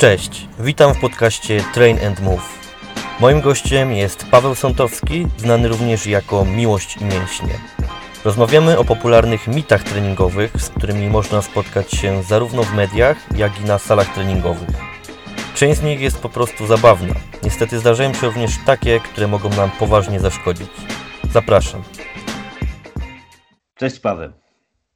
Cześć, 0.00 0.48
witam 0.58 0.94
w 0.94 1.00
podcaście 1.00 1.64
Train 1.74 2.04
and 2.06 2.20
Move. 2.20 2.58
Moim 3.20 3.40
gościem 3.40 3.92
jest 3.92 4.26
Paweł 4.30 4.54
Sątowski, 4.54 5.26
znany 5.36 5.68
również 5.68 6.06
jako 6.06 6.44
Miłość 6.44 6.96
i 6.96 7.04
Mięśnie. 7.04 7.58
Rozmawiamy 8.24 8.78
o 8.78 8.84
popularnych 8.84 9.48
mitach 9.48 9.82
treningowych, 9.82 10.52
z 10.60 10.68
którymi 10.68 11.10
można 11.10 11.42
spotkać 11.42 11.90
się 11.90 12.22
zarówno 12.22 12.62
w 12.62 12.74
mediach, 12.74 13.36
jak 13.36 13.60
i 13.60 13.64
na 13.64 13.78
salach 13.78 14.14
treningowych. 14.14 14.68
Część 15.54 15.80
z 15.80 15.82
nich 15.82 16.00
jest 16.00 16.18
po 16.18 16.28
prostu 16.28 16.66
zabawna. 16.66 17.14
Niestety 17.42 17.78
zdarzają 17.78 18.14
się 18.14 18.26
również 18.26 18.50
takie, 18.66 19.00
które 19.00 19.28
mogą 19.28 19.50
nam 19.50 19.70
poważnie 19.70 20.20
zaszkodzić. 20.20 20.70
Zapraszam. 21.32 21.82
Cześć 23.74 23.98
Paweł. 23.98 24.32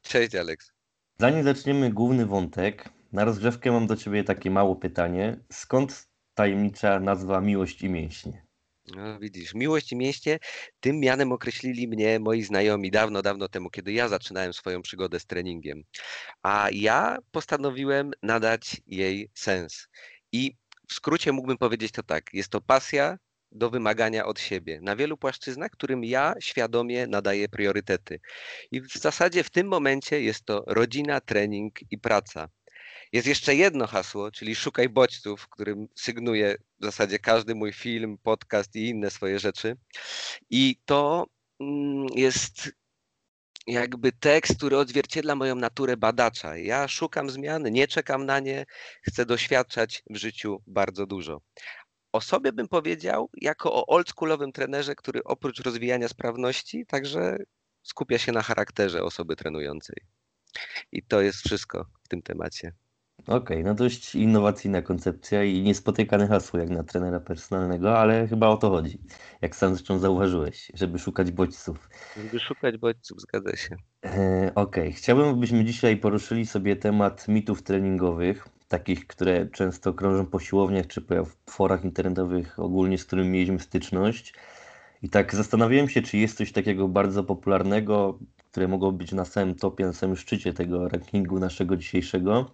Cześć 0.02 0.34
Alex. 0.34 0.72
Zanim 1.18 1.44
zaczniemy 1.44 1.90
główny 1.90 2.26
wątek, 2.26 2.93
na 3.14 3.24
rozgrzewkę 3.24 3.72
mam 3.72 3.86
do 3.86 3.96
Ciebie 3.96 4.24
takie 4.24 4.50
małe 4.50 4.76
pytanie. 4.76 5.36
Skąd 5.52 6.08
tajemnicza 6.34 7.00
nazwa 7.00 7.40
Miłość 7.40 7.82
i 7.82 7.88
Mięśnie? 7.88 8.46
No, 8.96 9.18
widzisz, 9.18 9.54
miłość 9.54 9.92
i 9.92 9.96
mięśnie, 9.96 10.38
tym 10.80 11.00
mianem 11.00 11.32
określili 11.32 11.88
mnie 11.88 12.18
moi 12.20 12.42
znajomi 12.42 12.90
dawno, 12.90 13.22
dawno 13.22 13.48
temu, 13.48 13.70
kiedy 13.70 13.92
ja 13.92 14.08
zaczynałem 14.08 14.52
swoją 14.52 14.82
przygodę 14.82 15.20
z 15.20 15.26
treningiem. 15.26 15.82
A 16.42 16.68
ja 16.72 17.18
postanowiłem 17.30 18.10
nadać 18.22 18.80
jej 18.86 19.30
sens. 19.34 19.88
I 20.32 20.56
w 20.88 20.94
skrócie 20.94 21.32
mógłbym 21.32 21.58
powiedzieć 21.58 21.92
to 21.92 22.02
tak: 22.02 22.34
jest 22.34 22.48
to 22.48 22.60
pasja 22.60 23.18
do 23.52 23.70
wymagania 23.70 24.26
od 24.26 24.40
siebie 24.40 24.80
na 24.82 24.96
wielu 24.96 25.16
płaszczyznach, 25.16 25.70
którym 25.70 26.04
ja 26.04 26.34
świadomie 26.40 27.06
nadaję 27.06 27.48
priorytety. 27.48 28.20
I 28.70 28.80
w 28.80 28.92
zasadzie 28.92 29.44
w 29.44 29.50
tym 29.50 29.68
momencie 29.68 30.22
jest 30.22 30.44
to 30.44 30.64
rodzina, 30.66 31.20
trening 31.20 31.78
i 31.90 31.98
praca. 31.98 32.48
Jest 33.14 33.26
jeszcze 33.26 33.54
jedno 33.54 33.86
hasło, 33.86 34.30
czyli 34.30 34.54
szukaj 34.54 34.88
bodźców, 34.88 35.48
którym 35.48 35.88
sygnuję 35.94 36.56
w 36.80 36.84
zasadzie 36.84 37.18
każdy 37.18 37.54
mój 37.54 37.72
film, 37.72 38.18
podcast 38.22 38.76
i 38.76 38.88
inne 38.88 39.10
swoje 39.10 39.38
rzeczy. 39.38 39.76
I 40.50 40.76
to 40.84 41.26
mm, 41.60 42.06
jest 42.14 42.70
jakby 43.66 44.12
tekst, 44.12 44.56
który 44.56 44.78
odzwierciedla 44.78 45.34
moją 45.34 45.54
naturę 45.54 45.96
badacza. 45.96 46.56
Ja 46.56 46.88
szukam 46.88 47.30
zmiany, 47.30 47.70
nie 47.70 47.88
czekam 47.88 48.26
na 48.26 48.40
nie, 48.40 48.66
chcę 49.02 49.26
doświadczać 49.26 50.02
w 50.10 50.16
życiu 50.16 50.62
bardzo 50.66 51.06
dużo. 51.06 51.40
O 52.12 52.20
sobie 52.20 52.52
bym 52.52 52.68
powiedział 52.68 53.30
jako 53.40 53.74
o 53.74 53.86
oldschoolowym 53.86 54.52
trenerze, 54.52 54.94
który 54.94 55.24
oprócz 55.24 55.60
rozwijania 55.60 56.08
sprawności 56.08 56.86
także 56.86 57.36
skupia 57.82 58.18
się 58.18 58.32
na 58.32 58.42
charakterze 58.42 59.02
osoby 59.02 59.36
trenującej. 59.36 59.96
I 60.92 61.02
to 61.02 61.20
jest 61.20 61.38
wszystko 61.38 61.86
w 62.02 62.08
tym 62.08 62.22
temacie. 62.22 62.72
Okej, 63.26 63.64
no 63.64 63.74
dość 63.74 64.14
innowacyjna 64.14 64.82
koncepcja 64.82 65.44
i 65.44 65.62
niespotykane 65.62 66.28
hasło 66.28 66.60
jak 66.60 66.70
na 66.70 66.82
trenera 66.82 67.20
personalnego, 67.20 67.98
ale 67.98 68.28
chyba 68.28 68.48
o 68.48 68.56
to 68.56 68.70
chodzi. 68.70 68.98
Jak 69.42 69.56
sam 69.56 69.74
zresztą 69.74 69.98
zauważyłeś, 69.98 70.72
żeby 70.74 70.98
szukać 70.98 71.30
bodźców. 71.30 71.88
Żeby 72.16 72.40
szukać 72.40 72.76
bodźców, 72.76 73.20
zgadza 73.20 73.56
się. 73.56 73.76
E, 74.04 74.52
Okej, 74.54 74.92
chciałbym, 74.92 75.28
abyśmy 75.28 75.64
dzisiaj 75.64 75.96
poruszyli 75.96 76.46
sobie 76.46 76.76
temat 76.76 77.28
mitów 77.28 77.62
treningowych, 77.62 78.48
takich, 78.68 79.06
które 79.06 79.46
często 79.46 79.94
krążą 79.94 80.26
po 80.26 80.40
siłowniach 80.40 80.86
czy 80.86 81.02
po 81.02 81.14
forach 81.50 81.84
internetowych 81.84 82.58
ogólnie, 82.58 82.98
z 82.98 83.04
którymi 83.04 83.30
mieliśmy 83.30 83.58
styczność. 83.60 84.34
I 85.02 85.08
tak 85.08 85.34
zastanawiałem 85.34 85.88
się, 85.88 86.02
czy 86.02 86.18
jest 86.18 86.36
coś 86.36 86.52
takiego 86.52 86.88
bardzo 86.88 87.24
popularnego, 87.24 88.18
które 88.50 88.68
mogło 88.68 88.92
być 88.92 89.12
na 89.12 89.24
samym 89.24 89.54
topie, 89.54 89.86
na 89.86 89.92
samym 89.92 90.16
szczycie 90.16 90.52
tego 90.52 90.88
rankingu 90.88 91.38
naszego 91.38 91.76
dzisiejszego. 91.76 92.50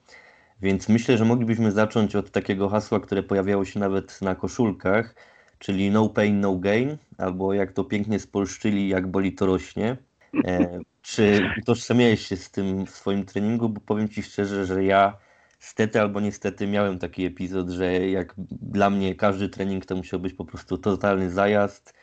Więc 0.63 0.89
myślę, 0.89 1.19
że 1.19 1.25
moglibyśmy 1.25 1.73
zacząć 1.73 2.17
od 2.17 2.31
takiego 2.31 2.69
hasła, 2.69 3.01
które 3.01 3.23
pojawiało 3.23 3.65
się 3.65 3.81
nawet 3.81 4.23
na 4.23 4.35
koszulkach, 4.35 5.15
czyli 5.59 5.91
no 5.91 6.09
pain, 6.09 6.41
no 6.41 6.57
gain, 6.57 6.97
albo 7.19 7.55
jak 7.55 7.73
to 7.73 7.85
pięknie 7.85 8.21
spolszczyli, 8.21 8.89
jak 8.89 9.07
boli 9.07 9.33
to 9.33 9.47
rośnie. 9.47 9.97
E, 10.45 10.81
czy 11.03 11.41
utożsamiałeś 11.63 12.27
się 12.27 12.37
z 12.37 12.51
tym 12.51 12.87
w 12.87 12.91
swoim 12.91 13.25
treningu? 13.25 13.69
Bo 13.69 13.81
powiem 13.81 14.09
Ci 14.09 14.23
szczerze, 14.23 14.67
że 14.67 14.85
ja 14.85 15.17
stety 15.59 16.01
albo 16.01 16.21
niestety 16.21 16.67
miałem 16.67 16.99
taki 16.99 17.25
epizod, 17.25 17.71
że 17.71 18.09
jak 18.09 18.35
dla 18.63 18.91
mnie 18.91 19.15
każdy 19.15 19.49
trening 19.49 19.87
to 19.87 19.97
musiał 19.97 20.21
być 20.21 20.35
po 20.35 20.45
prostu 20.45 20.79
totalny 20.79 21.31
zajazd. 21.31 21.95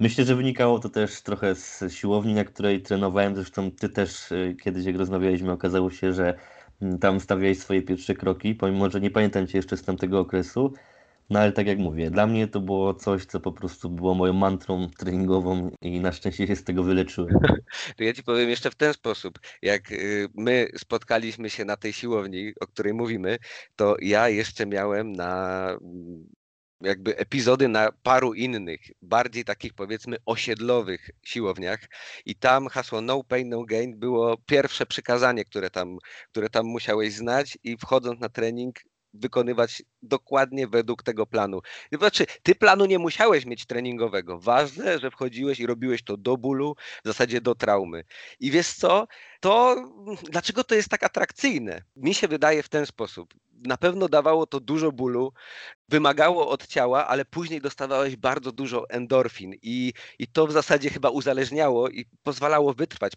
Myślę, 0.00 0.24
że 0.24 0.36
wynikało 0.36 0.78
to 0.78 0.88
też 0.88 1.22
trochę 1.22 1.54
z 1.54 1.84
siłowni, 1.88 2.34
na 2.34 2.44
której 2.44 2.82
trenowałem. 2.82 3.36
Zresztą 3.36 3.70
Ty 3.70 3.88
też 3.88 4.32
e, 4.32 4.54
kiedyś, 4.54 4.84
jak 4.84 4.96
rozmawialiśmy, 4.96 5.52
okazało 5.52 5.90
się, 5.90 6.12
że 6.12 6.38
tam 7.00 7.20
stawiałeś 7.20 7.58
swoje 7.58 7.82
pierwsze 7.82 8.14
kroki, 8.14 8.54
pomimo, 8.54 8.90
że 8.90 9.00
nie 9.00 9.10
pamiętam 9.10 9.46
Cię 9.46 9.58
jeszcze 9.58 9.76
z 9.76 9.82
tamtego 9.82 10.20
okresu. 10.20 10.72
No 11.30 11.40
ale 11.40 11.52
tak 11.52 11.66
jak 11.66 11.78
mówię, 11.78 12.10
dla 12.10 12.26
mnie 12.26 12.48
to 12.48 12.60
było 12.60 12.94
coś, 12.94 13.24
co 13.24 13.40
po 13.40 13.52
prostu 13.52 13.90
było 13.90 14.14
moją 14.14 14.32
mantrą 14.32 14.90
treningową 14.98 15.70
i 15.80 16.00
na 16.00 16.12
szczęście 16.12 16.46
się 16.46 16.56
z 16.56 16.64
tego 16.64 16.82
wyleczyłem. 16.82 17.34
To 17.96 18.04
ja 18.04 18.12
ci 18.12 18.22
powiem 18.22 18.50
jeszcze 18.50 18.70
w 18.70 18.74
ten 18.74 18.92
sposób. 18.92 19.38
Jak 19.62 19.92
y, 19.92 20.28
my 20.34 20.68
spotkaliśmy 20.78 21.50
się 21.50 21.64
na 21.64 21.76
tej 21.76 21.92
siłowni, 21.92 22.52
o 22.60 22.66
której 22.66 22.94
mówimy, 22.94 23.38
to 23.76 23.96
ja 24.00 24.28
jeszcze 24.28 24.66
miałem 24.66 25.12
na 25.12 25.68
jakby 26.84 27.16
epizody 27.16 27.68
na 27.68 27.92
paru 27.92 28.34
innych, 28.34 28.80
bardziej 29.02 29.44
takich 29.44 29.74
powiedzmy 29.74 30.16
osiedlowych 30.26 31.10
siłowniach. 31.22 31.80
I 32.26 32.36
tam 32.36 32.68
hasło 32.68 33.00
no 33.00 33.24
pain, 33.24 33.48
no 33.48 33.64
gain 33.64 33.98
było 33.98 34.36
pierwsze 34.46 34.86
przykazanie, 34.86 35.44
które 35.44 35.70
tam, 35.70 35.98
które 36.30 36.50
tam 36.50 36.66
musiałeś 36.66 37.14
znać. 37.14 37.58
I 37.62 37.76
wchodząc 37.76 38.20
na 38.20 38.28
trening 38.28 38.76
wykonywać 39.14 39.82
dokładnie 40.02 40.66
według 40.66 41.02
tego 41.02 41.26
planu. 41.26 41.60
Znaczy, 41.92 42.26
ty 42.42 42.54
planu 42.54 42.86
nie 42.86 42.98
musiałeś 42.98 43.46
mieć 43.46 43.66
treningowego. 43.66 44.38
Ważne, 44.38 44.98
że 44.98 45.10
wchodziłeś 45.10 45.60
i 45.60 45.66
robiłeś 45.66 46.04
to 46.04 46.16
do 46.16 46.36
bólu, 46.36 46.76
w 47.04 47.08
zasadzie 47.08 47.40
do 47.40 47.54
traumy. 47.54 48.04
I 48.40 48.50
wiesz 48.50 48.72
co? 48.72 49.06
To 49.40 49.76
dlaczego 50.30 50.64
to 50.64 50.74
jest 50.74 50.88
tak 50.88 51.04
atrakcyjne? 51.04 51.82
Mi 51.96 52.14
się 52.14 52.28
wydaje 52.28 52.62
w 52.62 52.68
ten 52.68 52.86
sposób. 52.86 53.34
Na 53.66 53.76
pewno 53.76 54.08
dawało 54.08 54.46
to 54.46 54.60
dużo 54.60 54.92
bólu, 54.92 55.32
wymagało 55.88 56.48
od 56.48 56.66
ciała, 56.66 57.06
ale 57.06 57.24
później 57.24 57.60
dostawałeś 57.60 58.16
bardzo 58.16 58.52
dużo 58.52 58.90
endorfin 58.90 59.54
i, 59.62 59.92
i 60.18 60.26
to 60.26 60.46
w 60.46 60.52
zasadzie 60.52 60.90
chyba 60.90 61.10
uzależniało 61.10 61.88
i 61.88 62.06
pozwalało 62.22 62.74
wytrwać 62.74 63.12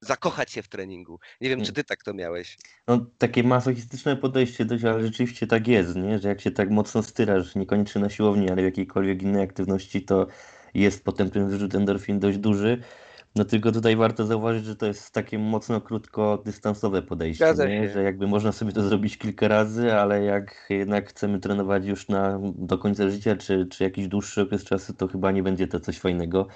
zakochać 0.00 0.52
się 0.52 0.62
w 0.62 0.68
treningu. 0.68 1.18
Nie 1.40 1.48
wiem, 1.48 1.64
czy 1.64 1.72
ty 1.72 1.84
tak 1.84 2.02
to 2.02 2.14
miałeś. 2.14 2.58
No, 2.86 3.06
takie 3.18 3.42
masochistyczne 3.42 4.16
podejście 4.16 4.64
dość, 4.64 4.84
ale 4.84 5.02
rzeczywiście 5.02 5.46
tak 5.46 5.68
jest, 5.68 5.96
nie? 5.96 6.18
Że 6.18 6.28
jak 6.28 6.40
się 6.40 6.50
tak 6.50 6.70
mocno 6.70 7.02
styrasz, 7.02 7.54
niekoniecznie 7.54 8.00
na 8.00 8.10
siłowni, 8.10 8.50
ale 8.50 8.62
w 8.62 8.64
jakiejkolwiek 8.64 9.22
innej 9.22 9.42
aktywności, 9.42 10.02
to 10.02 10.26
jest 10.74 11.04
potem 11.04 11.30
ten 11.30 11.48
wyrzut 11.48 11.74
endorfin 11.74 12.18
dość 12.18 12.38
duży. 12.38 12.82
No 13.36 13.44
tylko 13.44 13.72
tutaj 13.72 13.96
warto 13.96 14.26
zauważyć, 14.26 14.64
że 14.64 14.76
to 14.76 14.86
jest 14.86 15.10
takie 15.10 15.38
mocno 15.38 15.80
krótkodystansowe 15.80 17.02
podejście. 17.02 17.44
Że 17.88 18.02
jakby 18.02 18.26
można 18.26 18.52
sobie 18.52 18.72
to 18.72 18.82
zrobić 18.82 19.18
kilka 19.18 19.48
razy, 19.48 19.94
ale 19.94 20.24
jak 20.24 20.66
jednak 20.70 21.08
chcemy 21.08 21.40
trenować 21.40 21.86
już 21.86 22.08
na, 22.08 22.40
do 22.42 22.78
końca 22.78 23.10
życia, 23.10 23.36
czy, 23.36 23.66
czy 23.66 23.84
jakiś 23.84 24.08
dłuższy 24.08 24.42
okres 24.42 24.64
czasu, 24.64 24.94
to 24.94 25.08
chyba 25.08 25.30
nie 25.30 25.42
będzie 25.42 25.66
to 25.66 25.80
coś 25.80 25.98
fajnego. 25.98 26.46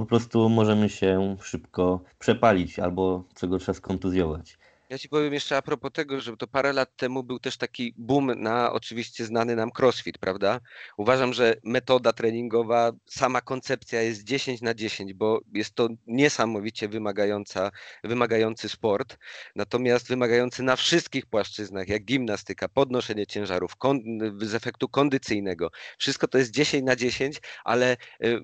Po 0.00 0.06
prostu 0.06 0.48
możemy 0.48 0.88
się 0.88 1.36
szybko 1.42 2.00
przepalić 2.18 2.78
albo 2.78 3.24
co 3.34 3.48
gorsza 3.48 3.74
skontuzjować. 3.74 4.58
Ja 4.90 4.98
ci 4.98 5.08
powiem 5.08 5.34
jeszcze 5.34 5.56
a 5.56 5.62
propos 5.62 5.92
tego, 5.92 6.20
że 6.20 6.36
to 6.36 6.46
parę 6.46 6.72
lat 6.72 6.96
temu 6.96 7.22
był 7.22 7.38
też 7.38 7.56
taki 7.56 7.94
boom 7.96 8.40
na 8.42 8.72
oczywiście 8.72 9.24
znany 9.24 9.56
nam 9.56 9.70
crossfit, 9.78 10.18
prawda? 10.18 10.60
Uważam, 10.96 11.32
że 11.32 11.54
metoda 11.64 12.12
treningowa, 12.12 12.92
sama 13.06 13.40
koncepcja 13.40 14.02
jest 14.02 14.24
10 14.24 14.60
na 14.60 14.74
10, 14.74 15.14
bo 15.14 15.40
jest 15.52 15.74
to 15.74 15.88
niesamowicie 16.06 16.88
wymagająca, 16.88 17.70
wymagający 18.04 18.68
sport, 18.68 19.18
natomiast 19.56 20.08
wymagający 20.08 20.62
na 20.62 20.76
wszystkich 20.76 21.26
płaszczyznach, 21.26 21.88
jak 21.88 22.04
gimnastyka, 22.04 22.68
podnoszenie 22.68 23.26
ciężarów, 23.26 23.76
kon, 23.76 24.00
z 24.40 24.54
efektu 24.54 24.88
kondycyjnego. 24.88 25.70
Wszystko 25.98 26.28
to 26.28 26.38
jest 26.38 26.50
10 26.50 26.84
na 26.84 26.96
10, 26.96 27.40
ale 27.64 27.96
y, 28.24 28.40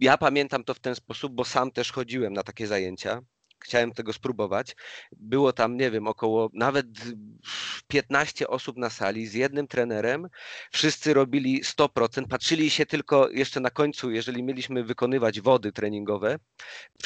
ja 0.00 0.18
pamiętam 0.18 0.64
to 0.64 0.74
w 0.74 0.80
ten 0.80 0.94
sposób, 0.94 1.32
bo 1.32 1.44
sam 1.44 1.70
też 1.70 1.92
chodziłem 1.92 2.32
na 2.32 2.42
takie 2.42 2.66
zajęcia 2.66 3.22
chciałem 3.58 3.92
tego 3.92 4.12
spróbować. 4.12 4.76
Było 5.12 5.52
tam, 5.52 5.76
nie 5.76 5.90
wiem, 5.90 6.06
około 6.06 6.50
nawet 6.54 6.86
15 7.88 8.48
osób 8.48 8.76
na 8.76 8.90
sali 8.90 9.26
z 9.26 9.34
jednym 9.34 9.68
trenerem. 9.68 10.28
Wszyscy 10.72 11.14
robili 11.14 11.62
100%, 11.62 12.26
patrzyli 12.28 12.70
się 12.70 12.86
tylko 12.86 13.30
jeszcze 13.30 13.60
na 13.60 13.70
końcu, 13.70 14.10
jeżeli 14.10 14.42
mieliśmy 14.42 14.84
wykonywać 14.84 15.40
wody 15.40 15.72
treningowe. 15.72 16.38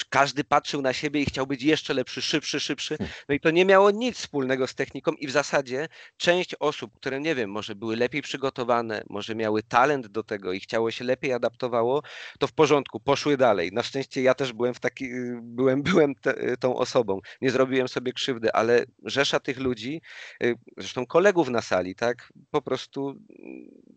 Każdy 0.08 0.44
patrzył 0.44 0.82
na 0.82 0.92
siebie 0.92 1.22
i 1.22 1.24
chciał 1.24 1.46
być 1.46 1.62
jeszcze 1.62 1.94
lepszy, 1.94 2.22
szybszy, 2.22 2.60
szybszy. 2.60 2.96
No 3.28 3.34
i 3.34 3.40
to 3.40 3.50
nie 3.50 3.64
miało 3.64 3.90
nic 3.90 4.16
wspólnego 4.16 4.66
z 4.66 4.74
techniką 4.74 5.12
i 5.12 5.26
w 5.26 5.30
zasadzie 5.30 5.88
część 6.16 6.54
osób, 6.54 6.96
które 6.96 7.20
nie 7.20 7.34
wiem, 7.34 7.50
może 7.50 7.74
były 7.74 7.96
lepiej 7.96 8.22
przygotowane, 8.22 9.02
może 9.10 9.34
miały 9.34 9.62
talent 9.62 10.06
do 10.06 10.22
tego 10.22 10.52
i 10.52 10.60
chciało 10.60 10.90
się 10.90 11.04
lepiej 11.04 11.32
adaptowało, 11.32 12.02
to 12.38 12.46
w 12.46 12.52
porządku, 12.52 13.00
poszły 13.00 13.36
dalej. 13.36 13.70
Na 13.72 13.82
szczęście 13.82 14.22
ja 14.22 14.34
też 14.34 14.52
byłem 14.52 14.74
w 14.74 14.80
taki, 14.80 15.08
byłem, 15.42 15.82
byłem 15.82 16.14
te, 16.14 16.34
tą 16.60 16.76
osobą. 16.76 17.20
Nie 17.40 17.50
zrobiłem 17.50 17.88
sobie 17.88 18.12
krzywdy, 18.12 18.52
ale 18.52 18.84
rzesza 19.04 19.40
tych 19.40 19.58
ludzi, 19.58 20.02
y, 20.42 20.54
zresztą 20.76 21.06
kolegów 21.06 21.48
na 21.48 21.62
sali, 21.62 21.94
tak, 21.94 22.32
po 22.50 22.62
prostu 22.62 23.10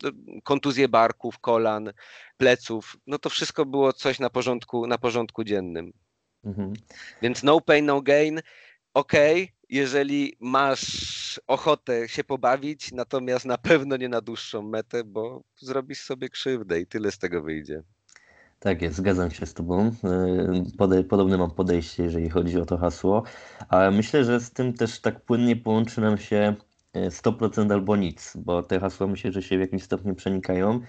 y, 0.04 0.12
kontuzje 0.44 0.88
barków, 0.88 1.40
kolan, 1.40 1.94
pleców, 2.38 2.98
no 3.07 3.19
to 3.19 3.30
wszystko 3.30 3.66
było 3.66 3.94
coś 3.94 4.19
na 4.19 4.30
porządku, 4.30 4.88
na 4.88 4.98
porządku 4.98 5.44
dziennym. 5.44 5.94
Mhm. 6.44 6.74
Więc 7.22 7.44
no 7.44 7.62
pain, 7.62 7.86
no 7.86 8.01
gain, 8.01 8.42
okej, 8.94 9.44
okay, 9.44 9.54
jeżeli 9.69 10.36
masz 10.39 11.39
ochotę 11.48 12.10
się 12.10 12.24
pobawić, 12.24 12.92
natomiast 12.92 13.46
na 13.46 13.57
pewno 13.57 13.98
nie 13.98 14.10
na 14.10 14.22
dłuższą 14.22 14.62
metę, 14.62 15.04
bo 15.04 15.44
zrobisz 15.56 16.01
sobie 16.01 16.30
krzywdę 16.30 16.80
i 16.80 16.88
tyle 16.88 17.12
z 17.12 17.18
tego 17.18 17.42
wyjdzie. 17.42 17.84
Tak 18.63 18.81
jest, 18.81 18.95
zgadzam 18.95 19.31
się 19.31 19.45
z 19.45 19.54
Tobą. 19.54 19.92
E, 20.89 21.04
podobne 21.04 21.38
mam 21.38 21.51
podejście, 21.51 22.04
jeżeli 22.04 22.30
chodzi 22.30 22.60
o 22.60 22.65
to 22.65 22.77
hasło, 22.77 23.24
ale 23.69 23.92
myślę, 23.92 24.25
że 24.25 24.39
z 24.39 24.51
tym 24.51 24.74
też 24.74 25.01
tak 25.01 25.21
płynnie 25.21 25.56
połączy 25.56 26.01
nam 26.01 26.18
się 26.18 26.56
100% 26.95 27.71
e, 27.71 27.74
albo 27.74 27.95
nic, 27.95 28.33
bo 28.38 28.63
te 28.63 28.80
hasła 28.80 29.07
myślę, 29.07 29.31
że 29.31 29.42
się 29.42 29.57
w 29.57 29.60
jakimś 29.60 29.83
stopniu 29.83 30.15
przenikają. 30.15 30.80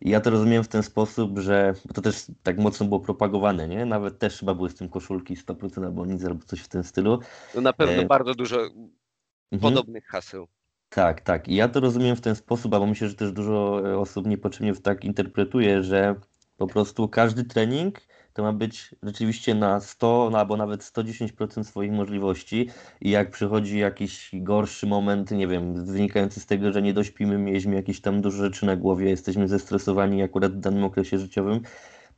I 0.00 0.10
ja 0.10 0.20
to 0.20 0.30
rozumiem 0.30 0.64
w 0.64 0.68
ten 0.68 0.82
sposób, 0.82 1.38
że 1.38 1.74
to 1.94 2.02
też 2.02 2.26
tak 2.42 2.58
mocno 2.58 2.86
było 2.86 3.00
propagowane, 3.00 3.68
nie? 3.68 3.86
Nawet 3.86 4.18
też 4.18 4.38
chyba 4.38 4.54
były 4.54 4.70
z 4.70 4.74
tym 4.74 4.88
koszulki 4.88 5.36
100% 5.36 5.84
albo 5.84 6.06
nic, 6.06 6.24
albo 6.24 6.44
coś 6.44 6.60
w 6.60 6.68
tym 6.68 6.84
stylu. 6.84 7.18
No 7.54 7.60
na 7.60 7.72
pewno 7.72 8.02
e... 8.02 8.06
bardzo 8.06 8.34
dużo 8.34 8.60
mhm. 8.60 9.60
podobnych 9.60 10.06
haseł. 10.06 10.48
Tak, 10.88 11.20
tak. 11.20 11.48
I 11.48 11.54
ja 11.54 11.68
to 11.68 11.80
rozumiem 11.80 12.16
w 12.16 12.20
ten 12.20 12.36
sposób, 12.36 12.74
albo 12.74 12.86
myślę, 12.86 13.08
że 13.08 13.14
też 13.14 13.32
dużo 13.32 13.82
osób 14.00 14.26
niepotrzebnie 14.26 14.74
tak 14.74 15.04
interpretuje, 15.04 15.82
że 15.82 16.14
po 16.58 16.66
prostu 16.66 17.08
każdy 17.08 17.44
trening 17.44 18.00
to 18.32 18.42
ma 18.42 18.52
być 18.52 18.94
rzeczywiście 19.02 19.54
na 19.54 19.80
100 19.80 20.30
albo 20.34 20.56
nawet 20.56 20.82
110% 20.82 21.64
swoich 21.64 21.92
możliwości 21.92 22.68
i 23.00 23.10
jak 23.10 23.30
przychodzi 23.30 23.78
jakiś 23.78 24.30
gorszy 24.34 24.86
moment, 24.86 25.30
nie 25.30 25.46
wiem, 25.46 25.86
wynikający 25.86 26.40
z 26.40 26.46
tego, 26.46 26.72
że 26.72 26.82
nie 26.82 26.94
dośpimy, 26.94 27.38
mieliśmy 27.38 27.74
jakieś 27.74 28.00
tam 28.00 28.20
duże 28.20 28.44
rzeczy 28.44 28.66
na 28.66 28.76
głowie, 28.76 29.10
jesteśmy 29.10 29.48
zestresowani 29.48 30.22
akurat 30.22 30.52
w 30.52 30.60
danym 30.60 30.84
okresie 30.84 31.18
życiowym, 31.18 31.60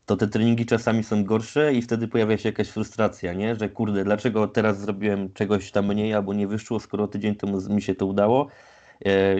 to 0.06 0.16
te 0.16 0.28
treningi 0.28 0.66
czasami 0.66 1.04
są 1.04 1.24
gorsze 1.24 1.74
i 1.74 1.82
wtedy 1.82 2.08
pojawia 2.08 2.38
się 2.38 2.48
jakaś 2.48 2.68
frustracja, 2.68 3.32
nie? 3.32 3.56
Że 3.56 3.68
kurde, 3.68 4.04
dlaczego 4.04 4.48
teraz 4.48 4.80
zrobiłem 4.80 5.32
czegoś 5.32 5.70
tam 5.70 5.86
mniej 5.86 6.14
albo 6.14 6.34
nie 6.34 6.46
wyszło, 6.46 6.80
skoro 6.80 7.08
tydzień 7.08 7.34
temu 7.36 7.58
mi 7.68 7.82
się 7.82 7.94
to 7.94 8.06
udało 8.06 8.48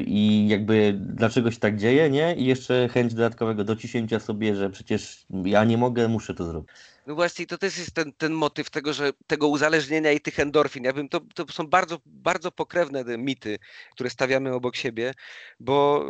i 0.06 0.48
jakby 0.48 0.94
dlaczego 1.00 1.50
się 1.50 1.58
tak 1.58 1.76
dzieje, 1.76 2.10
nie? 2.10 2.34
I 2.34 2.44
jeszcze 2.44 2.88
chęć 2.88 3.14
dodatkowego 3.14 3.64
dociśnięcia 3.64 4.20
sobie, 4.20 4.56
że 4.56 4.70
przecież 4.70 5.26
ja 5.44 5.64
nie 5.64 5.78
mogę, 5.78 6.08
muszę 6.08 6.34
to 6.34 6.44
zrobić. 6.44 6.70
No 7.06 7.14
właśnie, 7.14 7.46
to 7.46 7.58
też 7.58 7.78
jest 7.78 7.94
ten, 7.94 8.12
ten 8.12 8.32
motyw 8.32 8.70
tego, 8.70 8.92
że 8.92 9.10
tego 9.26 9.48
uzależnienia 9.48 10.12
i 10.12 10.20
tych 10.20 10.40
endorfin. 10.40 10.84
Ja 10.84 10.92
bym, 10.92 11.08
to, 11.08 11.20
to 11.34 11.46
są 11.52 11.66
bardzo, 11.66 11.98
bardzo 12.06 12.52
pokrewne 12.52 13.04
mity, 13.18 13.58
które 13.92 14.10
stawiamy 14.10 14.54
obok 14.54 14.76
siebie, 14.76 15.14
bo 15.60 16.04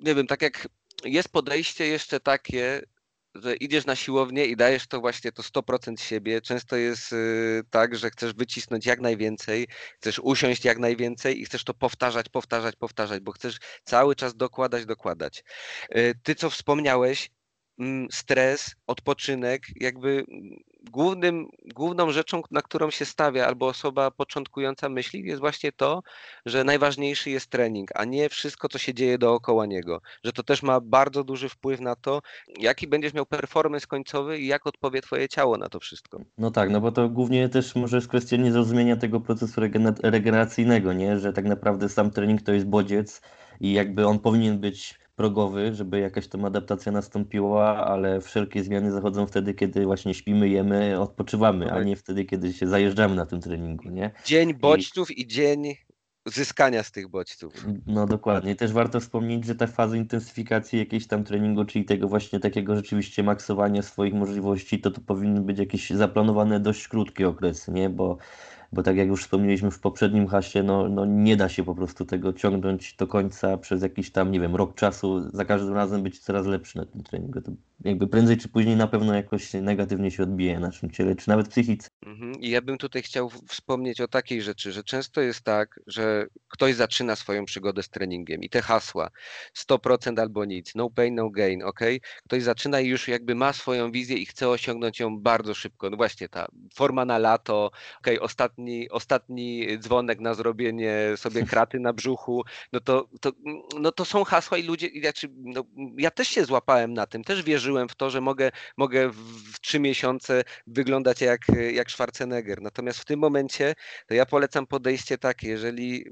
y, 0.00 0.04
nie 0.04 0.14
wiem, 0.14 0.26
tak 0.26 0.42
jak 0.42 0.68
jest 1.04 1.28
podejście 1.28 1.86
jeszcze 1.86 2.20
takie, 2.20 2.82
że 3.34 3.56
idziesz 3.56 3.86
na 3.86 3.96
siłownię 3.96 4.46
i 4.46 4.56
dajesz 4.56 4.86
to 4.86 5.00
właśnie 5.00 5.32
to 5.32 5.42
100% 5.42 6.00
siebie. 6.00 6.40
Często 6.40 6.76
jest 6.76 7.12
y, 7.12 7.62
tak, 7.70 7.96
że 7.96 8.10
chcesz 8.10 8.34
wycisnąć 8.34 8.86
jak 8.86 9.00
najwięcej, 9.00 9.68
chcesz 9.96 10.18
usiąść 10.18 10.64
jak 10.64 10.78
najwięcej 10.78 11.40
i 11.40 11.44
chcesz 11.44 11.64
to 11.64 11.74
powtarzać, 11.74 12.28
powtarzać, 12.28 12.76
powtarzać, 12.76 13.20
bo 13.20 13.32
chcesz 13.32 13.58
cały 13.84 14.16
czas 14.16 14.34
dokładać, 14.36 14.86
dokładać. 14.86 15.44
Y, 15.96 16.14
ty, 16.22 16.34
co 16.34 16.50
wspomniałeś, 16.50 17.30
mm, 17.78 18.08
stres, 18.12 18.74
odpoczynek, 18.86 19.62
jakby 19.76 20.24
głównym, 20.90 21.46
główną 21.74 22.10
rzeczą, 22.10 22.42
na 22.50 22.62
którą 22.62 22.90
się 22.90 23.04
stawia 23.04 23.46
albo 23.46 23.66
osoba 23.66 24.10
początkująca 24.10 24.88
myśli, 24.88 25.24
jest 25.24 25.40
właśnie 25.40 25.72
to, 25.72 26.02
że 26.46 26.64
najważniejszy 26.64 27.30
jest 27.30 27.46
trening, 27.46 27.90
a 27.94 28.04
nie 28.04 28.28
wszystko, 28.28 28.68
co 28.68 28.78
się 28.78 28.94
dzieje 28.94 29.18
dookoła 29.18 29.66
niego. 29.66 30.00
Że 30.24 30.32
to 30.32 30.42
też 30.42 30.62
ma 30.62 30.80
bardzo 30.80 31.24
duży 31.24 31.48
wpływ 31.48 31.80
na 31.80 31.96
to, 31.96 32.22
jaki 32.58 32.88
będziesz 32.88 33.14
miał 33.14 33.26
performance 33.26 33.86
końcowy 33.86 34.38
i 34.38 34.46
jak 34.46 34.66
odpowie 34.66 35.02
twoje 35.02 35.28
ciało 35.28 35.56
na 35.56 35.68
to 35.68 35.80
wszystko. 35.80 36.20
No 36.38 36.50
tak, 36.50 36.70
no 36.70 36.80
bo 36.80 36.92
to 36.92 37.08
głównie 37.08 37.48
też 37.48 37.74
może 37.74 37.96
jest 37.96 38.08
kwestia 38.08 38.36
niezrozumienia 38.36 38.96
tego 38.96 39.20
procesu 39.20 39.60
regeneracyjnego, 40.02 40.92
nie? 40.92 41.18
że 41.18 41.32
tak 41.32 41.44
naprawdę 41.44 41.88
sam 41.88 42.10
trening 42.10 42.42
to 42.42 42.52
jest 42.52 42.66
bodziec 42.66 43.22
i 43.60 43.72
jakby 43.72 44.06
on 44.06 44.18
powinien 44.18 44.58
być 44.58 44.99
progowy, 45.16 45.74
żeby 45.74 46.00
jakaś 46.00 46.28
tam 46.28 46.44
adaptacja 46.44 46.92
nastąpiła, 46.92 47.86
ale 47.86 48.20
wszelkie 48.20 48.62
zmiany 48.62 48.92
zachodzą 48.92 49.26
wtedy, 49.26 49.54
kiedy 49.54 49.84
właśnie 49.84 50.14
śpimy, 50.14 50.48
jemy, 50.48 51.00
odpoczywamy, 51.00 51.72
a 51.72 51.82
nie 51.82 51.96
wtedy, 51.96 52.24
kiedy 52.24 52.52
się 52.52 52.66
zajeżdżamy 52.66 53.14
na 53.14 53.26
tym 53.26 53.40
treningu, 53.40 53.88
nie? 53.88 54.10
Dzień 54.24 54.54
bodźców 54.54 55.10
i, 55.10 55.22
i 55.22 55.26
dzień 55.26 55.74
zyskania 56.26 56.82
z 56.82 56.92
tych 56.92 57.08
bodźców. 57.08 57.66
No 57.86 58.06
dokładnie. 58.06 58.56
Też 58.56 58.72
warto 58.72 59.00
wspomnieć, 59.00 59.44
że 59.44 59.54
ta 59.54 59.66
faza 59.66 59.96
intensyfikacji 59.96 60.78
jakiejś 60.78 61.06
tam 61.06 61.24
treningu, 61.24 61.64
czyli 61.64 61.84
tego 61.84 62.08
właśnie 62.08 62.40
takiego 62.40 62.76
rzeczywiście 62.76 63.22
maksowania 63.22 63.82
swoich 63.82 64.14
możliwości, 64.14 64.80
to 64.80 64.90
to 64.90 65.00
powinny 65.00 65.40
być 65.40 65.58
jakieś 65.58 65.90
zaplanowane 65.90 66.60
dość 66.60 66.88
krótkie 66.88 67.28
okresy, 67.28 67.72
nie? 67.72 67.90
Bo 67.90 68.18
bo 68.72 68.82
tak 68.82 68.96
jak 68.96 69.08
już 69.08 69.22
wspomnieliśmy 69.22 69.70
w 69.70 69.80
poprzednim 69.80 70.26
hasie, 70.26 70.62
no, 70.62 70.88
no 70.88 71.04
nie 71.04 71.36
da 71.36 71.48
się 71.48 71.64
po 71.64 71.74
prostu 71.74 72.04
tego 72.04 72.32
ciągnąć 72.32 72.94
do 72.94 73.06
końca 73.06 73.56
przez 73.56 73.82
jakiś 73.82 74.12
tam, 74.12 74.32
nie 74.32 74.40
wiem, 74.40 74.56
rok 74.56 74.74
czasu, 74.74 75.30
za 75.30 75.44
każdym 75.44 75.74
razem 75.74 76.02
być 76.02 76.18
coraz 76.18 76.46
lepszy 76.46 76.78
na 76.78 76.86
tym 76.86 77.02
treningu. 77.02 77.40
To 77.40 77.52
jakby 77.84 78.06
prędzej 78.06 78.36
czy 78.36 78.48
później 78.48 78.76
na 78.76 78.86
pewno 78.86 79.14
jakoś 79.14 79.52
negatywnie 79.52 80.10
się 80.10 80.22
odbije 80.22 80.60
na 80.60 80.66
naszym 80.66 80.90
ciele, 80.90 81.16
czy 81.16 81.28
nawet 81.28 81.48
psychice. 81.48 81.88
Mhm. 82.06 82.32
I 82.40 82.50
ja 82.50 82.62
bym 82.62 82.78
tutaj 82.78 83.02
chciał 83.02 83.30
wspomnieć 83.48 84.00
o 84.00 84.08
takiej 84.08 84.42
rzeczy, 84.42 84.72
że 84.72 84.84
często 84.84 85.20
jest 85.20 85.40
tak, 85.40 85.80
że 85.86 86.26
ktoś 86.48 86.74
zaczyna 86.74 87.16
swoją 87.16 87.44
przygodę 87.44 87.82
z 87.82 87.88
treningiem 87.88 88.42
i 88.42 88.50
te 88.50 88.62
hasła 88.62 89.10
100% 89.58 90.20
albo 90.20 90.44
nic, 90.44 90.74
no 90.74 90.90
pain, 90.90 91.14
no 91.14 91.30
gain, 91.30 91.62
ok? 91.62 91.80
Ktoś 92.24 92.42
zaczyna 92.42 92.80
i 92.80 92.88
już 92.88 93.08
jakby 93.08 93.34
ma 93.34 93.52
swoją 93.52 93.90
wizję 93.92 94.16
i 94.16 94.26
chce 94.26 94.48
osiągnąć 94.48 95.00
ją 95.00 95.18
bardzo 95.18 95.54
szybko. 95.54 95.90
No 95.90 95.96
właśnie 95.96 96.28
ta 96.28 96.46
forma 96.74 97.04
na 97.04 97.18
lato, 97.18 97.70
ok, 98.00 98.06
ostatni, 98.20 98.90
ostatni 98.90 99.66
dzwonek 99.78 100.20
na 100.20 100.34
zrobienie 100.34 100.96
sobie 101.16 101.42
kraty 101.50 101.80
na 101.80 101.92
brzuchu, 101.92 102.42
no 102.72 102.80
to, 102.80 103.08
to, 103.20 103.32
no 103.80 103.92
to 103.92 104.04
są 104.04 104.24
hasła 104.24 104.58
i 104.58 104.62
ludzie, 104.62 104.88
znaczy, 105.00 105.28
no, 105.36 105.64
ja 105.98 106.10
też 106.10 106.28
się 106.28 106.44
złapałem 106.44 106.94
na 106.94 107.06
tym, 107.06 107.24
też 107.24 107.42
wierzyłem 107.42 107.69
wierzyłem 107.70 107.88
w 107.88 107.94
to, 107.94 108.10
że 108.10 108.20
mogę, 108.20 108.50
mogę 108.76 109.10
w 109.52 109.60
trzy 109.60 109.80
miesiące 109.80 110.44
wyglądać 110.66 111.20
jak, 111.20 111.40
jak 111.72 111.90
Schwarzenegger. 111.90 112.62
Natomiast 112.62 112.98
w 112.98 113.04
tym 113.04 113.20
momencie 113.20 113.74
to 114.06 114.14
ja 114.14 114.26
polecam 114.26 114.66
podejście 114.66 115.18
takie, 115.18 115.48
jeżeli 115.48 116.04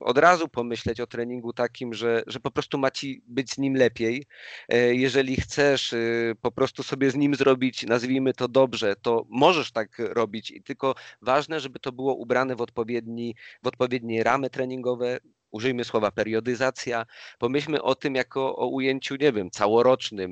od 0.00 0.18
razu 0.18 0.48
pomyśleć 0.48 1.00
o 1.00 1.06
treningu 1.06 1.52
takim, 1.52 1.94
że, 1.94 2.22
że 2.26 2.40
po 2.40 2.50
prostu 2.50 2.78
ma 2.78 2.90
ci 2.90 3.22
być 3.26 3.50
z 3.50 3.58
nim 3.58 3.74
lepiej. 3.74 4.26
E, 4.68 4.94
jeżeli 4.94 5.36
chcesz 5.36 5.92
y, 5.92 6.34
po 6.40 6.52
prostu 6.52 6.82
sobie 6.82 7.10
z 7.10 7.14
nim 7.14 7.34
zrobić, 7.34 7.86
nazwijmy 7.86 8.32
to 8.32 8.48
dobrze, 8.48 8.94
to 9.02 9.26
możesz 9.28 9.72
tak 9.72 9.98
robić, 9.98 10.52
tylko 10.64 10.94
ważne, 11.22 11.60
żeby 11.60 11.78
to 11.78 11.92
było 11.92 12.14
ubrane 12.14 12.56
w 12.56 12.60
odpowiedni, 12.60 13.34
w 13.62 13.66
odpowiednie 13.66 14.24
ramy 14.24 14.50
treningowe, 14.50 15.18
użyjmy 15.50 15.84
słowa 15.84 16.10
periodyzacja, 16.10 17.06
pomyślmy 17.38 17.82
o 17.82 17.94
tym 17.94 18.14
jako 18.14 18.56
o 18.56 18.66
ujęciu, 18.66 19.16
nie 19.20 19.32
wiem, 19.32 19.50
całorocznym, 19.50 20.30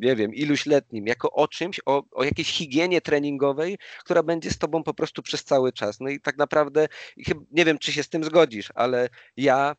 nie 0.00 0.16
wiem, 0.16 0.34
iluśletnim, 0.34 1.06
jako 1.06 1.32
o 1.32 1.48
czymś, 1.48 1.80
o, 1.86 2.02
o 2.10 2.24
jakiejś 2.24 2.52
higienie 2.52 3.00
treningowej, 3.00 3.78
która 4.04 4.22
będzie 4.22 4.50
z 4.50 4.58
tobą 4.58 4.82
po 4.82 4.94
prostu 4.94 5.22
przez 5.22 5.44
cały 5.44 5.72
czas. 5.72 6.00
No 6.00 6.08
i 6.08 6.20
tak 6.20 6.38
naprawdę, 6.38 6.88
nie 7.50 7.64
wiem, 7.64 7.78
czy 7.78 7.92
się 7.92 8.02
z 8.02 8.08
tym 8.08 8.24
zgodzisz, 8.24 8.68
ale 8.74 9.08
ja 9.36 9.76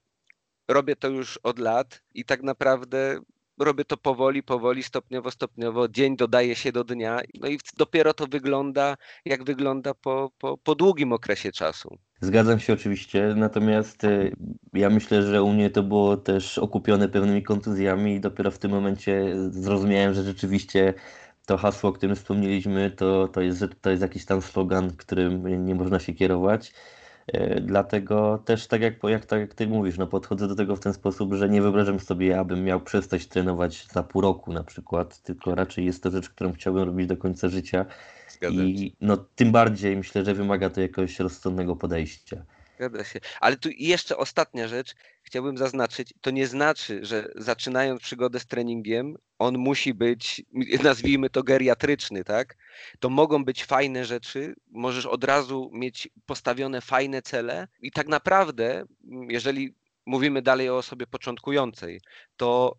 robię 0.68 0.96
to 0.96 1.08
już 1.08 1.38
od 1.38 1.60
lat 1.60 2.02
i 2.14 2.26
tak 2.26 2.44
naprawdę 2.44 3.20
robię 3.64 3.86
to 3.86 3.98
powoli, 3.98 4.44
powoli, 4.44 4.84
stopniowo, 4.84 5.32
stopniowo. 5.32 5.88
Dzień 5.88 6.18
dodaje 6.18 6.56
się 6.56 6.72
do 6.72 6.84
dnia, 6.84 7.22
no 7.40 7.48
i 7.48 7.60
dopiero 7.78 8.14
to 8.14 8.28
wygląda, 8.28 8.98
jak 9.26 9.44
wygląda 9.44 9.94
po, 9.94 10.32
po, 10.38 10.58
po 10.58 10.76
długim 10.76 11.14
okresie 11.14 11.52
czasu. 11.52 11.98
Zgadzam 12.22 12.60
się 12.60 12.74
oczywiście, 12.74 13.34
natomiast 13.38 14.04
e, 14.04 14.32
ja 14.74 14.90
myślę, 14.90 15.24
że 15.24 15.44
u 15.44 15.54
mnie 15.54 15.70
to 15.70 15.84
było 15.84 16.18
też 16.18 16.58
okupione 16.58 17.10
pewnymi 17.10 17.44
kontuzjami 17.44 18.16
i 18.16 18.20
dopiero 18.20 18.52
w 18.52 18.60
tym 18.60 18.72
momencie 18.72 19.34
zrozumiałem, 19.50 20.14
że 20.14 20.24
rzeczywiście 20.24 20.94
to 21.46 21.58
hasło, 21.58 21.90
o 21.90 21.94
którym 21.94 22.16
wspomnieliśmy, 22.16 22.92
to, 22.92 23.28
to, 23.28 23.42
jest, 23.42 23.66
to 23.82 23.90
jest 23.90 24.02
jakiś 24.02 24.26
tam 24.26 24.42
slogan, 24.42 24.92
którym 24.98 25.66
nie 25.66 25.76
można 25.76 26.00
się 26.00 26.14
kierować. 26.14 26.74
E, 27.28 27.62
dlatego 27.62 28.44
też 28.46 28.68
tak 28.68 28.82
jak, 28.82 29.04
jak, 29.04 29.26
tak 29.26 29.40
jak 29.40 29.54
ty 29.54 29.68
mówisz, 29.68 29.98
no 29.98 30.08
podchodzę 30.08 30.48
do 30.48 30.56
tego 30.56 30.76
w 30.76 30.80
ten 30.80 30.94
sposób, 30.94 31.34
że 31.34 31.50
nie 31.50 31.62
wyobrażam 31.62 32.00
sobie, 32.00 32.40
abym 32.40 32.64
miał 32.64 32.82
przestać 32.82 33.28
trenować 33.28 33.88
za 33.88 34.04
pół 34.04 34.22
roku 34.22 34.54
na 34.54 34.64
przykład, 34.64 35.22
tylko 35.22 35.56
raczej 35.56 35.86
jest 35.86 36.04
to 36.04 36.12
rzecz, 36.12 36.30
którą 36.30 36.54
chciałbym 36.54 36.84
robić 36.84 37.08
do 37.08 37.18
końca 37.18 37.50
życia. 37.50 37.86
I 38.52 38.96
no, 39.02 39.18
tym 39.36 39.52
bardziej 39.52 39.98
myślę, 39.98 40.26
że 40.26 40.34
wymaga 40.34 40.70
to 40.70 40.82
jakiegoś 40.82 41.20
rozsądnego 41.20 41.76
podejścia. 41.76 42.46
Zgadza 42.82 43.04
się. 43.04 43.20
Ale 43.40 43.58
tu 43.58 43.70
jeszcze 43.78 44.18
ostatnia 44.18 44.68
rzecz, 44.68 44.96
chciałbym 45.24 45.58
zaznaczyć, 45.58 46.14
to 46.22 46.32
nie 46.32 46.48
znaczy, 46.48 47.06
że 47.06 47.32
zaczynając 47.36 48.02
przygodę 48.02 48.40
z 48.40 48.46
treningiem, 48.46 49.18
on 49.40 49.58
musi 49.58 49.94
być, 49.94 50.44
nazwijmy 50.84 51.30
to 51.30 51.44
geriatryczny, 51.44 52.24
tak? 52.24 52.58
To 53.00 53.10
mogą 53.10 53.46
być 53.46 53.66
fajne 53.66 54.06
rzeczy, 54.06 54.56
możesz 54.72 55.06
od 55.06 55.24
razu 55.24 55.70
mieć 55.74 56.10
postawione 56.26 56.82
fajne 56.82 57.22
cele 57.22 57.68
i 57.82 57.92
tak 57.92 58.08
naprawdę, 58.08 58.86
jeżeli 59.30 59.76
mówimy 60.06 60.42
dalej 60.42 60.70
o 60.70 60.78
osobie 60.78 61.08
początkującej, 61.08 62.02
to 62.38 62.78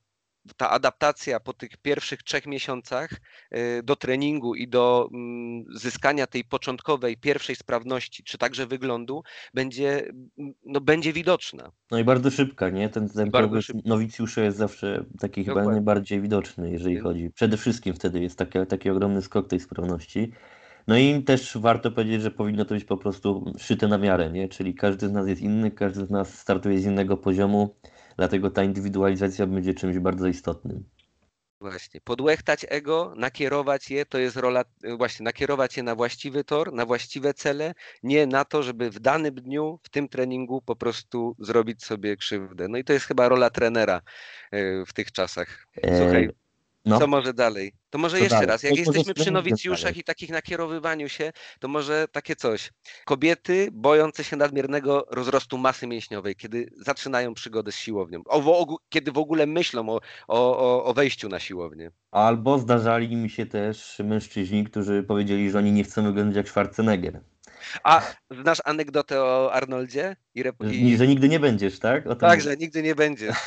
ta 0.56 0.70
adaptacja 0.70 1.40
po 1.40 1.52
tych 1.52 1.76
pierwszych 1.76 2.22
trzech 2.22 2.46
miesiącach 2.46 3.10
y, 3.54 3.82
do 3.82 3.96
treningu 3.96 4.54
i 4.54 4.68
do 4.68 5.08
mm, 5.12 5.64
zyskania 5.74 6.26
tej 6.26 6.44
początkowej, 6.44 7.16
pierwszej 7.16 7.56
sprawności, 7.56 8.24
czy 8.24 8.38
także 8.38 8.66
wyglądu, 8.66 9.22
będzie, 9.54 10.06
mm, 10.38 10.54
no, 10.66 10.80
będzie 10.80 11.12
widoczna. 11.12 11.72
No 11.90 11.98
i 11.98 12.04
bardzo 12.04 12.30
szybka, 12.30 12.70
nie? 12.70 12.88
Ten, 12.88 13.08
ten 13.08 13.30
progres 13.30 13.66
nowicjusza 13.84 14.42
jest 14.42 14.58
zawsze 14.58 15.04
taki 15.20 15.44
Dokładnie. 15.44 15.62
chyba 15.62 15.72
najbardziej 15.72 16.20
widoczny, 16.20 16.70
jeżeli 16.70 16.98
chodzi. 16.98 17.30
Przede 17.30 17.56
wszystkim 17.56 17.94
wtedy 17.94 18.20
jest 18.20 18.38
taki, 18.38 18.58
taki 18.68 18.90
ogromny 18.90 19.22
skok 19.22 19.48
tej 19.48 19.60
sprawności. 19.60 20.32
No 20.86 20.96
i 20.96 21.22
też 21.22 21.58
warto 21.58 21.90
powiedzieć, 21.90 22.22
że 22.22 22.30
powinno 22.30 22.64
to 22.64 22.74
być 22.74 22.84
po 22.84 22.96
prostu 22.96 23.52
szyte 23.58 23.88
na 23.88 23.98
miarę, 23.98 24.30
nie? 24.30 24.48
Czyli 24.48 24.74
każdy 24.74 25.08
z 25.08 25.12
nas 25.12 25.28
jest 25.28 25.42
inny, 25.42 25.70
każdy 25.70 26.06
z 26.06 26.10
nas 26.10 26.38
startuje 26.38 26.78
z 26.78 26.84
innego 26.84 27.16
poziomu 27.16 27.74
Dlatego 28.16 28.50
ta 28.50 28.64
indywidualizacja 28.64 29.46
będzie 29.46 29.74
czymś 29.74 29.98
bardzo 29.98 30.26
istotnym. 30.26 30.84
Właśnie. 31.62 32.00
Podłechtać 32.00 32.66
ego, 32.68 33.12
nakierować 33.16 33.90
je, 33.90 34.06
to 34.06 34.18
jest 34.18 34.36
rola, 34.36 34.64
właśnie, 34.98 35.24
nakierować 35.24 35.76
je 35.76 35.82
na 35.82 35.94
właściwy 35.94 36.44
tor, 36.44 36.72
na 36.72 36.86
właściwe 36.86 37.34
cele, 37.34 37.74
nie 38.02 38.26
na 38.26 38.44
to, 38.44 38.62
żeby 38.62 38.90
w 38.90 39.00
danym 39.00 39.34
dniu, 39.34 39.78
w 39.82 39.88
tym 39.88 40.08
treningu 40.08 40.62
po 40.62 40.76
prostu 40.76 41.36
zrobić 41.38 41.84
sobie 41.84 42.16
krzywdę. 42.16 42.68
No 42.68 42.78
i 42.78 42.84
to 42.84 42.92
jest 42.92 43.06
chyba 43.06 43.28
rola 43.28 43.50
trenera 43.50 44.00
e, 44.50 44.86
w 44.86 44.92
tych 44.92 45.12
czasach. 45.12 45.66
Słuchaj, 45.98 46.30
no. 46.84 46.98
Co 46.98 47.06
może 47.06 47.34
dalej? 47.34 47.72
To 47.90 47.98
może 47.98 48.18
jeszcze 48.20 48.34
dalej? 48.34 48.48
raz, 48.48 48.62
jak 48.62 48.76
jesteśmy 48.76 49.14
przy 49.14 49.30
nowicjuszach 49.30 49.96
i 49.96 50.04
takich 50.04 50.30
nakierowywaniu 50.30 51.08
się, 51.08 51.32
to 51.60 51.68
może 51.68 52.08
takie 52.12 52.36
coś. 52.36 52.72
Kobiety 53.04 53.68
bojące 53.72 54.24
się 54.24 54.36
nadmiernego 54.36 55.06
rozrostu 55.10 55.58
masy 55.58 55.86
mięśniowej, 55.86 56.36
kiedy 56.36 56.66
zaczynają 56.76 57.34
przygodę 57.34 57.72
z 57.72 57.76
siłownią, 57.76 58.20
o, 58.26 58.60
o, 58.60 58.76
kiedy 58.88 59.12
w 59.12 59.18
ogóle 59.18 59.46
myślą 59.46 59.88
o, 59.88 60.00
o, 60.28 60.84
o 60.84 60.94
wejściu 60.94 61.28
na 61.28 61.40
siłownię. 61.40 61.90
Albo 62.10 62.58
zdarzali 62.58 63.16
mi 63.16 63.30
się 63.30 63.46
też 63.46 63.98
mężczyźni, 64.04 64.64
którzy 64.64 65.02
powiedzieli, 65.02 65.50
że 65.50 65.58
oni 65.58 65.72
nie 65.72 65.84
chcą 65.84 66.02
wyglądać 66.02 66.36
jak 66.36 66.48
Schwarzenegger. 66.48 67.20
A 67.84 68.02
znasz 68.30 68.58
anegdotę 68.64 69.22
o 69.22 69.52
Arnoldzie? 69.52 70.16
I, 70.34 70.44
rep- 70.44 70.72
i... 70.72 70.96
Że 70.96 71.06
nigdy 71.06 71.28
nie 71.28 71.40
będziesz, 71.40 71.78
tak? 71.78 72.06
O 72.06 72.14
tak, 72.14 72.40
że 72.40 72.56
nigdy 72.56 72.82
nie 72.82 72.94
będzie. 72.94 73.32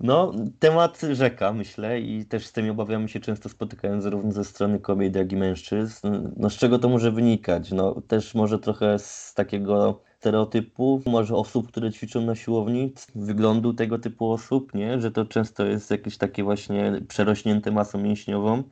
No, 0.00 0.34
temat 0.58 1.00
rzeka, 1.12 1.52
myślę, 1.52 2.00
i 2.00 2.26
też 2.26 2.46
z 2.46 2.52
tymi 2.52 2.70
obawami 2.70 3.08
się 3.08 3.20
często 3.20 3.48
spotykałem 3.48 4.02
zarówno 4.02 4.32
ze 4.32 4.44
strony 4.44 4.80
kobiet, 4.80 5.16
jak 5.16 5.32
i 5.32 5.36
mężczyzn. 5.36 6.08
No, 6.36 6.50
z 6.50 6.56
czego 6.56 6.78
to 6.78 6.88
może 6.88 7.12
wynikać? 7.12 7.72
No, 7.72 8.00
też 8.00 8.34
może 8.34 8.58
trochę 8.58 8.98
z 8.98 9.34
takiego 9.34 10.02
stereotypu, 10.18 11.02
może 11.06 11.36
osób, 11.36 11.68
które 11.68 11.92
ćwiczą 11.92 12.20
na 12.20 12.34
siłowni, 12.34 12.92
wyglądu 13.14 13.74
tego 13.74 13.98
typu 13.98 14.32
osób, 14.32 14.74
nie? 14.74 15.00
Że 15.00 15.10
to 15.10 15.24
często 15.24 15.66
jest 15.66 15.90
jakieś 15.90 16.16
takie 16.16 16.44
właśnie 16.44 17.00
przerośnięte 17.08 17.70
masą 17.70 17.98
mięśniową. 17.98 18.62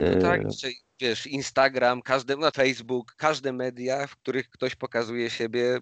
No 0.00 0.20
tak, 0.20 0.42
wiesz, 1.00 1.26
Instagram, 1.26 2.02
każdy, 2.02 2.36
no 2.36 2.50
Facebook, 2.50 3.14
każde 3.16 3.52
media, 3.52 4.06
w 4.06 4.16
których 4.16 4.50
ktoś 4.50 4.74
pokazuje 4.74 5.30
siebie, 5.30 5.78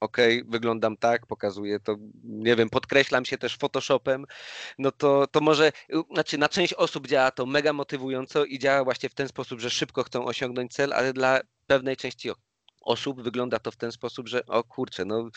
okej, 0.00 0.38
okay, 0.40 0.50
wyglądam 0.50 0.96
tak, 0.96 1.26
pokazuję 1.26 1.80
to, 1.80 1.96
nie 2.24 2.56
wiem, 2.56 2.70
podkreślam 2.70 3.24
się 3.24 3.38
też 3.38 3.56
Photoshopem, 3.56 4.24
no 4.78 4.92
to, 4.92 5.26
to 5.26 5.40
może, 5.40 5.72
znaczy 6.12 6.38
na 6.38 6.48
część 6.48 6.74
osób 6.74 7.06
działa 7.06 7.30
to 7.30 7.46
mega 7.46 7.72
motywująco 7.72 8.44
i 8.44 8.58
działa 8.58 8.84
właśnie 8.84 9.08
w 9.08 9.14
ten 9.14 9.28
sposób, 9.28 9.60
że 9.60 9.70
szybko 9.70 10.02
chcą 10.02 10.24
osiągnąć 10.24 10.72
cel, 10.72 10.92
ale 10.92 11.12
dla 11.12 11.40
pewnej 11.66 11.96
części 11.96 12.30
osób 12.80 13.22
wygląda 13.22 13.58
to 13.58 13.70
w 13.70 13.76
ten 13.76 13.92
sposób, 13.92 14.28
że 14.28 14.46
o 14.46 14.64
kurczę, 14.64 15.04
no 15.04 15.28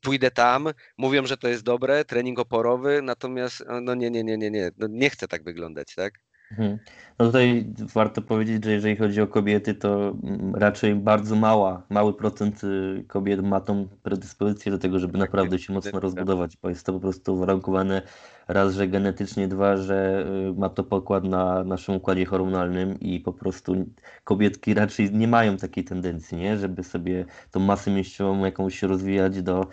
pójdę 0.00 0.30
tam, 0.30 0.68
mówią, 0.98 1.26
że 1.26 1.36
to 1.36 1.48
jest 1.48 1.62
dobre, 1.62 2.04
trening 2.04 2.38
oporowy, 2.38 3.02
natomiast 3.02 3.64
no 3.82 3.94
nie, 3.94 4.10
nie, 4.10 4.24
nie, 4.24 4.38
nie, 4.38 4.50
nie, 4.50 4.70
no 4.76 4.86
nie 4.90 5.10
chcę 5.10 5.28
tak 5.28 5.44
wyglądać, 5.44 5.94
tak? 5.94 6.27
Mhm. 6.50 6.78
No 7.18 7.26
tutaj 7.26 7.66
warto 7.94 8.22
powiedzieć, 8.22 8.64
że 8.64 8.72
jeżeli 8.72 8.96
chodzi 8.96 9.20
o 9.20 9.26
kobiety, 9.26 9.74
to 9.74 10.14
mm, 10.22 10.54
raczej 10.54 10.94
bardzo 10.94 11.36
mała, 11.36 11.82
mały 11.90 12.14
procent 12.14 12.64
y, 12.64 13.04
kobiet 13.08 13.42
ma 13.42 13.60
tą 13.60 13.88
predyspozycję 14.02 14.72
do 14.72 14.78
tego, 14.78 14.98
żeby 14.98 15.12
tak 15.12 15.20
naprawdę 15.20 15.58
się 15.58 15.72
mocno 15.72 16.00
rozbudować, 16.00 16.56
bo 16.56 16.68
jest 16.68 16.86
to 16.86 16.92
po 16.92 17.00
prostu 17.00 17.34
uwarunkowane 17.34 18.02
raz, 18.48 18.74
że 18.74 18.88
genetycznie, 18.88 19.48
dwa, 19.48 19.76
że 19.76 20.26
y, 20.50 20.60
ma 20.60 20.68
to 20.68 20.84
pokład 20.84 21.24
na 21.24 21.64
naszym 21.64 21.94
układzie 21.94 22.24
hormonalnym 22.24 23.00
i 23.00 23.20
po 23.20 23.32
prostu 23.32 23.86
kobietki 24.24 24.74
raczej 24.74 25.12
nie 25.12 25.28
mają 25.28 25.56
takiej 25.56 25.84
tendencji, 25.84 26.38
nie? 26.38 26.58
żeby 26.58 26.84
sobie 26.84 27.24
tą 27.50 27.60
masę 27.60 27.90
mięśniową 27.90 28.44
jakąś 28.44 28.82
rozwijać 28.82 29.42
do 29.42 29.66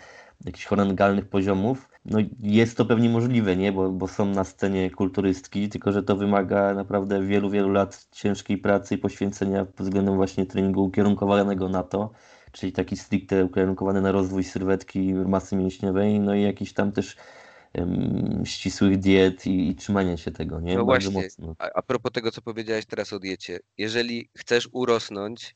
jakichś 0.44 0.66
horrendalnych 0.66 1.28
poziomów. 1.28 1.88
No 2.10 2.18
jest 2.40 2.76
to 2.76 2.84
pewnie 2.84 3.08
możliwe, 3.08 3.56
nie? 3.56 3.72
Bo, 3.72 3.90
bo 3.90 4.08
są 4.08 4.26
na 4.26 4.44
scenie 4.44 4.90
kulturystki, 4.90 5.68
tylko 5.68 5.92
że 5.92 6.02
to 6.02 6.16
wymaga 6.16 6.74
naprawdę 6.74 7.22
wielu, 7.22 7.50
wielu 7.50 7.68
lat 7.68 8.08
ciężkiej 8.12 8.58
pracy 8.58 8.94
i 8.94 8.98
poświęcenia 8.98 9.64
pod 9.64 9.86
względem 9.86 10.16
właśnie 10.16 10.46
treningu 10.46 10.84
ukierunkowanego 10.84 11.68
na 11.68 11.82
to, 11.82 12.10
czyli 12.52 12.72
taki 12.72 12.96
stricte 12.96 13.44
ukierunkowany 13.44 14.00
na 14.00 14.12
rozwój 14.12 14.44
sylwetki, 14.44 15.14
masy 15.14 15.56
mięśniowej, 15.56 16.20
no 16.20 16.34
i 16.34 16.42
jakiś 16.42 16.72
tam 16.72 16.92
też 16.92 17.16
um, 17.74 18.42
ścisłych 18.44 18.98
diet 18.98 19.46
i, 19.46 19.68
i 19.68 19.74
trzymania 19.74 20.16
się 20.16 20.30
tego, 20.30 20.60
nie? 20.60 20.74
No 20.74 20.84
Bardzo 20.84 21.10
właśnie, 21.10 21.22
mocno. 21.22 21.54
A, 21.58 21.70
a 21.74 21.82
propos 21.82 22.12
tego, 22.12 22.30
co 22.30 22.42
powiedziałeś 22.42 22.86
teraz 22.86 23.12
o 23.12 23.18
diecie, 23.18 23.60
jeżeli 23.78 24.30
chcesz 24.38 24.68
urosnąć, 24.72 25.54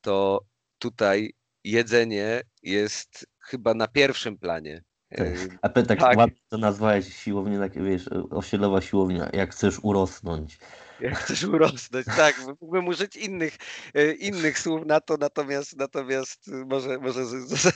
to 0.00 0.40
tutaj 0.78 1.32
jedzenie 1.64 2.40
jest 2.62 3.26
chyba 3.38 3.74
na 3.74 3.88
pierwszym 3.88 4.38
planie. 4.38 4.82
Tak. 5.16 5.28
A 5.62 5.68
tak, 5.68 5.86
tak. 5.86 6.16
ładnie 6.16 6.36
to 6.48 6.58
nazwałeś 6.58 7.16
siłownię, 7.16 7.58
tak, 7.58 7.84
wiesz, 7.84 8.08
osiedlowa 8.30 8.80
siłownia, 8.80 9.30
jak 9.32 9.50
chcesz 9.50 9.78
urosnąć. 9.82 10.58
Jak 11.00 11.18
chcesz 11.18 11.44
urosnąć, 11.44 12.06
tak. 12.16 12.42
Mógłbym 12.60 12.88
użyć 12.88 13.16
innych, 13.16 13.56
e, 13.94 14.12
innych 14.12 14.58
słów 14.58 14.86
na 14.86 15.00
to, 15.00 15.16
natomiast, 15.16 15.76
natomiast 15.76 16.50
może, 16.66 16.98
może 16.98 17.24
z, 17.26 17.72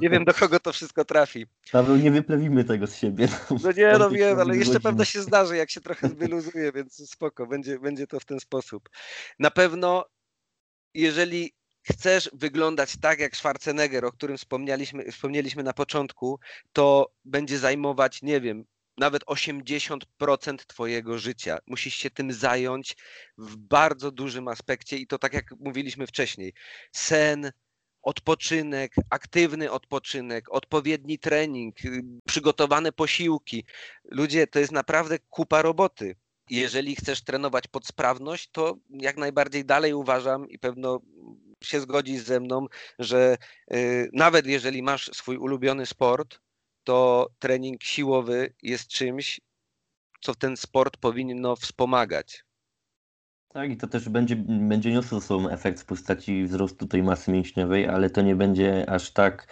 nie 0.00 0.10
wiem 0.10 0.24
do 0.24 0.34
kogo 0.34 0.60
to 0.60 0.72
wszystko 0.72 1.04
trafi. 1.04 1.46
Paweł, 1.72 1.96
nie 1.96 2.10
wyplewimy 2.10 2.64
tego 2.64 2.86
z 2.86 2.96
siebie. 2.96 3.28
No 3.64 3.72
nie, 3.72 3.98
no 3.98 4.10
wiem, 4.10 4.38
ale 4.40 4.56
jeszcze 4.56 4.80
pewno 4.80 5.04
się 5.04 5.22
zdarzy, 5.22 5.56
jak 5.56 5.70
się 5.70 5.80
trochę 5.80 6.08
wyluzuje, 6.08 6.72
więc 6.72 7.10
spoko, 7.10 7.46
będzie, 7.46 7.78
będzie 7.78 8.06
to 8.06 8.20
w 8.20 8.24
ten 8.24 8.40
sposób. 8.40 8.88
Na 9.38 9.50
pewno, 9.50 10.04
jeżeli 10.94 11.52
chcesz 11.92 12.30
wyglądać 12.32 12.96
tak 13.00 13.20
jak 13.20 13.36
Schwarzenegger, 13.36 14.04
o 14.04 14.12
którym 14.12 14.36
wspomnieliśmy, 14.38 15.12
wspomnieliśmy 15.12 15.62
na 15.62 15.72
początku, 15.72 16.40
to 16.72 17.10
będzie 17.24 17.58
zajmować, 17.58 18.22
nie 18.22 18.40
wiem, 18.40 18.64
nawet 18.98 19.24
80% 19.24 20.56
Twojego 20.66 21.18
życia. 21.18 21.58
Musisz 21.66 21.94
się 21.94 22.10
tym 22.10 22.32
zająć 22.32 22.96
w 23.38 23.56
bardzo 23.56 24.10
dużym 24.10 24.48
aspekcie 24.48 24.96
i 24.96 25.06
to 25.06 25.18
tak 25.18 25.34
jak 25.34 25.54
mówiliśmy 25.60 26.06
wcześniej. 26.06 26.52
Sen, 26.92 27.52
odpoczynek, 28.02 28.94
aktywny 29.10 29.70
odpoczynek, 29.70 30.52
odpowiedni 30.52 31.18
trening, 31.18 31.76
przygotowane 32.26 32.92
posiłki. 32.92 33.64
Ludzie, 34.04 34.46
to 34.46 34.58
jest 34.58 34.72
naprawdę 34.72 35.18
kupa 35.18 35.62
roboty. 35.62 36.16
Jeżeli 36.50 36.96
chcesz 36.96 37.22
trenować 37.22 37.66
pod 37.66 37.86
sprawność, 37.86 38.48
to 38.52 38.76
jak 38.90 39.16
najbardziej 39.16 39.64
dalej 39.64 39.94
uważam 39.94 40.48
i 40.48 40.58
pewno 40.58 41.00
się 41.64 41.80
zgodzić 41.80 42.20
ze 42.20 42.40
mną, 42.40 42.66
że 42.98 43.36
y, 43.72 44.10
nawet 44.12 44.46
jeżeli 44.46 44.82
masz 44.82 45.10
swój 45.12 45.36
ulubiony 45.36 45.86
sport, 45.86 46.40
to 46.84 47.28
trening 47.38 47.82
siłowy 47.82 48.54
jest 48.62 48.88
czymś, 48.88 49.40
co 50.20 50.34
ten 50.34 50.56
sport 50.56 50.96
powinno 50.96 51.56
wspomagać. 51.56 52.44
Tak, 53.48 53.70
i 53.70 53.76
to 53.76 53.86
też 53.86 54.08
będzie, 54.08 54.36
będzie 54.36 54.92
niosło 54.92 55.20
sobą 55.20 55.48
efekt 55.48 55.80
w 55.80 55.84
postaci 55.84 56.44
wzrostu 56.44 56.86
tej 56.86 57.02
masy 57.02 57.30
mięśniowej, 57.32 57.88
ale 57.88 58.10
to 58.10 58.22
nie 58.22 58.36
będzie 58.36 58.90
aż 58.90 59.10
tak 59.10 59.46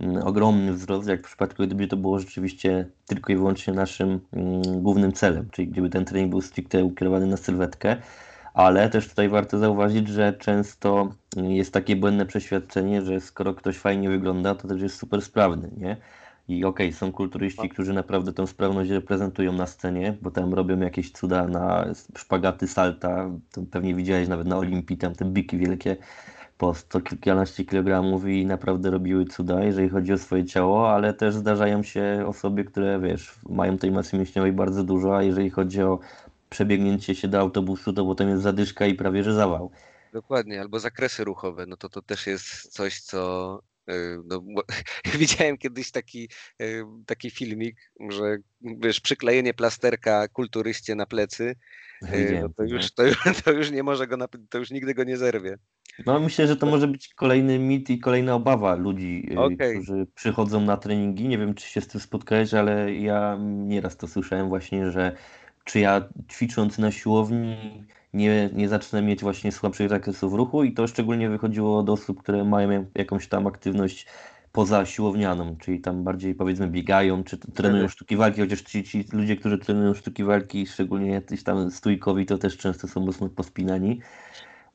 mm, 0.00 0.22
ogromny 0.22 0.72
wzrost, 0.72 1.08
jak 1.08 1.20
w 1.20 1.28
przypadku, 1.28 1.62
gdyby 1.62 1.86
to 1.86 1.96
było 1.96 2.18
rzeczywiście 2.18 2.86
tylko 3.06 3.32
i 3.32 3.36
wyłącznie 3.36 3.74
naszym 3.74 4.20
mm, 4.32 4.82
głównym 4.82 5.12
celem, 5.12 5.50
czyli 5.50 5.68
gdyby 5.68 5.90
ten 5.90 6.04
trening 6.04 6.30
był 6.30 6.40
stricte 6.40 6.84
ukierowany 6.84 7.26
na 7.26 7.36
sylwetkę 7.36 7.96
ale 8.54 8.88
też 8.88 9.08
tutaj 9.08 9.28
warto 9.28 9.58
zauważyć, 9.58 10.08
że 10.08 10.32
często 10.32 11.08
jest 11.36 11.72
takie 11.72 11.96
błędne 11.96 12.26
przeświadczenie, 12.26 13.02
że 13.02 13.20
skoro 13.20 13.54
ktoś 13.54 13.78
fajnie 13.78 14.08
wygląda, 14.08 14.54
to 14.54 14.68
też 14.68 14.82
jest 14.82 14.96
super 14.96 15.22
sprawny, 15.22 15.70
nie? 15.76 15.96
I 16.48 16.64
okej, 16.64 16.86
okay, 16.86 16.98
są 16.98 17.12
kulturyści, 17.12 17.62
tak. 17.62 17.72
którzy 17.72 17.92
naprawdę 17.92 18.32
tę 18.32 18.46
sprawność 18.46 18.90
reprezentują 18.90 19.52
na 19.52 19.66
scenie, 19.66 20.16
bo 20.22 20.30
tam 20.30 20.54
robią 20.54 20.80
jakieś 20.80 21.12
cuda 21.12 21.46
na 21.46 21.84
szpagaty 22.16 22.68
salta, 22.68 23.30
to 23.52 23.62
pewnie 23.70 23.94
widziałeś 23.94 24.28
nawet 24.28 24.46
na 24.46 24.56
Olimpii, 24.56 24.96
tam 24.96 25.14
te 25.14 25.24
biki 25.24 25.58
wielkie, 25.58 25.96
po 26.58 26.74
100 26.74 27.00
kilkanaście 27.00 27.64
kilogramów 27.64 28.28
i 28.28 28.46
naprawdę 28.46 28.90
robiły 28.90 29.24
cuda, 29.24 29.64
jeżeli 29.64 29.88
chodzi 29.88 30.12
o 30.12 30.18
swoje 30.18 30.44
ciało, 30.44 30.92
ale 30.92 31.14
też 31.14 31.34
zdarzają 31.34 31.82
się 31.82 32.24
osoby, 32.26 32.64
które 32.64 33.00
wiesz, 33.00 33.34
mają 33.48 33.78
tej 33.78 33.90
masy 33.90 34.16
mięśniowej 34.16 34.52
bardzo 34.52 34.84
dużo, 34.84 35.16
a 35.16 35.22
jeżeli 35.22 35.50
chodzi 35.50 35.82
o 35.82 35.98
przebiegnięcie 36.50 37.14
się 37.14 37.28
do 37.28 37.40
autobusu, 37.40 37.92
to 37.92 38.04
potem 38.04 38.28
jest 38.28 38.42
zadyszka 38.42 38.86
i 38.86 38.94
prawie 38.94 39.24
że 39.24 39.34
zawał. 39.34 39.70
Dokładnie, 40.12 40.60
albo 40.60 40.80
zakresy 40.80 41.24
ruchowe, 41.24 41.66
no 41.66 41.76
to 41.76 41.88
to 41.88 42.02
też 42.02 42.26
jest 42.26 42.72
coś, 42.72 43.00
co 43.00 43.60
no, 44.24 44.42
widziałem 45.18 45.58
kiedyś 45.58 45.90
taki, 45.90 46.28
taki 47.06 47.30
filmik, 47.30 47.76
że 48.10 48.36
wiesz, 48.60 49.00
przyklejenie 49.00 49.54
plasterka 49.54 50.28
kulturyście 50.28 50.94
na 50.94 51.06
plecy, 51.06 51.56
no 52.02 52.48
to, 52.56 52.64
już, 52.64 52.92
to, 52.92 53.06
już, 53.06 53.16
to 53.44 53.52
już 53.52 53.70
nie 53.70 53.82
może 53.82 54.06
go, 54.06 54.16
to 54.50 54.58
już 54.58 54.70
nigdy 54.70 54.94
go 54.94 55.04
nie 55.04 55.16
zerwie. 55.16 55.58
No 56.06 56.20
myślę, 56.20 56.46
że 56.46 56.56
to 56.56 56.66
może 56.66 56.88
być 56.88 57.14
kolejny 57.14 57.58
mit 57.58 57.90
i 57.90 57.98
kolejna 57.98 58.34
obawa 58.34 58.74
ludzi, 58.74 59.28
okay. 59.36 59.74
którzy 59.74 60.06
przychodzą 60.14 60.60
na 60.60 60.76
treningi. 60.76 61.28
Nie 61.28 61.38
wiem, 61.38 61.54
czy 61.54 61.68
się 61.68 61.80
z 61.80 61.88
tym 61.88 62.00
spotkałeś, 62.00 62.54
ale 62.54 62.94
ja 62.94 63.38
nieraz 63.40 63.96
to 63.96 64.08
słyszałem 64.08 64.48
właśnie, 64.48 64.90
że 64.90 65.16
czy 65.64 65.80
ja 65.80 66.08
ćwicząc 66.28 66.78
na 66.78 66.90
siłowni 66.90 67.56
nie, 68.14 68.50
nie 68.52 68.68
zacznę 68.68 69.02
mieć 69.02 69.20
właśnie 69.20 69.52
słabszych 69.52 69.88
zakresów 69.88 70.34
ruchu 70.34 70.64
i 70.64 70.72
to 70.72 70.86
szczególnie 70.86 71.30
wychodziło 71.30 71.78
od 71.78 71.90
osób, 71.90 72.22
które 72.22 72.44
mają 72.44 72.86
jakąś 72.94 73.28
tam 73.28 73.46
aktywność 73.46 74.06
poza 74.52 74.86
siłownianą, 74.86 75.56
czyli 75.56 75.80
tam 75.80 76.04
bardziej 76.04 76.34
powiedzmy 76.34 76.68
biegają, 76.68 77.24
czy 77.24 77.38
trenują 77.38 77.82
mhm. 77.82 77.90
sztuki 77.90 78.16
walki, 78.16 78.40
chociaż 78.40 78.62
ci, 78.62 78.84
ci 78.84 79.04
ludzie, 79.12 79.36
którzy 79.36 79.58
trenują 79.58 79.94
sztuki 79.94 80.24
walki, 80.24 80.66
szczególnie 80.66 81.10
jacyś 81.10 81.42
tam 81.42 81.70
stójkowi, 81.70 82.26
to 82.26 82.38
też 82.38 82.56
często 82.56 82.88
są 82.88 83.00
mocno 83.00 83.28
pospinani. 83.28 84.00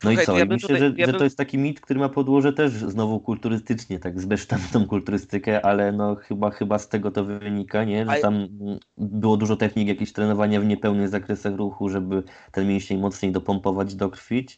No 0.06 0.12
Słuchaj, 0.12 0.24
i 0.24 0.26
co? 0.26 0.38
Ja 0.38 0.46
myślę, 0.46 0.68
tutaj, 0.68 0.80
że, 0.80 0.94
ja 0.98 1.06
że 1.06 1.12
bym... 1.12 1.20
to 1.20 1.24
jest 1.24 1.38
taki 1.38 1.58
mit, 1.58 1.82
który 1.82 2.00
ma 2.00 2.10
podłoże 2.10 2.54
też 2.54 2.72
znowu 2.72 3.20
kulturystycznie, 3.20 4.00
tak 4.00 4.22
zbesztam 4.22 4.60
tą 4.74 4.88
kulturystykę, 4.88 5.66
ale 5.66 5.92
no 5.92 6.16
chyba, 6.16 6.52
chyba 6.52 6.80
z 6.80 6.90
tego 6.90 7.12
to 7.12 7.26
wynika, 7.26 7.84
nie? 7.84 8.06
Że 8.06 8.16
tam 8.22 8.48
było 8.98 9.38
dużo 9.38 9.56
technik 9.56 9.88
jakieś 9.88 10.14
trenowania 10.14 10.62
w 10.62 10.66
niepełnych 10.66 11.10
zakresach 11.10 11.56
ruchu, 11.56 11.90
żeby 11.90 12.24
ten 12.52 12.68
mięsień 12.68 13.00
mocniej 13.00 13.32
dopompować, 13.32 13.96
dokrwić. 13.96 14.58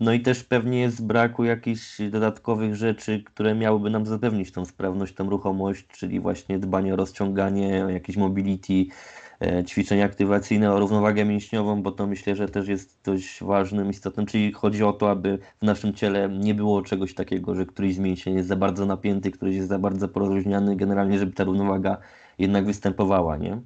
No 0.00 0.12
i 0.12 0.20
też 0.20 0.44
pewnie 0.44 0.80
jest 0.80 1.06
braku 1.06 1.44
jakichś 1.44 2.00
dodatkowych 2.10 2.76
rzeczy, 2.76 3.22
które 3.24 3.54
miałyby 3.54 3.90
nam 3.90 4.06
zapewnić 4.06 4.52
tą 4.52 4.64
sprawność, 4.64 5.14
tą 5.14 5.30
ruchomość, 5.30 5.86
czyli 5.86 6.20
właśnie 6.20 6.58
dbanie 6.58 6.94
o 6.94 6.96
rozciąganie, 6.96 7.84
o 7.84 7.88
jakieś 7.88 8.16
mobility, 8.16 8.86
ćwiczenia 9.66 10.04
aktywacyjne, 10.04 10.72
o 10.72 10.80
równowagę 10.80 11.24
mięśniową, 11.24 11.82
bo 11.82 11.92
to 11.92 12.06
myślę, 12.06 12.36
że 12.36 12.48
też 12.48 12.68
jest 12.68 12.98
dość 13.04 13.42
ważnym, 13.42 13.90
istotnym, 13.90 14.26
czyli 14.26 14.52
chodzi 14.52 14.84
o 14.84 14.92
to, 14.92 15.10
aby 15.10 15.38
w 15.62 15.64
naszym 15.66 15.94
ciele 15.94 16.28
nie 16.28 16.54
było 16.54 16.82
czegoś 16.82 17.14
takiego, 17.14 17.54
że 17.54 17.66
któryś 17.66 17.94
z 17.94 17.98
mięsień 17.98 18.34
jest 18.34 18.48
za 18.48 18.56
bardzo 18.56 18.86
napięty, 18.86 19.30
któryś 19.30 19.56
jest 19.56 19.68
za 19.68 19.78
bardzo 19.78 20.08
porozluźniany, 20.08 20.76
generalnie, 20.76 21.18
żeby 21.18 21.32
ta 21.32 21.44
równowaga 21.44 21.98
jednak 22.38 22.66
występowała, 22.66 23.36
nie? 23.36 23.60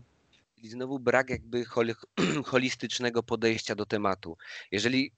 I 0.63 0.69
znowu 0.69 0.99
brak 0.99 1.31
jakby 1.31 1.65
holistycznego 2.45 3.23
podejścia 3.23 3.75
do 3.75 3.87
tematu. 3.87 4.37
Jeżeli 4.71 5.13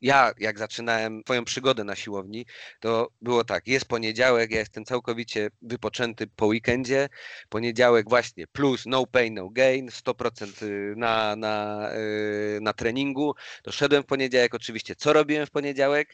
ja, 0.00 0.32
jak 0.38 0.58
zaczynałem 0.58 1.22
swoją 1.24 1.44
przygodę 1.44 1.84
na 1.84 1.96
siłowni, 1.96 2.46
to 2.80 3.08
było 3.20 3.44
tak, 3.44 3.68
jest 3.68 3.84
poniedziałek, 3.84 4.50
ja 4.50 4.58
jestem 4.58 4.84
całkowicie 4.84 5.50
wypoczęty 5.62 6.26
po 6.26 6.46
weekendzie, 6.46 7.08
poniedziałek 7.48 8.08
właśnie 8.08 8.46
plus 8.46 8.82
no 8.86 9.06
pain, 9.06 9.34
no 9.34 9.48
gain, 9.50 9.88
100% 9.88 10.62
y, 10.62 10.94
na, 10.96 11.36
na, 11.36 11.90
y, 11.94 12.58
na 12.62 12.72
treningu, 12.72 13.34
to 13.62 13.72
szedłem 13.72 14.02
w 14.02 14.06
poniedziałek 14.06 14.54
oczywiście. 14.54 14.94
Co 14.96 15.12
robiłem 15.12 15.46
w 15.46 15.50
poniedziałek? 15.50 16.12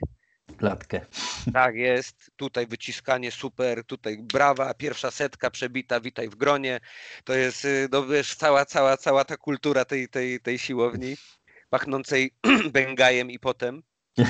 Klatkę. 0.57 1.07
Tak 1.53 1.75
jest, 1.75 2.31
tutaj 2.37 2.67
wyciskanie 2.67 3.31
super, 3.31 3.85
tutaj 3.85 4.19
brawa, 4.19 4.75
pierwsza 4.75 5.11
setka 5.11 5.51
przebita, 5.51 6.01
witaj 6.01 6.29
w 6.29 6.35
gronie. 6.35 6.81
To 7.25 7.35
jest, 7.35 7.65
y, 7.65 7.89
no 7.93 8.07
wiesz, 8.07 8.35
cała, 8.35 8.65
cała, 8.65 8.97
cała 8.97 9.25
ta 9.25 9.37
kultura 9.37 9.85
tej, 9.85 10.09
tej, 10.09 10.41
tej 10.41 10.59
siłowni 10.59 11.17
pachnącej 11.71 12.35
Bengajem 12.73 13.31
i 13.31 13.39
potem. 13.39 13.83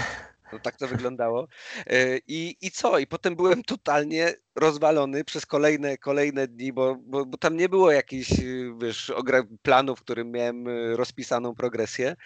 No, 0.52 0.58
tak 0.58 0.76
to 0.76 0.88
wyglądało. 0.88 1.48
E, 1.86 2.18
I, 2.26 2.56
I 2.60 2.70
co? 2.70 2.98
I 2.98 3.06
potem 3.06 3.36
byłem 3.36 3.62
totalnie 3.62 4.34
rozwalony 4.56 5.24
przez 5.24 5.46
kolejne, 5.46 5.98
kolejne 5.98 6.48
dni, 6.48 6.72
bo, 6.72 6.96
bo, 7.06 7.26
bo 7.26 7.38
tam 7.38 7.56
nie 7.56 7.68
było 7.68 7.90
jakichś 7.90 8.30
wiesz, 8.82 9.12
planów, 9.62 9.98
w 9.98 10.02
którym 10.02 10.30
miałem 10.30 10.68
e, 10.68 10.96
rozpisaną 10.96 11.54
progresję. 11.54 12.16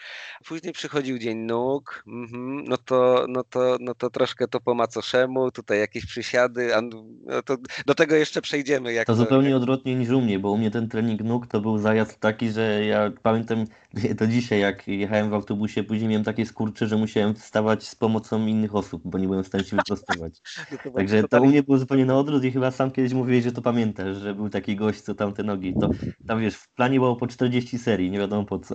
Później 0.47 0.73
przychodził 0.73 1.19
dzień 1.19 1.39
nóg, 1.39 2.05
mm-hmm, 2.07 2.63
no, 2.69 2.77
to, 2.77 3.27
no, 3.29 3.45
to, 3.45 3.77
no 3.81 3.95
to 3.95 4.11
troszkę 4.11 4.49
to 4.49 4.61
po 4.61 4.75
macoszemu, 4.75 5.51
tutaj 5.51 5.79
jakieś 5.79 6.07
przysiady, 6.07 6.77
a, 6.77 6.81
no 6.81 7.43
to, 7.45 7.57
do 7.87 7.95
tego 7.95 8.15
jeszcze 8.17 8.43
przejdziemy. 8.43 8.93
Jak 8.93 9.07
to, 9.07 9.13
to 9.13 9.17
zupełnie 9.17 9.51
jak... 9.51 9.57
odwrotnie 9.57 9.95
niż 9.95 10.11
u 10.11 10.21
mnie, 10.21 10.39
bo 10.39 10.51
u 10.51 10.59
mnie 10.59 10.71
ten 10.71 10.89
trening 10.89 11.21
nóg 11.21 11.47
to 11.47 11.61
był 11.61 11.79
zajazd 11.79 12.21
taki, 12.21 12.51
że 12.51 12.85
ja 12.85 13.13
pamiętam 13.23 13.65
to 14.19 14.27
dzisiaj, 14.27 14.61
jak 14.61 14.89
jechałem 14.89 15.31
w 15.31 15.35
autobusie, 15.35 15.85
później 15.85 16.09
miałem 16.09 16.25
takie 16.25 16.47
skurcze, 16.47 16.87
że 16.87 16.97
musiałem 16.97 17.35
wstawać 17.35 17.89
z 17.89 17.95
pomocą 17.95 18.47
innych 18.47 18.75
osób, 18.75 19.03
bo 19.05 19.19
nie 19.19 19.27
byłem 19.27 19.45
w 19.45 19.47
stanie 19.47 19.65
się 19.65 19.77
wyprostować. 19.77 20.41
No 20.85 20.91
Także 20.91 21.29
to 21.29 21.43
u 21.43 21.47
mnie 21.47 21.63
było 21.63 21.79
zupełnie 21.79 22.07
na 22.07 22.14
odwrót 22.15 22.45
i 22.45 22.53
chyba 22.53 22.71
sam 22.71 22.91
kiedyś 22.91 23.13
mówiłeś, 23.13 23.45
że 23.45 23.53
to 23.53 23.63
pamiętasz, 23.63 24.17
że 24.17 24.35
był 24.35 24.51
taki 24.51 24.77
gość, 24.77 25.01
co 25.01 25.15
tam 25.15 25.35
te 25.35 25.43
nogi. 25.43 25.75
To 25.81 25.91
tam 26.27 26.41
wiesz, 26.41 26.55
w 26.55 26.69
planie 26.69 26.99
było 26.99 27.17
po 27.17 27.27
40 27.27 27.79
serii, 27.79 28.11
nie 28.11 28.19
wiadomo 28.19 28.45
po 28.45 28.59
co. 28.59 28.75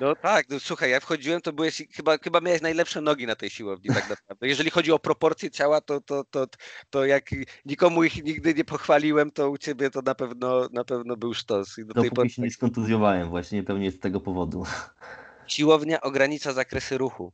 No 0.00 0.16
tak, 0.16 0.46
no, 0.50 0.60
słuchaj, 0.60 0.90
ja 0.90 1.00
wchodziłem, 1.00 1.40
to 1.40 1.52
byłeś, 1.52 1.82
chyba, 1.90 2.18
chyba 2.18 2.40
miałeś 2.40 2.62
najlepsze 2.62 3.00
nogi 3.00 3.26
na 3.26 3.36
tej 3.36 3.50
siłowni 3.50 3.88
tak 3.94 4.10
naprawdę. 4.10 4.48
Jeżeli 4.48 4.70
chodzi 4.70 4.92
o 4.92 4.98
proporcje 4.98 5.50
ciała, 5.50 5.80
to, 5.80 6.00
to, 6.00 6.24
to, 6.30 6.46
to 6.90 7.04
jak 7.04 7.30
nikomu 7.64 8.04
ich 8.04 8.24
nigdy 8.24 8.54
nie 8.54 8.64
pochwaliłem, 8.64 9.30
to 9.30 9.50
u 9.50 9.58
ciebie 9.58 9.90
to 9.90 10.02
na 10.02 10.14
pewno, 10.14 10.68
na 10.72 10.84
pewno 10.84 11.16
był 11.16 11.34
sztos. 11.34 11.78
I 11.78 11.84
do 11.84 11.94
tej 11.94 12.10
pory... 12.10 12.30
się 12.30 12.42
nie 12.42 12.48
tak 12.48 12.54
skontuzjowałem 12.54 13.28
właśnie, 13.28 13.62
pewnie 13.62 13.90
z 13.90 13.98
tego 13.98 14.20
powodu. 14.20 14.64
Siłownia 15.46 16.00
ogranicza 16.00 16.52
zakresy 16.52 16.98
ruchu. 16.98 17.32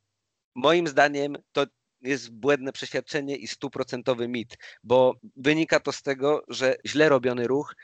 Moim 0.54 0.88
zdaniem 0.88 1.36
to 1.52 1.66
jest 2.04 2.30
błędne 2.30 2.72
przeświadczenie 2.72 3.36
i 3.36 3.46
stuprocentowy 3.46 4.28
mit, 4.28 4.58
bo 4.84 5.14
wynika 5.36 5.80
to 5.80 5.92
z 5.92 6.02
tego, 6.02 6.44
że 6.48 6.76
źle 6.86 7.08
robiony 7.08 7.46
ruch 7.46 7.74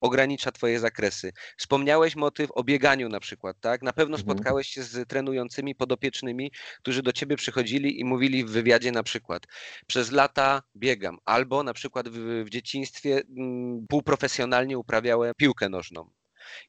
ogranicza 0.00 0.52
twoje 0.52 0.80
zakresy. 0.80 1.32
Wspomniałeś 1.56 2.16
motyw 2.16 2.50
o 2.52 2.64
bieganiu 2.64 3.08
na 3.08 3.20
przykład, 3.20 3.56
tak? 3.60 3.82
Na 3.82 3.92
pewno 3.92 4.16
mhm. 4.16 4.36
spotkałeś 4.36 4.68
się 4.68 4.82
z 4.82 5.08
trenującymi 5.08 5.74
podopiecznymi, 5.74 6.52
którzy 6.78 7.02
do 7.02 7.12
ciebie 7.12 7.36
przychodzili 7.36 8.00
i 8.00 8.04
mówili 8.04 8.44
w 8.44 8.50
wywiadzie 8.50 8.92
na 8.92 9.02
przykład 9.02 9.46
przez 9.86 10.12
lata 10.12 10.62
biegam, 10.76 11.18
albo 11.24 11.62
na 11.62 11.72
przykład 11.72 12.08
w, 12.08 12.44
w 12.44 12.50
dzieciństwie 12.50 13.16
m, 13.16 13.24
mm, 13.38 13.86
półprofesjonalnie 13.88 14.78
uprawiałem 14.78 15.32
piłkę 15.36 15.68
nożną. 15.68 16.10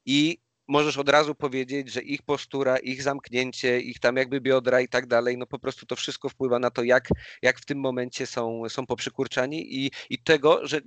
I 0.05 0.37
możesz 0.71 0.97
od 0.97 1.09
razu 1.09 1.35
powiedzieć, 1.35 1.91
że 1.91 2.01
ich 2.01 2.21
postura, 2.21 2.77
ich 2.77 3.03
zamknięcie, 3.03 3.79
ich 3.79 3.99
tam 3.99 4.15
jakby 4.17 4.41
biodra 4.41 4.81
i 4.81 4.87
tak 4.87 5.07
dalej, 5.07 5.37
no 5.37 5.47
po 5.47 5.59
prostu 5.59 5.85
to 5.85 5.95
wszystko 5.95 6.29
wpływa 6.29 6.59
na 6.59 6.71
to, 6.71 6.83
jak, 6.83 7.07
jak 7.41 7.59
w 7.59 7.65
tym 7.65 7.79
momencie 7.79 8.27
są, 8.27 8.69
są 8.69 8.85
poprzykurczani 8.85 9.75
i, 9.75 9.91
i 10.09 10.23
tego, 10.23 10.67
że 10.67 10.81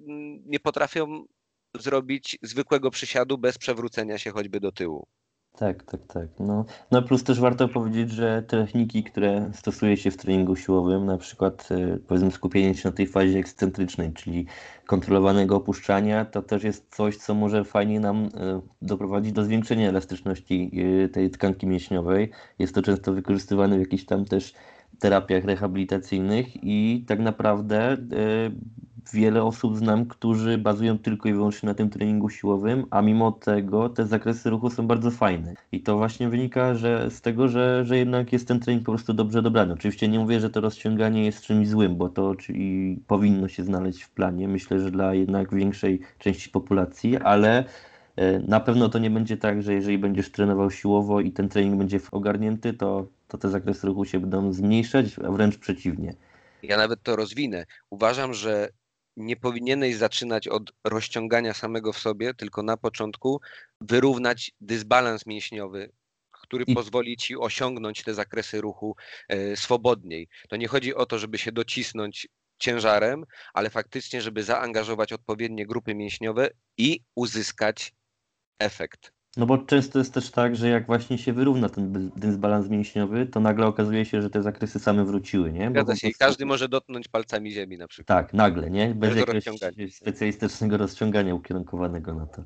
nie 0.47 0.61
potrafią 0.61 1.25
zrobić 1.75 2.39
zwykłego 2.43 2.91
przysiadu 2.91 3.39
bez 3.39 3.59
przewrócenia 3.59 4.19
się 4.19 4.31
choćby 4.31 4.61
do 4.61 4.73
tyłu. 4.73 5.07
Tak, 5.59 5.83
tak, 5.83 6.01
tak. 6.07 6.29
No, 6.39 6.65
no 6.91 7.03
plus 7.03 7.25
też 7.25 7.41
warto 7.41 7.69
powiedzieć, 7.69 8.11
że 8.11 8.43
techniki, 8.43 9.05
które 9.05 9.51
stosuje 9.53 9.97
się 9.97 10.11
w 10.11 10.17
treningu 10.17 10.57
siłowym, 10.57 11.07
na 11.07 11.19
przykład 11.19 11.69
e, 11.71 11.99
powiedzmy 11.99 12.31
skupienie 12.31 12.75
się 12.75 12.89
na 12.89 12.95
tej 12.95 13.07
fazie 13.07 13.39
ekscentrycznej, 13.39 14.13
czyli 14.13 14.47
kontrolowanego 14.87 15.57
opuszczania, 15.57 16.25
to 16.25 16.43
też 16.43 16.65
jest 16.65 16.95
coś, 16.97 17.17
co 17.17 17.35
może 17.35 17.65
fajnie 17.65 18.01
nam 18.01 18.25
e, 18.25 18.61
doprowadzić 18.83 19.33
do 19.33 19.45
zwiększenia 19.45 19.89
elastyczności 19.89 20.71
e, 21.05 21.09
tej 21.09 21.31
tkanki 21.31 21.67
mięśniowej. 21.67 22.31
Jest 22.59 22.75
to 22.75 22.83
często 22.83 23.13
wykorzystywane 23.13 23.77
w 23.77 23.81
jakichś 23.81 24.05
tam 24.05 24.25
też 24.25 24.55
terapiach 25.05 25.45
rehabilitacyjnych 25.45 26.47
i 26.63 27.05
tak 27.09 27.19
naprawdę 27.19 27.97
wiele 29.13 29.43
osób 29.45 29.77
znam, 29.77 30.07
którzy 30.07 30.59
bazują 30.59 30.99
tylko 30.99 31.29
i 31.29 31.33
wyłącznie 31.33 31.67
na 31.67 31.75
tym 31.75 31.91
treningu 31.91 32.29
siłowym, 32.29 32.87
a 32.91 33.03
mimo 33.03 33.33
tego 33.33 33.89
te 33.89 34.07
zakresy 34.07 34.51
ruchu 34.51 34.71
są 34.71 34.87
bardzo 34.87 35.11
fajne. 35.11 35.55
I 35.73 35.81
to 35.81 35.97
właśnie 35.97 36.29
wynika 36.29 36.75
że, 36.75 37.11
z 37.11 37.21
tego, 37.21 37.49
że, 37.49 37.85
że 37.85 37.99
jednak 37.99 38.33
jest 38.33 38.49
ten 38.49 38.61
trening 38.61 38.87
po 38.87 38.93
prostu 38.93 39.15
dobrze 39.15 39.43
dobrany. 39.43 39.73
Oczywiście 39.75 40.09
nie 40.09 40.19
mówię, 40.19 40.41
że 40.41 40.51
to 40.51 40.61
rozciąganie 40.61 41.25
jest 41.25 41.43
czymś 41.43 41.69
złym, 41.69 41.97
bo 41.97 42.09
to 42.09 42.35
czyli 42.35 43.01
powinno 43.07 43.49
się 43.49 43.65
znaleźć 43.65 44.03
w 44.03 44.11
planie. 44.11 44.49
Myślę, 44.49 44.81
że 44.81 44.91
dla 44.91 45.15
jednak 45.15 45.55
większej 45.55 46.01
części 46.19 46.51
populacji, 46.51 47.17
ale 47.17 47.65
e, 48.17 48.39
na 48.39 48.61
pewno 48.61 48.89
to 48.89 48.99
nie 48.99 49.11
będzie 49.11 49.37
tak, 49.37 49.63
że 49.63 49.75
jeżeli 49.75 49.99
będziesz 49.99 50.31
trenował 50.31 50.71
siłowo 50.71 51.21
i 51.21 51.33
ten 51.33 51.49
trening 51.49 51.77
będzie 51.77 52.01
ogarnięty, 52.13 52.73
to, 52.73 53.07
to 53.29 53.39
te 53.39 53.49
zakresy 53.49 53.87
ruchu 53.87 54.05
się 54.05 54.21
będą 54.21 54.53
zmniejszać, 54.53 55.07
a 55.19 55.31
wręcz 55.33 55.59
przeciwnie. 55.59 56.15
Ja 56.63 56.77
nawet 56.77 57.03
to 57.03 57.17
rozwinę. 57.17 57.67
Uważam, 57.91 58.35
że 58.35 58.69
nie 59.17 59.37
powinieneś 59.37 59.97
zaczynać 59.97 60.49
od 60.49 60.73
rozciągania 60.85 61.55
samego 61.55 61.93
w 61.93 61.99
sobie, 61.99 62.35
tylko 62.35 62.63
na 62.63 62.77
początku 62.77 63.41
wyrównać 63.81 64.53
dysbalans 64.61 65.27
mięśniowy, 65.27 65.93
który 66.33 66.65
I- 66.65 66.75
pozwoli 66.75 67.17
ci 67.17 67.37
osiągnąć 67.37 68.03
te 68.03 68.15
zakresy 68.15 68.61
ruchu 68.61 68.97
e, 69.29 69.57
swobodniej. 69.57 70.29
To 70.49 70.57
nie 70.57 70.69
chodzi 70.69 70.95
o 70.95 71.07
to, 71.07 71.19
żeby 71.19 71.39
się 71.39 71.53
docisnąć 71.53 72.29
ciężarem, 72.59 73.25
ale 73.55 73.71
faktycznie, 73.71 74.23
żeby 74.23 74.43
zaangażować 74.43 75.13
odpowiednie 75.13 75.67
grupy 75.67 75.95
mięśniowe 75.95 76.51
i 76.79 77.01
uzyskać 77.15 77.93
efekt. 78.59 79.14
No 79.37 79.47
bo 79.47 79.59
często 79.59 79.99
jest 79.99 80.15
też 80.15 80.31
tak, 80.31 80.57
że 80.57 80.69
jak 80.69 80.87
właśnie 80.87 81.19
się 81.19 81.33
wyrówna 81.33 81.69
ten 81.69 81.93
by- 81.93 82.11
dysbalans 82.21 82.69
mięśniowy, 82.69 83.27
to 83.27 83.41
nagle 83.41 83.67
okazuje 83.67 84.05
się, 84.05 84.23
że 84.23 84.31
te 84.31 84.43
zakresy 84.43 84.79
same 84.79 85.05
wróciły, 85.05 85.53
nie? 85.53 85.65
Bo 85.71 85.71
Zgadza 85.71 85.97
się, 85.97 86.09
i 86.09 86.15
każdy 86.15 86.47
może 86.47 86.69
dotknąć 86.69 87.09
palcami 87.09 87.53
ziemi 87.53 87.79
na 87.79 87.89
przykład. 87.89 88.19
Tak, 88.19 88.35
nagle, 88.35 88.71
nie? 88.71 88.95
Bez 88.95 89.17
jakiegoś 89.17 89.45
specjalistycznego 89.91 90.77
rozciągania 90.77 91.35
ukierunkowanego 91.35 92.15
na 92.15 92.27
to. 92.27 92.43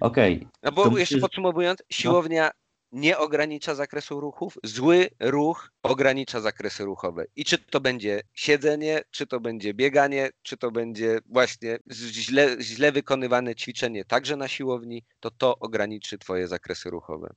Okej, 0.00 0.48
No 0.62 0.70
To 0.70 0.76
bo 0.76 0.84
myślę, 0.84 1.00
jeszcze 1.00 1.18
podsumowując, 1.18 1.82
siłownia 1.90 2.50
nie 2.94 3.18
ogranicza 3.18 3.74
zakresu 3.74 4.20
ruchów, 4.20 4.58
zły 4.64 5.08
ruch 5.20 5.70
ogranicza 5.82 6.40
zakresy 6.40 6.84
ruchowe. 6.84 7.24
I 7.36 7.44
czy 7.44 7.58
to 7.58 7.80
będzie 7.80 8.22
siedzenie, 8.34 9.02
czy 9.10 9.26
to 9.26 9.40
będzie 9.40 9.74
bieganie, 9.74 10.30
czy 10.42 10.56
to 10.56 10.70
będzie 10.70 11.18
właśnie 11.26 11.78
źle, 11.92 12.56
źle 12.60 12.92
wykonywane 12.92 13.54
ćwiczenie 13.54 14.04
także 14.04 14.36
na 14.36 14.48
siłowni, 14.48 15.04
to 15.20 15.30
to 15.30 15.58
ograniczy 15.58 16.18
twoje 16.18 16.48
zakresy 16.48 16.90
ruchowe. 16.90 17.34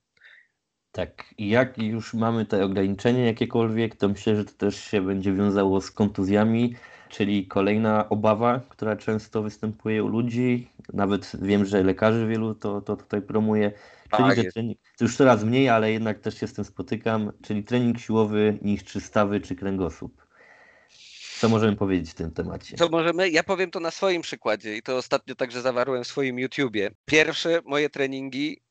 tak. 0.91 1.33
I 1.37 1.49
jak 1.49 1.77
już 1.77 2.13
mamy 2.13 2.45
te 2.45 2.65
ograniczenia 2.65 3.25
jakiekolwiek, 3.25 3.95
to 3.95 4.09
myślę, 4.09 4.35
że 4.35 4.45
to 4.45 4.53
też 4.53 4.83
się 4.83 5.01
będzie 5.01 5.33
wiązało 5.33 5.81
z 5.81 5.91
kontuzjami, 5.91 6.75
czyli 7.09 7.47
kolejna 7.47 8.09
obawa, 8.09 8.61
która 8.69 8.95
często 8.95 9.43
występuje 9.43 10.03
u 10.03 10.07
ludzi. 10.07 10.69
Nawet 10.93 11.31
wiem, 11.41 11.65
że 11.65 11.83
lekarzy 11.83 12.27
wielu 12.27 12.55
to, 12.55 12.81
to 12.81 12.97
tutaj 12.97 13.21
promuje. 13.21 13.71
Czyli, 14.15 14.27
Tak 14.27 14.35
że 14.37 14.43
jest. 14.43 14.53
trening, 14.53 14.77
to 14.97 15.05
już 15.05 15.17
coraz 15.17 15.43
mniej, 15.43 15.69
ale 15.69 15.91
jednak 15.91 16.19
też 16.19 16.39
się 16.39 16.47
z 16.47 16.53
tym 16.53 16.65
spotykam, 16.65 17.31
czyli 17.43 17.63
trening 17.63 17.99
siłowy 17.99 18.59
niszczy 18.61 19.01
stawy 19.01 19.41
czy 19.41 19.55
kręgosłup. 19.55 20.27
Co 21.39 21.49
możemy 21.49 21.75
powiedzieć 21.75 22.11
w 22.11 22.13
tym 22.13 22.31
temacie? 22.31 22.77
Co 22.77 22.89
możemy? 22.89 23.29
Ja 23.29 23.43
powiem 23.43 23.71
to 23.71 23.79
na 23.79 23.91
swoim 23.91 24.21
przykładzie 24.21 24.77
i 24.77 24.81
to 24.81 24.97
ostatnio 24.97 25.35
także 25.35 25.61
zawarłem 25.61 26.03
w 26.03 26.07
swoim 26.07 26.39
YouTubie. 26.39 26.91
Pierwsze 27.05 27.59
moje 27.65 27.89
treningi 27.89 28.61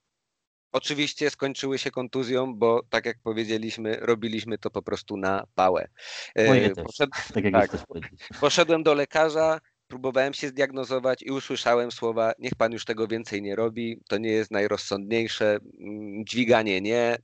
oczywiście 0.72 1.30
skończyły 1.30 1.78
się 1.78 1.90
kontuzją, 1.90 2.54
bo 2.54 2.82
tak 2.90 3.06
jak 3.06 3.16
powiedzieliśmy, 3.22 3.96
robiliśmy 4.00 4.58
to 4.58 4.70
po 4.70 4.82
prostu 4.82 5.16
na 5.16 5.44
pałę. 5.54 5.88
E, 6.34 6.46
Moje 6.46 6.70
też, 6.70 6.84
poszedł- 6.84 7.32
tak 7.34 7.44
jak 7.44 7.52
tak. 7.52 7.70
też. 7.70 7.80
Poszedłem 8.40 8.82
do 8.82 8.94
lekarza, 8.94 9.60
próbowałem 9.88 10.34
się 10.34 10.48
zdiagnozować 10.48 11.22
i 11.22 11.30
usłyszałem 11.30 11.92
słowa: 11.92 12.32
Niech 12.38 12.54
pan 12.54 12.72
już 12.72 12.84
tego 12.84 13.08
więcej 13.08 13.42
nie 13.42 13.56
robi, 13.56 14.00
to 14.08 14.18
nie 14.18 14.30
jest 14.30 14.50
najrozsądniejsze, 14.50 15.58
mm, 15.80 16.24
dźwiganie 16.24 16.80
nie, 16.80 17.16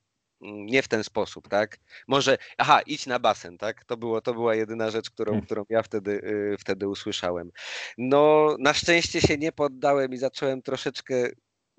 mm, 0.43 0.67
nie 0.67 0.83
w 0.83 0.89
ten 0.89 1.05
sposób, 1.05 1.49
tak? 1.49 1.79
Może, 2.09 2.39
aha, 2.59 2.81
idź 2.87 3.07
na 3.07 3.19
basen, 3.19 3.59
tak? 3.59 3.85
To, 3.85 3.97
było, 3.97 4.21
to 4.21 4.35
była 4.35 4.55
jedyna 4.55 4.91
rzecz, 4.91 5.11
którą, 5.11 5.33
Hmm. 5.33 5.47
którą 5.47 5.65
ja 5.69 5.83
wtedy, 5.83 6.11
y, 6.11 6.57
wtedy 6.59 6.89
usłyszałem. 6.89 7.51
No, 7.99 8.57
na 8.59 8.75
szczęście 8.75 9.21
się 9.21 9.39
nie 9.39 9.53
poddałem 9.53 10.13
i 10.13 10.17
zacząłem 10.17 10.63
troszeczkę 10.63 11.29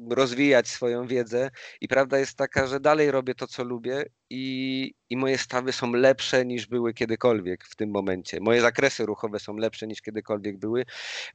rozwijać 0.10 0.68
swoją 0.68 1.08
wiedzę 1.08 1.50
i 1.82 1.88
prawda 1.88 2.20
jest 2.20 2.38
taka, 2.38 2.68
że 2.68 2.80
dalej 2.80 3.12
robię 3.12 3.36
to, 3.36 3.48
co 3.48 3.64
lubię 3.64 4.06
i, 4.30 4.94
i 5.10 5.18
moje 5.18 5.38
stawy 5.38 5.72
są 5.72 5.94
lepsze 5.94 6.46
niż 6.46 6.68
były 6.68 6.94
kiedykolwiek 6.94 7.66
w 7.66 7.76
tym 7.76 7.90
momencie. 7.92 8.38
Moje 8.42 8.62
zakresy 8.62 9.06
ruchowe 9.06 9.40
są 9.40 9.58
lepsze 9.58 9.88
niż 9.88 10.02
kiedykolwiek 10.02 10.58
były, 10.58 10.86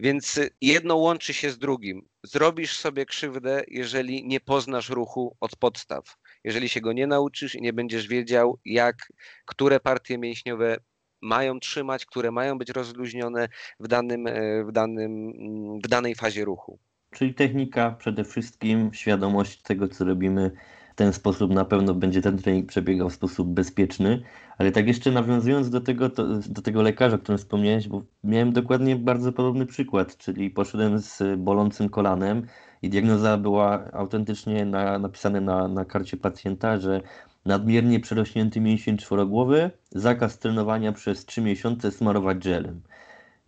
więc 0.00 0.40
jedno 0.60 0.96
łączy 0.96 1.34
się 1.34 1.50
z 1.50 1.58
drugim. 1.58 2.08
Zrobisz 2.24 2.78
sobie 2.78 3.06
krzywdę, 3.06 3.64
jeżeli 3.68 4.26
nie 4.26 4.40
poznasz 4.40 4.88
ruchu 4.88 5.36
od 5.40 5.56
podstaw. 5.56 6.16
Jeżeli 6.44 6.68
się 6.68 6.80
go 6.80 6.92
nie 6.92 7.06
nauczysz 7.06 7.54
i 7.54 7.62
nie 7.62 7.72
będziesz 7.72 8.08
wiedział, 8.08 8.58
jak, 8.64 9.12
które 9.46 9.80
partie 9.80 10.18
mięśniowe 10.18 10.76
mają 11.22 11.60
trzymać, 11.60 12.06
które 12.06 12.30
mają 12.30 12.58
być 12.58 12.70
rozluźnione 12.70 13.48
w, 13.80 13.88
danym, 13.88 14.26
e, 14.26 14.64
w, 14.64 14.72
danym, 14.72 15.32
mm, 15.38 15.78
w 15.80 15.88
danej 15.88 16.14
fazie 16.14 16.44
ruchu. 16.44 16.78
Czyli 17.10 17.34
technika 17.34 17.90
przede 17.90 18.24
wszystkim, 18.24 18.90
świadomość 18.94 19.62
tego, 19.62 19.88
co 19.88 20.04
robimy. 20.04 20.50
W 20.92 20.94
ten 20.98 21.12
sposób 21.12 21.50
na 21.50 21.64
pewno 21.64 21.94
będzie 21.94 22.22
ten 22.22 22.38
trening 22.38 22.66
przebiegał 22.68 23.10
w 23.10 23.14
sposób 23.14 23.48
bezpieczny. 23.48 24.22
Ale 24.58 24.72
tak 24.72 24.86
jeszcze 24.88 25.10
nawiązując 25.10 25.70
do 25.70 25.80
tego, 25.80 26.10
to, 26.10 26.24
do 26.48 26.62
tego 26.62 26.82
lekarza, 26.82 27.16
o 27.16 27.18
którym 27.18 27.38
wspomniałeś, 27.38 27.88
bo 27.88 28.02
miałem 28.24 28.52
dokładnie 28.52 28.96
bardzo 28.96 29.32
podobny 29.32 29.66
przykład, 29.66 30.16
czyli 30.16 30.50
poszedłem 30.50 30.98
z 30.98 31.22
bolącym 31.38 31.88
kolanem 31.88 32.46
i 32.82 32.90
diagnoza 32.90 33.36
była 33.36 33.92
autentycznie 33.92 34.64
na, 34.64 34.98
napisana 34.98 35.40
na, 35.40 35.68
na 35.68 35.84
karcie 35.84 36.16
pacjenta, 36.16 36.78
że 36.78 37.00
nadmiernie 37.44 38.00
przerośnięty 38.00 38.60
mięsień 38.60 38.96
czworogłowy, 38.98 39.70
zakaz 39.90 40.38
trenowania 40.38 40.92
przez 40.92 41.26
3 41.26 41.40
miesiące, 41.40 41.90
smarować 41.92 42.44
żelem. 42.44 42.80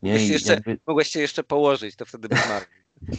Nie? 0.03 0.13
Mogłeś 0.13 0.29
I 0.29 0.33
jeszcze, 0.33 0.53
jakby- 0.55 0.79
mogłeś 0.87 1.09
się 1.09 1.21
jeszcze 1.21 1.45
położyć, 1.45 1.97
to 1.97 2.05
wtedy 2.05 2.29
by 2.29 2.37
zmarł. 2.37 2.65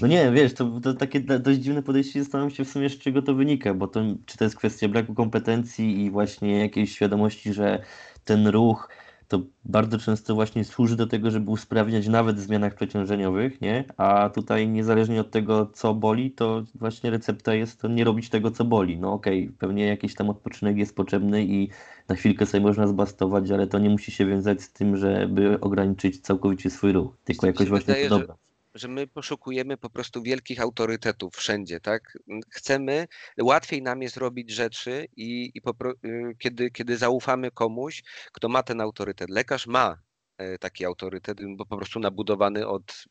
No 0.02 0.08
nie, 0.08 0.32
wiesz, 0.32 0.54
to, 0.54 0.80
to 0.80 0.94
takie 0.94 1.20
dość 1.20 1.60
dziwne 1.60 1.84
podejście, 1.84 2.24
zastanawiam 2.24 2.52
się 2.52 2.66
w 2.66 2.70
sumie 2.70 2.90
z 2.90 2.98
czego 2.98 3.22
to 3.22 3.36
wynika, 3.36 3.74
bo 3.74 3.88
to, 3.88 4.02
czy 4.26 4.38
to 4.38 4.44
jest 4.44 4.56
kwestia 4.56 4.88
braku 4.88 5.14
kompetencji 5.14 6.06
i 6.06 6.12
właśnie 6.12 6.60
jakiejś 6.60 6.92
świadomości, 6.92 7.54
że 7.54 7.84
ten 8.26 8.48
ruch 8.48 8.90
to 9.28 9.42
bardzo 9.66 9.98
często 9.98 10.36
właśnie 10.36 10.64
służy 10.66 10.96
do 10.96 11.08
tego, 11.08 11.32
żeby 11.32 11.52
usprawniać 11.52 12.08
nawet 12.08 12.36
w 12.36 12.40
zmianach 12.40 12.76
przeciążeniowych, 12.76 13.62
nie? 13.62 13.84
A 13.98 14.30
tutaj 14.30 14.68
niezależnie 14.68 15.22
od 15.22 15.32
tego, 15.32 15.66
co 15.66 15.94
boli, 15.94 16.32
to 16.32 16.64
właśnie 16.76 17.10
recepta 17.10 17.54
jest 17.54 17.82
to 17.82 17.88
nie 17.88 18.04
robić 18.04 18.30
tego, 18.30 18.52
co 18.52 18.66
boli. 18.66 19.00
No 19.00 19.14
okej, 19.14 19.52
pewnie 19.60 19.86
jakiś 19.86 20.16
tam 20.16 20.30
odpoczynek 20.30 20.78
jest 20.78 20.96
potrzebny 20.96 21.46
i 21.46 21.70
na 22.08 22.16
chwilkę 22.16 22.46
sobie 22.46 22.64
można 22.64 22.88
zbastować, 22.88 23.52
ale 23.52 23.68
to 23.68 23.80
nie 23.80 23.90
musi 23.90 24.12
się 24.12 24.26
wiązać 24.26 24.62
z 24.62 24.74
tym, 24.74 24.98
żeby 24.98 25.60
ograniczyć 25.60 26.20
całkowicie 26.20 26.70
swój 26.70 26.92
ruch, 26.92 27.18
tylko 27.24 27.46
Mi 27.46 27.50
jakoś 27.50 27.70
właśnie 27.70 27.94
wydaje, 27.94 28.10
to 28.10 28.20
dobra. 28.20 28.34
że 28.34 28.51
my 28.88 29.08
poszukujemy 29.08 29.78
po 29.78 29.90
prostu 29.90 30.22
wielkich 30.22 30.62
autorytetów 30.62 31.36
wszędzie, 31.36 31.80
tak? 31.80 32.18
Chcemy, 32.50 33.08
łatwiej 33.42 33.82
nam 33.82 34.02
jest 34.02 34.18
robić 34.18 34.52
rzeczy 34.52 35.08
i, 35.16 35.52
i 35.56 35.62
popro, 35.62 35.94
y, 36.06 36.36
kiedy, 36.40 36.72
kiedy 36.72 36.98
zaufamy 36.98 37.52
komuś, 37.52 38.04
kto 38.34 38.50
ma 38.50 38.64
ten 38.64 38.82
autorytet. 38.82 39.30
Lekarz 39.30 39.68
ma 39.68 39.98
e, 40.38 40.58
taki 40.58 40.86
autorytet, 40.86 41.38
bo 41.58 41.66
po 41.66 41.78
prostu 41.78 42.00
nabudowany 42.00 42.68
od, 42.68 43.06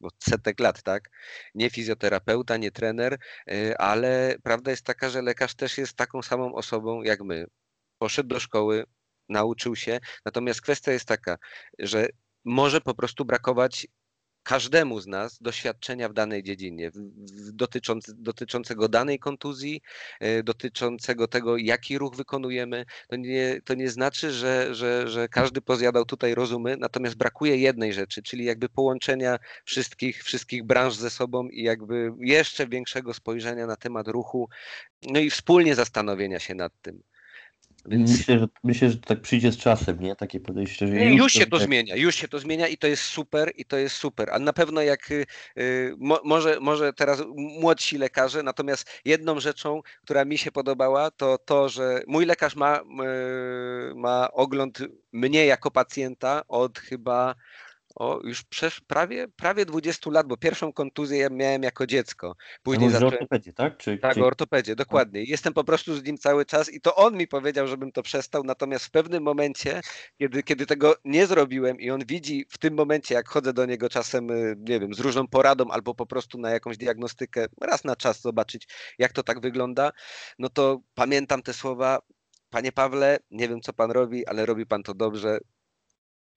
od 0.00 0.14
setek 0.24 0.60
lat, 0.60 0.82
tak? 0.82 1.10
Nie 1.54 1.70
fizjoterapeuta, 1.70 2.56
nie 2.56 2.70
trener, 2.70 3.18
e, 3.48 3.80
ale 3.80 4.36
prawda 4.42 4.70
jest 4.70 4.84
taka, 4.84 5.10
że 5.10 5.22
lekarz 5.22 5.54
też 5.54 5.78
jest 5.78 5.94
taką 5.96 6.22
samą 6.22 6.54
osobą 6.54 7.02
jak 7.02 7.20
my. 7.20 7.46
Poszedł 7.98 8.28
do 8.28 8.40
szkoły, 8.40 8.84
nauczył 9.28 9.76
się, 9.76 10.00
natomiast 10.24 10.60
kwestia 10.60 10.92
jest 10.92 11.06
taka, 11.06 11.38
że 11.78 12.06
może 12.44 12.80
po 12.80 12.94
prostu 12.94 13.24
brakować 13.24 13.86
każdemu 14.42 15.00
z 15.00 15.06
nas 15.06 15.38
doświadczenia 15.40 16.08
w 16.08 16.12
danej 16.12 16.42
dziedzinie, 16.42 16.90
dotyczące, 17.52 18.12
dotyczącego 18.16 18.88
danej 18.88 19.18
kontuzji, 19.18 19.80
e, 20.20 20.42
dotyczącego 20.42 21.28
tego, 21.28 21.56
jaki 21.56 21.98
ruch 21.98 22.16
wykonujemy. 22.16 22.84
To 23.08 23.16
nie, 23.16 23.60
to 23.64 23.74
nie 23.74 23.90
znaczy, 23.90 24.32
że, 24.32 24.74
że, 24.74 25.08
że 25.08 25.28
każdy 25.28 25.60
pozjadał 25.60 26.04
tutaj 26.04 26.34
rozumy, 26.34 26.76
natomiast 26.76 27.16
brakuje 27.16 27.56
jednej 27.56 27.92
rzeczy, 27.92 28.22
czyli 28.22 28.44
jakby 28.44 28.68
połączenia 28.68 29.38
wszystkich, 29.64 30.24
wszystkich 30.24 30.64
branż 30.64 30.94
ze 30.94 31.10
sobą 31.10 31.48
i 31.48 31.62
jakby 31.62 32.12
jeszcze 32.20 32.66
większego 32.66 33.14
spojrzenia 33.14 33.66
na 33.66 33.76
temat 33.76 34.08
ruchu, 34.08 34.48
no 35.02 35.20
i 35.20 35.30
wspólnie 35.30 35.74
zastanowienia 35.74 36.38
się 36.38 36.54
nad 36.54 36.72
tym. 36.82 37.02
Myślę, 37.86 38.38
że, 38.38 38.48
myślę, 38.64 38.90
że 38.90 38.96
to 38.96 39.06
tak 39.06 39.20
przyjdzie 39.20 39.52
z 39.52 39.56
czasem, 39.56 40.00
nie? 40.00 40.16
Takie 40.16 40.40
podejście, 40.40 40.86
że 40.86 40.92
Nie, 40.92 41.14
już 41.14 41.32
się 41.32 41.46
to 41.46 41.58
tak- 41.58 41.66
zmienia, 41.66 41.96
już 41.96 42.14
się 42.14 42.28
to 42.28 42.38
zmienia 42.38 42.68
i 42.68 42.76
to 42.76 42.86
jest 42.86 43.02
super, 43.02 43.52
i 43.56 43.64
to 43.64 43.76
jest 43.76 43.96
super. 43.96 44.30
A 44.30 44.38
na 44.38 44.52
pewno 44.52 44.82
jak 44.82 45.10
y, 45.10 45.26
y, 45.58 45.94
mo, 45.98 46.20
może, 46.24 46.60
może 46.60 46.92
teraz 46.92 47.22
młodsi 47.36 47.98
lekarze, 47.98 48.42
natomiast 48.42 48.90
jedną 49.04 49.40
rzeczą, 49.40 49.82
która 50.02 50.24
mi 50.24 50.38
się 50.38 50.52
podobała, 50.52 51.10
to 51.10 51.38
to, 51.38 51.68
że 51.68 52.02
mój 52.06 52.26
lekarz 52.26 52.56
ma, 52.56 52.80
y, 52.80 53.94
ma 53.94 54.30
ogląd 54.32 54.78
mnie 55.12 55.46
jako 55.46 55.70
pacjenta 55.70 56.42
od 56.48 56.78
chyba 56.78 57.34
o, 57.94 58.20
już 58.24 58.42
przesz, 58.44 58.80
prawie, 58.80 59.28
prawie 59.28 59.64
20 59.66 60.10
lat, 60.10 60.26
bo 60.26 60.36
pierwszą 60.36 60.72
kontuzję 60.72 61.18
ja 61.18 61.28
miałem 61.30 61.62
jako 61.62 61.86
dziecko. 61.86 62.36
Później 62.62 62.88
Mówisz 62.88 62.96
o 62.96 63.00
zacząłem. 63.00 63.14
ortopedzie, 63.14 63.52
tak? 63.52 63.76
Czy, 63.76 63.98
Tak, 63.98 64.14
czy... 64.14 64.24
ortopedzie, 64.24 64.76
dokładnie. 64.76 65.24
Jestem 65.24 65.52
po 65.52 65.64
prostu 65.64 65.94
z 65.96 66.02
nim 66.04 66.18
cały 66.18 66.44
czas 66.46 66.72
i 66.72 66.80
to 66.80 66.94
on 66.96 67.16
mi 67.16 67.28
powiedział, 67.28 67.66
żebym 67.66 67.92
to 67.92 68.02
przestał, 68.02 68.44
natomiast 68.44 68.84
w 68.84 68.90
pewnym 68.90 69.22
momencie, 69.22 69.80
kiedy, 70.18 70.42
kiedy 70.42 70.66
tego 70.66 70.94
nie 71.04 71.26
zrobiłem 71.26 71.80
i 71.80 71.90
on 71.90 72.00
widzi 72.06 72.46
w 72.50 72.58
tym 72.58 72.74
momencie, 72.74 73.14
jak 73.14 73.28
chodzę 73.28 73.52
do 73.52 73.66
niego 73.66 73.88
czasem, 73.88 74.30
y, 74.30 74.54
nie 74.58 74.80
wiem, 74.80 74.94
z 74.94 75.00
różną 75.00 75.28
poradą 75.28 75.68
albo 75.70 75.94
po 75.94 76.06
prostu 76.06 76.38
na 76.38 76.50
jakąś 76.50 76.76
diagnostykę, 76.76 77.46
raz 77.60 77.84
na 77.84 77.96
czas 77.96 78.20
zobaczyć, 78.20 78.68
jak 78.98 79.12
to 79.12 79.22
tak 79.22 79.40
wygląda, 79.40 79.92
no 80.38 80.48
to 80.48 80.80
pamiętam 80.94 81.42
te 81.42 81.52
słowa, 81.52 81.98
panie 82.50 82.72
Pawle, 82.72 83.18
nie 83.30 83.48
wiem 83.48 83.60
co 83.60 83.72
pan 83.72 83.90
robi, 83.90 84.26
ale 84.26 84.46
robi 84.46 84.66
pan 84.66 84.82
to 84.82 84.94
dobrze, 84.94 85.38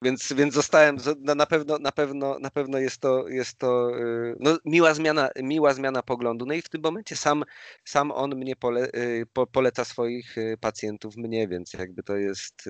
Więc, 0.02 0.34
więc 0.34 0.54
zostałem, 0.54 0.98
na 1.36 1.46
pewno, 1.46 1.78
na 1.80 1.92
pewno, 1.92 2.40
na 2.40 2.50
pewno 2.52 2.78
jest 2.78 3.02
to, 3.02 3.28
jest 3.28 3.58
to 3.58 4.00
y, 4.00 4.36
no, 4.40 4.58
miła, 4.66 4.94
zmiana, 4.94 5.30
miła 5.44 5.74
zmiana 5.74 6.02
poglądu. 6.04 6.46
No 6.46 6.54
i 6.54 6.62
w 6.62 6.70
tym 6.70 6.82
momencie 6.84 7.16
sam, 7.16 7.44
sam 7.86 8.12
on 8.12 8.36
mnie 8.36 8.56
pole, 8.56 8.90
y, 8.96 9.26
po, 9.34 9.48
poleca 9.48 9.86
swoich 9.86 10.38
y, 10.38 10.58
pacjentów 10.62 11.18
mnie, 11.18 11.48
więc 11.48 11.74
jakby 11.74 12.04
to 12.04 12.18
jest 12.18 12.70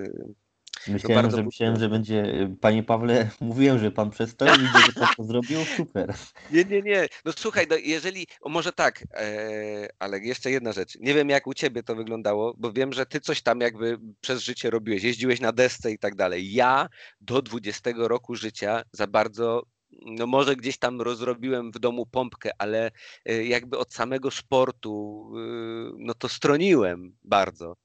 Myślałem, 0.87 1.31
że, 1.31 1.43
myślałem, 1.43 1.79
że 1.79 1.89
będzie. 1.89 2.49
Panie 2.61 2.83
Pawle, 2.83 3.29
mówiłem, 3.41 3.79
że 3.79 3.91
pan 3.91 4.11
przestał, 4.11 4.47
widzę, 4.47 4.79
że 4.85 4.91
pan 4.93 5.15
to 5.17 5.23
zrobił. 5.23 5.59
Super. 5.77 6.13
Nie, 6.51 6.65
nie, 6.65 6.81
nie. 6.81 7.07
No 7.25 7.31
słuchaj, 7.37 7.67
no 7.69 7.75
jeżeli. 7.75 8.27
Może 8.45 8.71
tak, 8.71 9.03
e, 9.13 9.87
ale 9.99 10.19
jeszcze 10.19 10.51
jedna 10.51 10.71
rzecz. 10.71 10.97
Nie 10.99 11.13
wiem, 11.13 11.29
jak 11.29 11.47
u 11.47 11.53
ciebie 11.53 11.83
to 11.83 11.95
wyglądało, 11.95 12.53
bo 12.57 12.71
wiem, 12.71 12.93
że 12.93 13.05
ty 13.05 13.19
coś 13.19 13.41
tam 13.41 13.61
jakby 13.61 13.99
przez 14.21 14.41
życie 14.41 14.69
robiłeś. 14.69 15.03
Jeździłeś 15.03 15.41
na 15.41 15.51
desce 15.51 15.91
i 15.91 15.99
tak 15.99 16.15
dalej. 16.15 16.53
Ja 16.53 16.89
do 17.21 17.41
20 17.41 17.91
roku 17.95 18.35
życia 18.35 18.83
za 18.91 19.07
bardzo 19.07 19.63
no 20.05 20.27
może 20.27 20.55
gdzieś 20.55 20.77
tam 20.77 21.01
rozrobiłem 21.01 21.71
w 21.71 21.79
domu 21.79 22.05
pompkę, 22.05 22.49
ale 22.57 22.91
e, 23.25 23.45
jakby 23.45 23.77
od 23.77 23.93
samego 23.93 24.31
sportu, 24.31 25.25
y, 25.37 25.91
no 25.97 26.13
to 26.13 26.29
stroniłem 26.29 27.15
bardzo. 27.23 27.75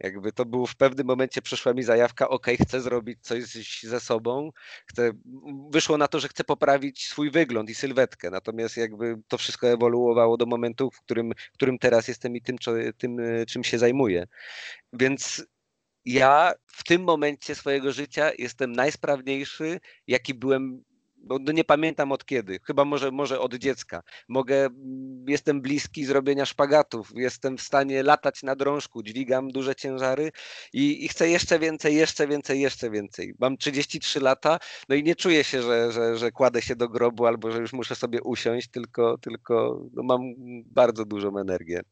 Jakby 0.00 0.32
to 0.32 0.44
było 0.44 0.66
w 0.66 0.76
pewnym 0.76 1.06
momencie 1.06 1.42
przyszła 1.42 1.74
mi 1.74 1.82
zajawka, 1.82 2.28
ok, 2.28 2.46
chcę 2.62 2.80
zrobić 2.80 3.18
coś 3.22 3.44
ze 3.82 4.00
sobą, 4.00 4.50
chcę, 4.86 5.10
wyszło 5.70 5.98
na 5.98 6.08
to, 6.08 6.20
że 6.20 6.28
chcę 6.28 6.44
poprawić 6.44 7.08
swój 7.08 7.30
wygląd 7.30 7.70
i 7.70 7.74
sylwetkę, 7.74 8.30
natomiast 8.30 8.76
jakby 8.76 9.16
to 9.28 9.38
wszystko 9.38 9.68
ewoluowało 9.68 10.36
do 10.36 10.46
momentu, 10.46 10.90
w 10.90 11.00
którym, 11.00 11.32
w 11.52 11.54
którym 11.54 11.78
teraz 11.78 12.08
jestem 12.08 12.36
i 12.36 12.42
tym, 12.42 12.56
tym, 12.98 13.16
czym 13.48 13.64
się 13.64 13.78
zajmuję. 13.78 14.26
Więc 14.92 15.46
ja 16.04 16.52
w 16.66 16.84
tym 16.84 17.02
momencie 17.02 17.54
swojego 17.54 17.92
życia 17.92 18.30
jestem 18.38 18.72
najsprawniejszy, 18.72 19.80
jaki 20.06 20.34
byłem 20.34 20.84
no 21.28 21.52
nie 21.52 21.64
pamiętam 21.64 22.12
od 22.12 22.24
kiedy, 22.24 22.58
chyba 22.64 22.84
może, 22.84 23.10
może 23.10 23.40
od 23.40 23.54
dziecka. 23.54 24.02
Mogę, 24.28 24.64
mm, 24.66 25.24
jestem 25.28 25.60
bliski 25.60 26.04
zrobienia 26.04 26.46
szpagatów, 26.46 27.12
jestem 27.14 27.58
w 27.58 27.62
stanie 27.62 28.02
latać 28.02 28.42
na 28.42 28.56
drążku, 28.56 29.02
dźwigam 29.02 29.48
duże 29.48 29.74
ciężary 29.74 30.32
i, 30.72 31.04
i 31.04 31.08
chcę 31.08 31.28
jeszcze 31.28 31.58
więcej, 31.58 31.94
jeszcze 31.94 32.26
więcej, 32.26 32.60
jeszcze 32.60 32.90
więcej. 32.90 33.34
Mam 33.38 33.56
33 33.56 34.20
lata, 34.20 34.58
no 34.88 34.94
i 34.94 35.02
nie 35.02 35.16
czuję 35.16 35.44
się, 35.44 35.62
że, 35.62 35.92
że, 35.92 36.16
że 36.16 36.32
kładę 36.32 36.62
się 36.62 36.76
do 36.76 36.88
grobu 36.88 37.26
albo 37.26 37.50
że 37.50 37.58
już 37.58 37.72
muszę 37.72 37.94
sobie 37.94 38.22
usiąść, 38.22 38.68
tylko, 38.70 39.18
tylko 39.18 39.82
no 39.92 40.02
mam 40.02 40.20
bardzo 40.66 41.04
dużą 41.04 41.38
energię. 41.38 41.82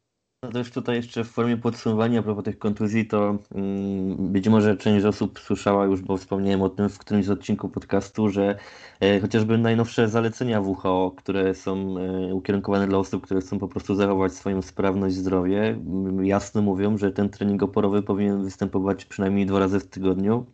No 0.43 0.53
to 0.53 0.59
już 0.59 0.71
tutaj 0.71 0.97
jeszcze 0.97 1.25
w 1.25 1.29
formie 1.29 1.57
podsumowania 1.57 2.21
a 2.21 2.23
propos 2.23 2.45
tych 2.45 2.59
kontuzji, 2.59 3.07
to 3.07 3.39
mm, 3.55 4.33
być 4.33 4.49
może 4.49 4.77
część 4.77 5.05
osób 5.05 5.41
słyszała 5.41 5.85
już, 5.85 6.03
bo 6.03 6.17
wspomniałem 6.17 6.63
o 6.63 6.69
tym 6.69 6.89
w 6.89 6.99
którymś 6.99 7.27
z 7.27 7.31
odcinków 7.31 7.73
podcastu, 7.73 8.29
że 8.29 8.57
e, 9.01 9.21
chociażby 9.21 9.59
najnowsze 9.59 10.09
zalecenia 10.09 10.61
WHO, 10.61 11.15
które 11.17 11.55
są 11.55 11.99
e, 11.99 12.35
ukierunkowane 12.35 12.87
dla 12.87 12.99
osób, 12.99 13.25
które 13.25 13.41
chcą 13.41 13.59
po 13.59 13.69
prostu 13.69 13.95
zachować 13.95 14.33
swoją 14.33 14.63
sprawność, 14.63 15.17
zdrowie, 15.17 15.79
jasno 16.23 16.63
mówią, 16.63 16.99
że 16.99 17.13
ten 17.13 17.29
trening 17.29 17.63
oporowy 17.63 18.03
powinien 18.03 18.45
występować 18.45 19.05
przynajmniej 19.05 19.47
dwa 19.47 19.59
razy 19.59 19.81
w 19.81 19.87
tygodniu, 19.87 20.47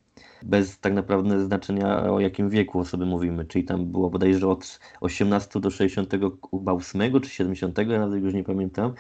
bez 0.43 0.79
tak 0.79 0.93
naprawdę 0.93 1.45
znaczenia 1.45 2.03
o 2.03 2.21
jakim 2.21 2.51
wieku 2.51 2.79
osoby 2.79 3.07
mówimy, 3.07 3.45
czyli 3.45 3.65
tam 3.65 3.87
było 3.87 4.11
bodajże 4.11 4.49
od 4.49 4.81
18 5.01 5.61
do 5.61 5.71
68 5.71 7.21
czy 7.21 7.31
70, 7.31 7.79
ja 7.79 7.99
nawet 7.99 8.23
już 8.23 8.35
nie 8.35 8.45
pamiętam, 8.45 8.95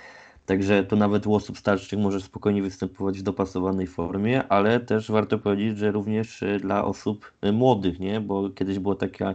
Także 0.46 0.84
to 0.84 0.96
nawet 0.96 1.26
u 1.26 1.34
osób 1.34 1.58
starszych 1.58 1.98
może 1.98 2.20
spokojnie 2.20 2.62
występować 2.62 3.18
w 3.18 3.22
dopasowanej 3.22 3.86
formie, 3.86 4.48
ale 4.48 4.80
też 4.80 5.10
warto 5.10 5.38
powiedzieć, 5.38 5.78
że 5.78 5.92
również 5.92 6.42
y, 6.42 6.58
dla 6.62 6.84
osób 6.84 7.32
y, 7.44 7.52
młodych, 7.52 8.00
nie? 8.00 8.20
Bo 8.20 8.50
kiedyś 8.50 8.78
była 8.78 8.94
taka 8.94 9.34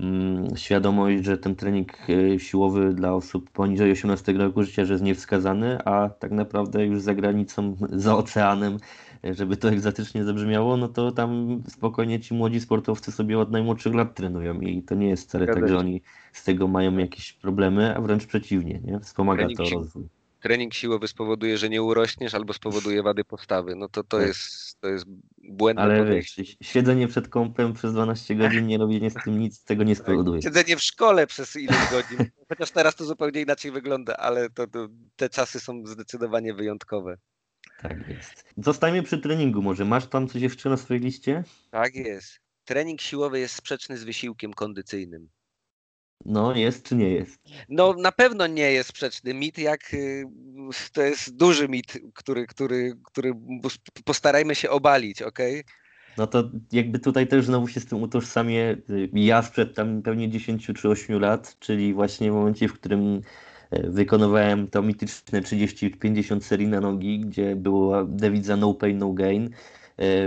mm, 0.00 0.56
świadomość, 0.56 1.24
że 1.24 1.38
ten 1.38 1.56
trening 1.56 2.08
y, 2.08 2.38
siłowy 2.38 2.94
dla 2.94 3.14
osób 3.14 3.50
poniżej 3.50 3.92
18 3.92 4.32
roku 4.32 4.62
życia 4.62 4.84
że 4.84 4.92
jest 4.92 5.04
niewskazany, 5.04 5.84
a 5.84 6.08
tak 6.08 6.30
naprawdę 6.30 6.86
już 6.86 7.00
za 7.00 7.14
granicą, 7.14 7.76
za 7.92 8.16
oceanem, 8.16 8.78
żeby 9.24 9.56
to 9.56 9.68
egzotycznie 9.68 10.24
zabrzmiało, 10.24 10.76
no 10.76 10.88
to 10.88 11.12
tam 11.12 11.62
spokojnie 11.68 12.20
ci 12.20 12.34
młodzi 12.34 12.60
sportowcy 12.60 13.12
sobie 13.12 13.38
od 13.38 13.50
najmłodszych 13.50 13.94
lat 13.94 14.14
trenują 14.14 14.60
i 14.60 14.82
to 14.82 14.94
nie 14.94 15.08
jest 15.08 15.28
wcale 15.28 15.46
tak, 15.46 15.68
że 15.68 15.78
oni 15.78 16.02
z 16.32 16.44
tego 16.44 16.68
mają 16.68 16.96
jakieś 16.96 17.32
problemy, 17.32 17.96
a 17.96 18.00
wręcz 18.00 18.26
przeciwnie, 18.26 18.80
nie? 18.84 19.00
Wspomaga 19.00 19.46
to 19.56 19.64
rozwój 19.70 20.21
trening 20.42 20.74
siłowy 20.74 21.08
spowoduje, 21.08 21.58
że 21.58 21.68
nie 21.68 21.82
urośniesz, 21.82 22.34
albo 22.34 22.52
spowoduje 22.52 23.02
wady 23.02 23.24
postawy. 23.24 23.76
No 23.76 23.88
to 23.88 24.04
to, 24.04 24.18
tak. 24.18 24.26
jest, 24.26 24.80
to 24.80 24.88
jest 24.88 25.04
błędne 25.38 25.82
Ale 25.82 25.98
podejście. 25.98 26.42
wiesz, 26.42 26.56
siedzenie 26.62 27.08
przed 27.08 27.28
kąpem 27.28 27.72
przez 27.72 27.92
12 27.92 28.34
godzin, 28.34 28.66
nie 28.66 28.78
robienie 28.78 29.10
z 29.10 29.14
tym 29.14 29.38
nic, 29.38 29.64
tego 29.64 29.84
nie 29.84 29.96
spowoduje. 29.96 30.42
Siedzenie 30.42 30.76
w 30.76 30.82
szkole 30.82 31.26
przez 31.26 31.56
ileś 31.56 31.90
godzin. 31.90 32.30
Chociaż 32.48 32.70
teraz 32.70 32.94
to 32.94 33.04
zupełnie 33.04 33.40
inaczej 33.40 33.70
wygląda, 33.70 34.16
ale 34.16 34.50
to, 34.50 34.66
to 34.66 34.88
te 35.16 35.28
czasy 35.28 35.60
są 35.60 35.86
zdecydowanie 35.86 36.54
wyjątkowe. 36.54 37.16
Tak 37.82 38.08
jest. 38.08 38.44
Zostańmy 38.56 39.02
przy 39.02 39.18
treningu 39.18 39.62
może. 39.62 39.84
Masz 39.84 40.06
tam 40.06 40.28
coś 40.28 40.42
jeszcze 40.42 40.70
na 40.70 40.76
swojej 40.76 41.02
liście? 41.02 41.44
Tak 41.70 41.94
jest. 41.94 42.40
Trening 42.64 43.00
siłowy 43.00 43.40
jest 43.40 43.54
sprzeczny 43.54 43.98
z 43.98 44.04
wysiłkiem 44.04 44.54
kondycyjnym. 44.54 45.28
No, 46.24 46.54
jest 46.54 46.84
czy 46.84 46.96
nie 46.96 47.10
jest? 47.10 47.40
No, 47.68 47.94
na 47.98 48.12
pewno 48.12 48.46
nie 48.46 48.72
jest 48.72 48.88
sprzeczny. 48.88 49.34
Mit, 49.34 49.58
jak 49.58 49.94
y, 49.94 50.24
to 50.92 51.02
jest 51.02 51.36
duży 51.36 51.68
mit, 51.68 51.98
który, 52.14 52.46
który, 52.46 52.94
który 53.04 53.32
postarajmy 54.04 54.54
się 54.54 54.70
obalić, 54.70 55.22
ok? 55.22 55.38
No 56.18 56.26
to 56.26 56.50
jakby 56.72 56.98
tutaj 56.98 57.26
też 57.26 57.44
znowu 57.44 57.68
się 57.68 57.80
z 57.80 57.86
tym 57.86 58.02
utożsamię. 58.02 58.76
Ja 59.12 59.42
sprzed 59.42 59.74
tam 59.74 60.02
pewnie 60.02 60.28
10 60.28 60.70
czy 60.76 60.88
8 60.88 61.20
lat, 61.20 61.56
czyli 61.58 61.94
właśnie 61.94 62.30
w 62.30 62.34
momencie, 62.34 62.68
w 62.68 62.72
którym 62.72 63.20
e, 63.70 63.90
wykonywałem 63.90 64.68
to 64.68 64.82
mityczne 64.82 65.42
30-50 65.42 66.40
serii 66.40 66.68
na 66.68 66.80
nogi, 66.80 67.20
gdzie 67.20 67.56
była 67.56 68.04
dewiza 68.04 68.56
no 68.56 68.74
pain, 68.74 68.98
no 68.98 69.12
gain 69.12 69.50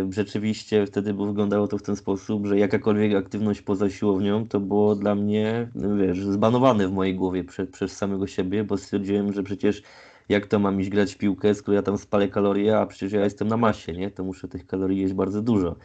rzeczywiście 0.09 0.85
wtedy 0.85 1.13
wyglądało 1.13 1.67
to 1.67 1.77
w 1.77 1.81
ten 1.81 1.95
sposób, 1.95 2.47
że 2.47 2.59
jakakolwiek 2.59 3.15
aktywność 3.15 3.61
poza 3.61 3.89
siłownią 3.89 4.47
to 4.47 4.59
było 4.59 4.95
dla 4.95 5.15
mnie, 5.15 5.69
wiesz, 5.97 6.25
zbanowane 6.25 6.87
w 6.87 6.91
mojej 6.91 7.15
głowie 7.15 7.43
przez, 7.43 7.69
przez 7.69 7.97
samego 7.97 8.27
siebie, 8.27 8.63
bo 8.63 8.77
stwierdziłem, 8.77 9.33
że 9.33 9.43
przecież 9.43 9.81
jak 10.29 10.47
to 10.47 10.59
mam 10.59 10.81
iść 10.81 10.89
grać 10.89 11.15
piłkę, 11.15 11.55
skoro 11.55 11.75
ja 11.75 11.81
tam 11.81 11.97
spalę 11.97 12.27
kalorie, 12.27 12.77
a 12.77 12.85
przecież 12.85 13.11
ja 13.11 13.23
jestem 13.23 13.47
na 13.47 13.57
masie, 13.57 13.93
nie? 13.93 14.11
To 14.11 14.23
muszę 14.23 14.47
tych 14.47 14.67
kalorii 14.67 15.01
jeść 15.01 15.13
bardzo 15.13 15.41
dużo. 15.41 15.75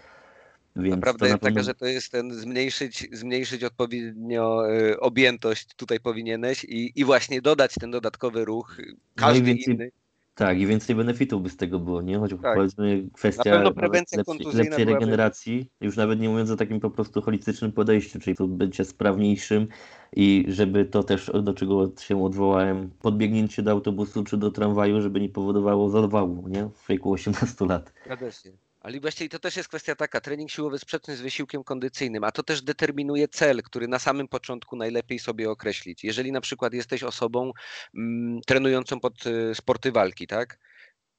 Więc 0.77 1.01
Prawda 1.01 1.27
jest 1.27 1.39
pewno... 1.39 1.55
taka, 1.55 1.63
że 1.63 1.75
to 1.75 1.87
jest 1.87 2.13
ten 2.13 2.33
zmniejszyć, 2.33 3.09
zmniejszyć 3.13 3.65
odpowiednio 3.65 4.75
y, 4.77 5.01
objętość 5.01 5.75
tutaj 5.75 6.01
powinieneś 6.01 6.65
i, 6.65 7.01
i 7.01 7.05
właśnie 7.05 7.43
dodać 7.43 7.75
ten 7.75 7.91
dodatkowy 7.91 8.45
ruch, 8.45 8.77
każdy 9.17 9.41
no 9.41 9.47
więcej, 9.47 9.75
inny. 9.75 9.91
Tak, 10.41 10.61
i 10.61 10.67
więcej 10.67 10.97
benefitów 10.97 11.43
by 11.43 11.51
z 11.51 11.57
tego 11.57 11.79
było, 11.79 12.03
nie? 12.03 12.19
Choć 12.19 12.31
tak. 12.43 12.57
powiedzmy 12.57 13.09
kwestia 13.13 13.63
lepszej, 13.63 14.55
lepszej 14.55 14.85
regeneracji, 14.85 15.71
już 15.81 15.97
nawet 15.97 16.21
nie 16.21 16.29
mówiąc 16.29 16.51
o 16.51 16.57
takim 16.57 16.81
po 16.81 16.91
prostu 16.91 17.23
holistycznym 17.23 17.73
podejściu, 17.73 18.21
czyli 18.21 18.37
to 18.37 18.47
bycie 18.47 18.85
sprawniejszym 18.85 19.69
i 20.17 20.45
żeby 20.49 20.85
to 20.85 21.03
też, 21.03 21.31
do 21.43 21.55
czego 21.55 21.93
się 22.01 22.25
odwołałem, 22.25 22.91
podbiegnięcie 23.03 23.63
do 23.63 23.71
autobusu 23.71 24.25
czy 24.25 24.37
do 24.37 24.51
tramwaju, 24.51 25.01
żeby 25.01 25.21
nie 25.21 25.29
powodowało 25.29 25.91
zawału, 25.91 26.49
nie? 26.49 26.69
W 26.75 26.89
wieku 26.89 27.13
18 27.13 27.67
lat. 27.67 27.93
Się. 28.43 28.70
Ale 28.81 29.01
właściwie 29.01 29.29
to 29.29 29.39
też 29.39 29.57
jest 29.57 29.69
kwestia 29.69 29.95
taka, 29.95 30.21
trening 30.21 30.51
siłowy 30.51 30.79
sprzeczny 30.79 31.17
z 31.17 31.21
wysiłkiem 31.21 31.65
kondycyjnym, 31.65 32.25
a 32.25 32.33
to 32.33 32.43
też 32.43 32.63
determinuje 32.63 33.29
cel, 33.29 33.63
który 33.63 33.89
na 33.89 33.99
samym 33.99 34.29
początku 34.29 34.77
najlepiej 34.77 35.19
sobie 35.19 35.51
określić. 35.51 36.05
Jeżeli 36.05 36.33
na 36.33 36.41
przykład 36.41 36.75
jesteś 36.75 37.03
osobą 37.03 37.53
mm, 37.95 38.41
trenującą 38.47 39.01
pod 39.01 39.27
y, 39.27 39.55
sporty 39.55 39.93
walki, 39.93 40.27
tak? 40.27 40.59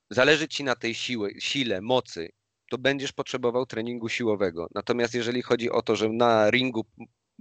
Zależy 0.10 0.48
ci 0.48 0.64
na 0.64 0.76
tej 0.76 0.96
siły, 0.96 1.34
sile, 1.40 1.82
mocy, 1.82 2.30
to 2.70 2.78
będziesz 2.78 3.12
potrzebował 3.12 3.66
treningu 3.66 4.10
siłowego. 4.10 4.68
Natomiast 4.76 5.14
jeżeli 5.14 5.42
chodzi 5.42 5.70
o 5.70 5.82
to, 5.82 5.96
że 5.96 6.10
na 6.10 6.50
ringu 6.50 6.86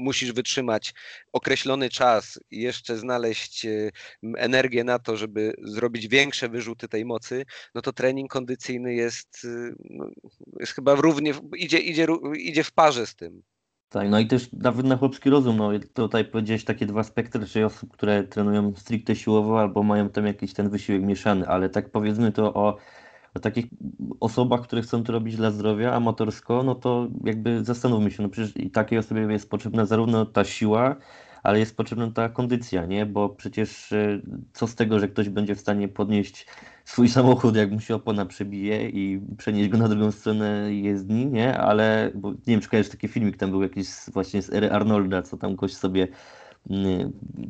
musisz 0.01 0.33
wytrzymać 0.33 0.95
określony 1.33 1.89
czas 1.89 2.41
jeszcze 2.51 2.97
znaleźć 2.97 3.67
e, 3.67 3.91
energię 4.37 4.85
na 4.85 4.99
to, 4.99 5.17
żeby 5.17 5.55
zrobić 5.63 6.09
większe 6.09 6.49
wyrzuty 6.49 6.89
tej 6.89 7.05
mocy, 7.05 7.45
no 7.75 7.83
to 7.83 7.93
trening 7.93 8.31
kondycyjny 8.31 8.95
jest, 8.95 9.45
e, 9.45 9.73
no, 9.91 10.07
jest 10.61 10.73
chyba 10.73 10.95
równie, 10.95 11.35
idzie, 11.57 11.79
idzie, 11.79 12.07
idzie 12.37 12.65
w 12.65 12.73
parze 12.73 13.07
z 13.07 13.15
tym. 13.15 13.43
Tak, 13.89 14.09
no 14.09 14.21
i 14.21 14.27
też 14.27 14.53
nawet 14.53 14.87
na 14.87 14.97
chłopski 14.97 15.31
rozum, 15.31 15.57
no 15.57 15.71
tutaj 15.95 16.25
powiedziałeś 16.25 16.65
takie 16.65 16.87
dwa 16.87 17.03
spektry, 17.05 17.47
czyli 17.47 17.65
osób, 17.65 17.93
które 17.93 18.25
trenują 18.25 18.75
stricte 18.77 19.17
siłowo 19.17 19.61
albo 19.61 19.83
mają 19.83 20.09
tam 20.09 20.27
jakiś 20.27 20.53
ten 20.53 20.71
wysiłek 20.71 21.03
mieszany, 21.03 21.47
ale 21.47 21.69
tak 21.69 21.91
powiedzmy 21.91 22.33
to 22.33 22.55
o 22.55 22.77
o 23.35 23.41
takich 23.41 23.67
osobach, 24.21 24.63
które 24.63 24.83
chcą 24.83 25.05
to 25.05 25.13
robić 25.13 25.37
dla 25.37 25.51
zdrowia 25.51 25.93
amatorsko, 25.93 26.63
no 26.63 26.75
to 26.75 27.09
jakby 27.25 27.65
zastanówmy 27.65 28.11
się, 28.11 28.23
no 28.23 28.29
przecież 28.29 28.57
i 28.57 28.71
takiej 28.71 28.99
osobie 28.99 29.21
jest 29.21 29.51
potrzebna 29.51 29.87
zarówno 29.87 30.27
ta 30.27 30.45
siła, 30.45 30.97
ale 31.43 31.59
jest 31.59 31.77
potrzebna 31.77 32.11
ta 32.11 32.29
kondycja, 32.29 32.87
nie? 32.87 33.07
Bo 33.07 33.29
przecież 33.29 33.93
e, 33.93 34.21
co 34.53 34.67
z 34.67 34.75
tego, 34.75 35.01
że 35.01 35.09
ktoś 35.09 35.29
będzie 35.29 35.55
w 35.55 35.61
stanie 35.61 35.89
podnieść 35.89 36.47
swój 36.85 37.09
samochód, 37.19 37.57
jak 37.57 37.71
mu 37.71 37.81
się 37.81 37.95
opona 37.95 38.27
przebije 38.27 38.89
i 38.89 39.21
przenieść 39.39 39.69
go 39.69 39.79
na 39.79 39.89
drugą 39.89 40.13
stronę 40.13 40.75
jezdni, 40.75 41.27
nie? 41.27 41.59
Ale, 41.59 42.11
bo 42.15 42.31
nie 42.31 42.39
wiem, 42.47 42.61
czy 42.61 42.69
kojarzysz 42.69 42.91
taki 42.91 43.09
filmik, 43.09 43.37
tam 43.37 43.51
był 43.51 43.63
jakiś 43.63 43.89
właśnie 44.13 44.43
z 44.43 44.53
ery 44.53 44.71
Arnolda, 44.71 45.23
co 45.23 45.37
tam 45.37 45.57
gość 45.57 45.77
sobie 45.77 46.09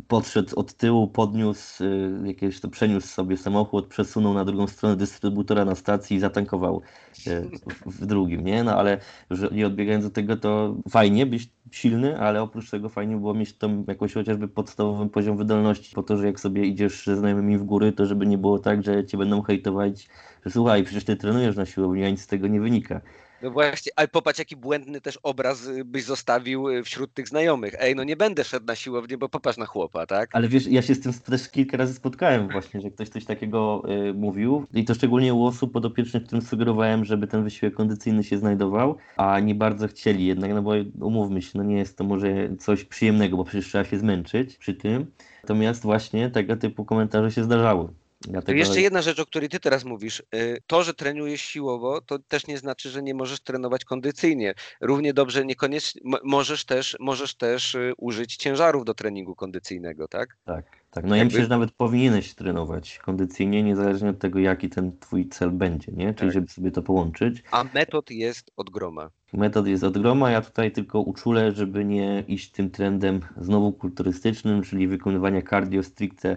podszedł 0.09 0.59
od 0.59 0.75
tyłu, 0.75 1.09
podniósł 1.09 1.85
y, 1.85 2.23
jakieś 2.25 2.61
to 2.61 2.69
przeniósł 2.69 3.07
sobie 3.07 3.37
samochód, 3.37 3.87
przesunął 3.87 4.35
na 4.35 4.45
drugą 4.45 4.67
stronę 4.67 4.97
dystrybutora 4.97 5.65
na 5.65 5.75
stacji 5.75 6.17
i 6.17 6.21
zatankował 6.21 6.83
y, 7.27 7.51
w, 7.87 8.07
drugim, 8.07 8.45
nie? 8.45 8.65
No 8.65 8.77
ale 8.77 8.99
nie 9.53 9.67
odbiegając 9.67 10.05
do 10.05 10.11
tego, 10.11 10.37
to 10.37 10.77
fajnie 10.91 11.27
być 11.27 11.51
silny, 11.71 12.21
ale 12.21 12.43
oprócz 12.43 12.71
tego 12.71 12.89
fajnie 12.89 13.17
było 13.17 13.35
mieć 13.35 13.53
tam 13.53 13.85
jakoś 13.89 14.15
chociażby 14.15 14.49
podstawowy 14.49 15.11
poziom 15.11 15.37
wydolności, 15.37 15.95
po 15.95 16.03
to, 16.03 16.17
że 16.17 16.27
jak 16.27 16.41
sobie 16.41 16.67
idziesz 16.67 17.07
ze 17.07 17.17
znajomymi 17.17 17.59
w 17.59 17.65
góry, 17.65 17.93
to 17.93 18.07
żeby 18.07 18.27
nie 18.27 18.39
było 18.39 18.59
tak, 18.59 18.83
że 18.83 19.07
cię 19.07 19.19
będą 19.19 19.43
hejtować, 19.43 20.09
że 20.45 20.51
słuchaj, 20.51 20.85
przecież 20.85 21.05
ty 21.05 21.17
trenujesz 21.17 21.57
na 21.57 21.67
siłowni, 21.67 22.05
a 22.05 22.11
nic 22.11 22.21
z 22.23 22.27
tego 22.27 22.47
nie 22.47 22.61
wynika. 22.61 23.01
No 23.43 23.51
właśnie, 23.51 23.93
ale 23.97 24.09
popatrz, 24.09 24.39
jaki 24.39 24.57
błędny 24.57 25.01
też 25.01 25.19
obraz 25.23 25.67
y, 25.67 25.85
byś 25.85 26.05
zostawił 26.05 26.69
y, 26.69 26.83
wśród 26.83 27.15
tych 27.15 27.29
znajomych. 27.29 27.75
Ej, 27.79 27.97
no 27.97 28.05
nie 28.05 28.17
będę 28.17 28.45
szedł 28.45 28.67
na 28.67 28.75
siłownię, 28.75 29.19
bo 29.19 29.29
popatrz 29.29 29.59
na 29.59 29.67
chłopa, 29.67 30.07
tak? 30.07 30.31
Ale 30.33 30.49
wiesz, 30.49 30.67
ja 30.67 30.83
się 30.83 30.95
z 30.95 31.01
tym 31.01 31.13
też 31.13 31.49
kilka 31.49 31.77
razy 31.77 31.95
spotkałem 31.95 32.49
właśnie, 32.49 32.81
że 32.81 32.91
ktoś 32.91 33.09
coś 33.09 33.25
takiego 33.25 33.83
y, 34.09 34.15
mówił 34.15 34.67
i 34.75 34.85
to 34.85 34.95
szczególnie 34.95 35.35
u 35.35 35.45
osób 35.45 35.73
podopiecznych, 35.73 36.25
którym 36.25 36.45
sugerowałem, 36.45 37.05
żeby 37.05 37.27
ten 37.27 37.45
wysiłek 37.45 37.75
kondycyjny 37.75 38.25
się 38.25 38.39
znajdował, 38.39 38.97
a 39.17 39.41
nie 39.41 39.55
bardzo 39.55 39.89
chcieli 39.89 40.27
jednak, 40.27 40.51
no 40.55 40.63
bo 40.63 40.73
umówmy 41.01 41.43
się, 41.43 41.51
no 41.55 41.65
nie 41.65 41.77
jest 41.77 41.99
to 41.99 42.05
może 42.05 42.57
coś 42.59 42.85
przyjemnego, 42.85 43.37
bo 43.37 43.45
przecież 43.45 43.69
trzeba 43.69 43.85
się 43.85 43.99
zmęczyć 43.99 44.57
przy 44.57 44.75
tym. 44.75 45.07
Natomiast 45.43 45.83
właśnie 45.83 46.31
tego 46.31 46.57
typu 46.57 46.85
komentarze 46.85 47.31
się 47.31 47.45
zdarzały. 47.45 47.89
Dlatego... 48.21 48.59
Jeszcze 48.59 48.81
jedna 48.81 49.03
rzecz, 49.03 49.21
o 49.21 49.27
której 49.27 49.49
ty 49.49 49.61
teraz 49.61 49.85
mówisz. 49.85 50.23
Y, 50.35 50.59
to, 50.67 50.83
że 50.83 50.95
trenujesz 50.95 51.41
siłowo, 51.41 52.01
to 52.01 52.19
też 52.19 52.47
nie 52.47 52.59
znaczy, 52.59 52.91
że 52.91 53.03
nie 53.03 53.15
możesz 53.15 53.41
trenować 53.41 53.85
kondycyjnie. 53.85 54.55
Równie 54.81 55.15
dobrze 55.15 55.45
niekoniecznie 55.45 56.01
możesz 56.25 56.65
też, 56.65 56.97
możesz 57.01 57.35
też 57.35 57.75
y, 57.75 57.93
użyć 57.97 58.37
ciężarów 58.37 58.85
do 58.85 58.95
treningu 58.95 59.35
kondycyjnego, 59.35 60.09
tak? 60.09 60.37
Tak, 60.45 60.65
tak. 60.91 61.05
No 61.05 61.17
Jakby... 61.17 61.19
ja 61.19 61.25
myślę, 61.25 61.43
że 61.43 61.49
nawet 61.49 61.73
powinieneś 61.73 62.35
trenować 62.35 62.99
kondycyjnie, 62.99 63.63
niezależnie 63.63 64.11
od 64.11 64.19
tego, 64.19 64.39
jaki 64.39 64.69
ten 64.69 64.99
twój 64.99 65.29
cel 65.29 65.51
będzie, 65.51 65.93
nie? 65.93 66.15
Czyli 66.15 66.29
tak. 66.29 66.33
żeby 66.33 66.47
sobie 66.49 66.71
to 66.71 66.83
połączyć. 66.83 67.43
A 67.51 67.65
metod 67.75 68.11
jest 68.11 68.51
od 68.57 68.71
groma. 68.71 69.11
Metod 69.33 69.67
jest 69.67 69.85
od 69.85 69.99
groma, 69.99 70.31
ja 70.31 70.41
tutaj 70.43 70.73
tylko 70.73 71.01
uczulę, 71.01 71.53
żeby 71.53 71.85
nie 71.85 72.25
iść 72.29 72.51
tym 72.51 72.71
trendem 72.71 73.21
znowu 73.37 73.73
kulturystycznym, 73.73 74.63
czyli 74.63 74.89
wykonywania 74.89 75.43
cardio 75.43 75.83
stricte 75.83 76.37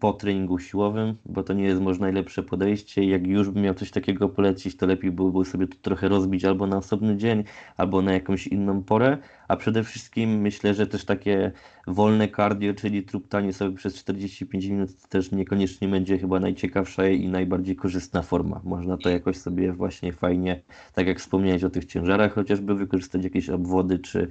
po 0.00 0.12
treningu 0.12 0.58
siłowym, 0.58 1.16
bo 1.26 1.42
to 1.42 1.52
nie 1.52 1.64
jest 1.64 1.80
może 1.80 2.00
najlepsze 2.00 2.42
podejście. 2.42 3.04
Jak 3.04 3.26
już 3.26 3.50
bym 3.50 3.62
miał 3.62 3.74
coś 3.74 3.90
takiego 3.90 4.28
polecić, 4.28 4.76
to 4.76 4.86
lepiej 4.86 5.10
byłoby 5.10 5.44
sobie 5.44 5.66
to 5.66 5.76
trochę 5.82 6.08
rozbić 6.08 6.44
albo 6.44 6.66
na 6.66 6.76
osobny 6.76 7.16
dzień, 7.16 7.44
albo 7.76 8.02
na 8.02 8.12
jakąś 8.12 8.46
inną 8.46 8.82
porę. 8.82 9.18
A 9.48 9.56
przede 9.56 9.84
wszystkim 9.84 10.40
myślę, 10.40 10.74
że 10.74 10.86
też 10.86 11.04
takie 11.04 11.52
wolne 11.86 12.28
cardio, 12.28 12.74
czyli 12.74 13.02
truptanie 13.02 13.52
sobie 13.52 13.76
przez 13.76 13.94
45 13.94 14.66
minut, 14.66 15.02
to 15.02 15.08
też 15.08 15.32
niekoniecznie 15.32 15.88
będzie 15.88 16.18
chyba 16.18 16.40
najciekawsza 16.40 17.08
i 17.08 17.28
najbardziej 17.28 17.76
korzystna 17.76 18.22
forma. 18.22 18.60
Można 18.64 18.96
to 18.96 19.08
jakoś 19.08 19.36
sobie 19.36 19.72
właśnie 19.72 20.12
fajnie, 20.12 20.60
tak 20.94 21.06
jak 21.06 21.18
wspomniałeś 21.18 21.64
o 21.64 21.70
tych 21.70 21.84
ciężarach, 21.84 22.34
chociażby 22.34 22.74
wykorzystać 22.74 23.24
jakieś 23.24 23.50
obwody, 23.50 23.98
czy 23.98 24.28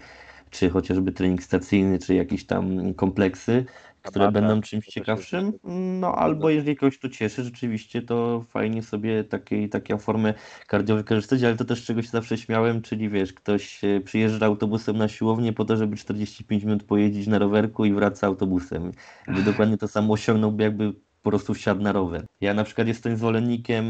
czy 0.53 0.69
chociażby 0.69 1.11
trening 1.11 1.43
stacyjny, 1.43 1.99
czy 1.99 2.15
jakieś 2.15 2.45
tam 2.45 2.93
kompleksy, 2.93 3.65
które 4.03 4.31
będą 4.31 4.61
czymś 4.61 4.85
ciekawszym. 4.85 5.53
No 5.99 6.15
albo 6.15 6.49
jeżeli 6.49 6.75
kogoś 6.75 6.99
to 6.99 7.09
cieszy, 7.09 7.43
rzeczywiście 7.43 8.01
to 8.01 8.45
fajnie 8.49 8.83
sobie 8.83 9.23
takiej, 9.23 9.69
taką 9.69 9.97
formę 9.97 10.33
cardio 10.71 10.95
wykorzystać, 10.95 11.43
ale 11.43 11.55
to 11.55 11.65
też 11.65 11.85
czego 11.85 12.01
się 12.01 12.09
zawsze 12.09 12.37
śmiałem, 12.37 12.81
czyli 12.81 13.09
wiesz, 13.09 13.33
ktoś 13.33 13.81
przyjeżdża 14.05 14.45
autobusem 14.45 14.97
na 14.97 15.07
siłownię 15.07 15.53
po 15.53 15.65
to, 15.65 15.77
żeby 15.77 15.95
45 15.95 16.63
minut 16.63 16.83
pojeździć 16.83 17.27
na 17.27 17.39
rowerku 17.39 17.85
i 17.85 17.93
wraca 17.93 18.27
autobusem. 18.27 18.91
Gdy 19.27 19.43
dokładnie 19.51 19.77
to 19.77 19.87
samo 19.87 20.13
osiągnąłby 20.13 20.63
jakby 20.63 20.93
po 21.23 21.29
prostu 21.29 21.53
wsiadł 21.53 21.81
na 21.81 21.91
rower. 21.91 22.25
Ja 22.41 22.53
na 22.53 22.63
przykład 22.63 22.87
jestem 22.87 23.17
zwolennikiem 23.17 23.85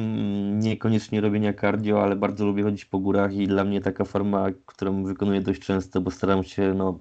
niekoniecznie 0.59 1.21
robienia 1.21 1.53
cardio, 1.53 2.03
ale 2.03 2.15
bardzo 2.15 2.45
lubię 2.45 2.63
chodzić 2.63 2.85
po 2.85 2.99
górach 2.99 3.33
i 3.33 3.47
dla 3.47 3.63
mnie 3.63 3.81
taka 3.81 4.05
forma, 4.05 4.47
którą 4.65 5.03
wykonuję 5.03 5.41
dość 5.41 5.61
często, 5.61 6.01
bo 6.01 6.11
staram 6.11 6.43
się 6.43 6.73
no, 6.73 6.99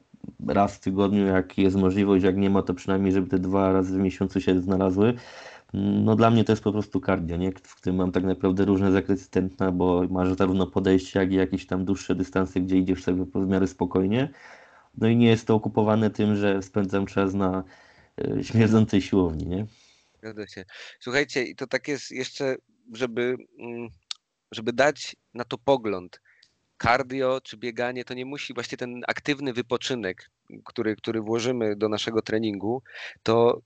raz 0.49 0.77
w 0.77 0.81
tygodniu, 0.81 1.27
jak 1.27 1.59
jest 1.59 1.77
możliwość, 1.77 2.25
jak 2.25 2.37
nie 2.37 2.51
ma, 2.51 2.63
to 2.63 2.75
przynajmniej, 2.75 3.13
żeby 3.13 3.29
te 3.29 3.39
dwa 3.39 3.73
razy 3.73 3.99
w 3.99 4.01
miesiącu 4.01 4.41
się 4.41 4.61
znalazły. 4.61 5.15
No 5.75 6.17
dla 6.17 6.31
mnie 6.31 6.45
to 6.45 6.53
jest 6.53 6.63
po 6.63 6.73
prostu 6.73 7.01
cardio, 7.01 7.37
nie? 7.37 7.53
w 7.53 7.75
którym 7.75 7.97
mam 7.97 8.13
tak 8.13 8.25
naprawdę 8.25 8.65
różne 8.65 8.93
zakresy 8.93 9.31
tętna, 9.31 9.73
bo 9.73 10.07
masz 10.11 10.35
zarówno 10.35 10.67
podejście, 10.67 11.19
jak 11.19 11.33
i 11.33 11.35
jakieś 11.35 11.67
tam 11.67 11.85
dłuższe 11.85 12.15
dystanse, 12.15 12.61
gdzie 12.61 12.77
idziesz 12.79 13.03
sobie 13.03 13.25
w 13.35 13.49
miarę 13.49 13.67
spokojnie. 13.67 14.29
No 14.99 15.09
i 15.09 15.17
nie 15.17 15.27
jest 15.27 15.47
to 15.47 15.55
okupowane 15.55 16.11
tym, 16.11 16.37
że 16.37 16.63
spędzam 16.63 17.07
czas 17.07 17.35
na 17.35 17.65
e, 18.19 18.45
śmierdzącej 18.45 19.03
siłowni, 19.03 19.47
nie? 19.47 19.67
Zgadza 20.19 20.47
się. 20.47 20.65
Słuchajcie, 21.01 21.43
i 21.43 21.57
to 21.57 21.67
tak 21.67 21.89
jest 21.89 22.11
jeszcze, 22.11 22.57
żeby, 22.93 23.37
mm, 23.59 23.89
żeby 24.53 24.73
dać 24.73 25.17
na 25.35 25.45
to 25.45 25.59
pogląd. 25.59 26.21
Cardio 26.83 27.41
czy 27.41 27.57
bieganie 27.57 28.05
to 28.05 28.15
nie 28.15 28.25
musi, 28.25 28.55
właśnie 28.55 28.79
ten 28.79 29.03
aktywny 29.09 29.53
wypoczynek, 29.53 30.31
który, 30.65 30.97
który 30.97 31.21
włożymy 31.21 31.77
do 31.77 31.89
naszego 31.89 32.23
treningu, 32.23 32.83
to 33.23 33.61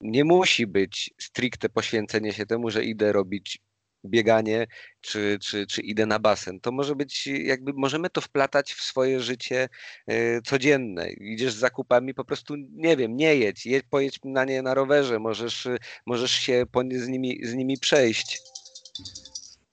nie 0.00 0.24
musi 0.24 0.66
być 0.66 1.10
stricte 1.20 1.68
poświęcenie 1.68 2.32
się 2.32 2.46
temu, 2.46 2.70
że 2.70 2.84
idę 2.84 3.12
robić 3.12 3.58
bieganie, 4.04 4.66
czy, 5.00 5.38
czy, 5.42 5.66
czy 5.66 5.82
idę 5.82 6.06
na 6.06 6.18
basen. 6.18 6.60
To 6.60 6.72
może 6.72 6.96
być, 6.96 7.26
jakby 7.26 7.72
możemy 7.72 8.10
to 8.10 8.20
wplatać 8.20 8.72
w 8.72 8.82
swoje 8.82 9.20
życie 9.20 9.68
y, 10.10 10.40
codzienne. 10.44 11.10
Idziesz 11.10 11.52
z 11.52 11.58
zakupami, 11.58 12.14
po 12.14 12.24
prostu 12.24 12.54
nie 12.56 12.96
wiem, 12.96 13.16
nie 13.16 13.36
jedź, 13.36 13.66
jedź 13.66 13.86
pojedź 13.90 14.18
na 14.24 14.44
nie 14.44 14.62
na 14.62 14.74
rowerze, 14.74 15.18
możesz, 15.18 15.68
możesz 16.06 16.32
się 16.32 16.64
po 16.72 16.80
z, 16.80 17.08
nimi, 17.08 17.40
z 17.42 17.54
nimi 17.54 17.78
przejść. 17.78 18.40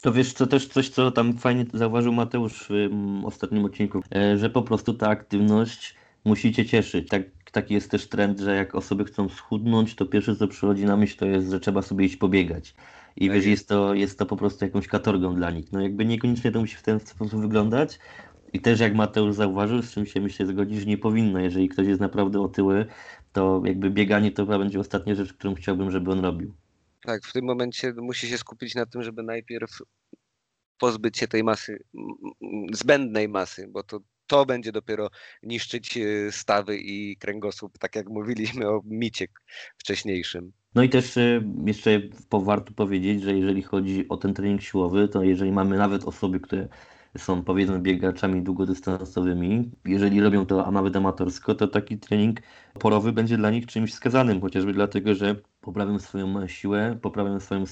To 0.05 0.13
wiesz, 0.13 0.33
to 0.33 0.47
też 0.47 0.67
coś, 0.67 0.89
co 0.89 1.11
tam 1.11 1.37
fajnie 1.37 1.65
zauważył 1.73 2.13
Mateusz 2.13 2.65
w 2.69 2.89
ostatnim 3.25 3.65
odcinku, 3.65 4.01
e, 4.15 4.37
że 4.37 4.49
po 4.49 4.61
prostu 4.61 4.93
ta 4.93 5.07
aktywność 5.09 5.95
musi 6.25 6.53
cię 6.53 6.65
cieszyć. 6.65 7.09
Tak, 7.09 7.21
taki 7.51 7.73
jest 7.73 7.91
też 7.91 8.09
trend, 8.09 8.39
że 8.39 8.55
jak 8.55 8.75
osoby 8.75 9.05
chcą 9.05 9.29
schudnąć, 9.29 9.95
to 9.95 10.05
pierwsze 10.05 10.35
co 10.35 10.47
przychodzi 10.47 10.85
na 10.85 10.97
myśl 10.97 11.17
to 11.17 11.25
jest, 11.25 11.49
że 11.51 11.59
trzeba 11.59 11.81
sobie 11.81 12.05
iść 12.05 12.15
pobiegać. 12.15 12.75
I 13.15 13.27
tak 13.27 13.35
wiesz, 13.35 13.45
jest 13.45 13.67
to, 13.67 13.93
jest 13.93 14.19
to 14.19 14.25
po 14.25 14.37
prostu 14.37 14.65
jakąś 14.65 14.87
katorgą 14.87 15.35
dla 15.35 15.51
nich. 15.51 15.71
No 15.71 15.81
jakby 15.81 16.05
niekoniecznie 16.05 16.51
to 16.51 16.59
musi 16.59 16.75
w 16.75 16.83
ten 16.83 16.99
sposób 16.99 17.41
wyglądać. 17.41 17.99
I 18.53 18.61
też 18.61 18.79
jak 18.79 18.95
Mateusz 18.95 19.35
zauważył, 19.35 19.81
z 19.81 19.91
czym 19.91 20.05
się 20.05 20.21
myślę 20.21 20.45
zgodzi, 20.45 20.79
że 20.79 20.85
nie 20.85 20.97
powinno. 20.97 21.39
Jeżeli 21.39 21.69
ktoś 21.69 21.87
jest 21.87 22.01
naprawdę 22.01 22.41
otyły, 22.41 22.85
to 23.33 23.61
jakby 23.65 23.89
bieganie 23.91 24.31
to 24.31 24.45
chyba 24.45 24.59
będzie 24.59 24.79
ostatnia 24.79 25.15
rzecz, 25.15 25.33
którą 25.33 25.55
chciałbym, 25.55 25.91
żeby 25.91 26.11
on 26.11 26.19
robił. 26.19 26.64
Tak, 27.05 27.25
w 27.25 27.33
tym 27.33 27.45
momencie 27.45 27.93
musi 27.97 28.27
się 28.27 28.37
skupić 28.37 28.75
na 28.75 28.85
tym, 28.85 29.03
żeby 29.03 29.23
najpierw 29.23 29.69
pozbyć 30.77 31.17
się 31.17 31.27
tej 31.27 31.43
masy, 31.43 31.83
zbędnej 32.73 33.29
masy, 33.29 33.67
bo 33.69 33.83
to, 33.83 33.99
to 34.27 34.45
będzie 34.45 34.71
dopiero 34.71 35.09
niszczyć 35.43 35.97
e, 35.97 36.31
stawy 36.31 36.77
i 36.77 37.17
kręgosłup, 37.17 37.77
tak 37.77 37.95
jak 37.95 38.09
mówiliśmy 38.09 38.69
o 38.69 38.81
micie 38.85 39.27
wcześniejszym. 39.77 40.51
No 40.75 40.83
i 40.83 40.89
też 40.89 41.17
e, 41.17 41.41
jeszcze 41.65 42.01
warto 42.31 42.73
powiedzieć, 42.73 43.21
że 43.21 43.33
jeżeli 43.33 43.61
chodzi 43.61 44.09
o 44.09 44.17
ten 44.17 44.33
trening 44.33 44.61
siłowy, 44.61 45.07
to 45.07 45.23
jeżeli 45.23 45.51
mamy 45.51 45.77
nawet 45.77 46.03
osoby, 46.03 46.39
które 46.39 46.67
są 47.17 47.43
powiedzmy 47.43 47.79
biegaczami 47.79 48.41
długodystansowymi, 48.41 49.71
jeżeli 49.85 50.21
robią 50.21 50.45
to 50.45 50.65
a 50.65 50.71
nawet 50.71 50.95
amatorsko, 50.95 51.55
to 51.55 51.67
taki 51.67 51.97
trening 51.97 52.39
porowy 52.79 53.11
będzie 53.11 53.37
dla 53.37 53.51
nich 53.51 53.65
czymś 53.65 53.91
wskazanym, 53.91 54.41
chociażby 54.41 54.73
dlatego, 54.73 55.15
że 55.15 55.35
poprawią 55.61 55.99
swoją 55.99 56.47
siłę, 56.47 56.97
poprawią 57.01 57.39
swoją 57.39 57.65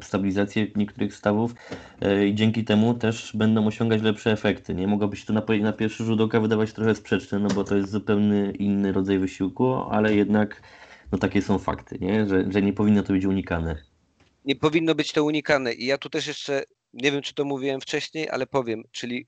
stabilizację 0.00 0.66
niektórych 0.76 1.14
stawów 1.14 1.54
e, 2.00 2.26
i 2.26 2.34
dzięki 2.34 2.64
temu 2.64 2.94
też 2.94 3.32
będą 3.36 3.66
osiągać 3.66 4.02
lepsze 4.02 4.32
efekty. 4.32 4.74
Nie 4.74 4.86
mogłoby 4.86 5.16
się 5.16 5.26
to 5.26 5.32
na, 5.32 5.42
na 5.62 5.72
pierwszy 5.72 6.04
rzut 6.04 6.20
oka 6.20 6.40
wydawać 6.40 6.72
trochę 6.72 6.94
sprzeczne, 6.94 7.38
no 7.38 7.48
bo 7.48 7.64
to 7.64 7.76
jest 7.76 7.90
zupełnie 7.90 8.50
inny 8.50 8.92
rodzaj 8.92 9.18
wysiłku, 9.18 9.74
ale 9.74 10.14
jednak 10.14 10.62
no 11.12 11.18
takie 11.18 11.42
są 11.42 11.58
fakty, 11.58 11.98
nie? 12.00 12.26
Że, 12.26 12.52
że 12.52 12.62
nie 12.62 12.72
powinno 12.72 13.02
to 13.02 13.12
być 13.12 13.24
unikane. 13.24 13.82
Nie 14.44 14.56
powinno 14.56 14.94
być 14.94 15.12
to 15.12 15.24
unikane. 15.24 15.72
I 15.72 15.86
ja 15.86 15.98
tu 15.98 16.10
też 16.10 16.26
jeszcze, 16.26 16.62
nie 16.92 17.12
wiem 17.12 17.22
czy 17.22 17.34
to 17.34 17.44
mówiłem 17.44 17.80
wcześniej, 17.80 18.30
ale 18.30 18.46
powiem, 18.46 18.82
czyli 18.90 19.26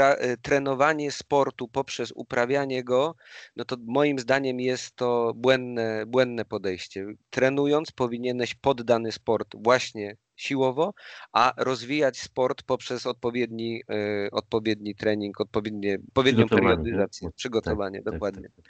e, 0.00 0.36
trenowanie 0.36 1.12
sportu 1.12 1.68
poprzez 1.68 2.12
uprawianie 2.14 2.84
go, 2.84 3.14
no 3.56 3.64
to 3.64 3.76
moim 3.86 4.18
zdaniem 4.18 4.60
jest 4.60 4.96
to 4.96 5.32
błędne, 5.36 6.06
błędne 6.06 6.44
podejście. 6.44 7.06
Trenując 7.30 7.90
powinieneś 7.90 8.54
poddany 8.54 9.12
sport 9.12 9.54
właśnie 9.56 10.16
siłowo, 10.36 10.94
a 11.32 11.52
rozwijać 11.56 12.20
sport 12.20 12.62
poprzez 12.62 13.06
odpowiedni, 13.06 13.82
y, 14.26 14.30
odpowiedni 14.30 14.94
trening, 14.94 15.40
odpowiednie, 15.40 15.98
odpowiednią 16.08 16.48
periodyzację, 16.48 17.30
przygotowanie, 17.36 17.98
tak, 17.98 18.04
tak 18.04 18.14
dokładnie. 18.14 18.48
Tak, 18.48 18.64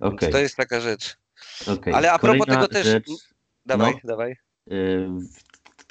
tak. 0.00 0.12
Okay. 0.12 0.30
to 0.30 0.38
jest 0.38 0.56
taka 0.56 0.80
rzecz. 0.80 1.16
Okay. 1.66 1.94
Ale 1.94 2.12
a 2.12 2.18
propos 2.18 2.46
tego 2.46 2.68
też. 2.68 2.86
Rzecz, 2.86 3.06
dawaj, 3.66 3.92
no, 3.92 4.08
dawaj. 4.08 4.36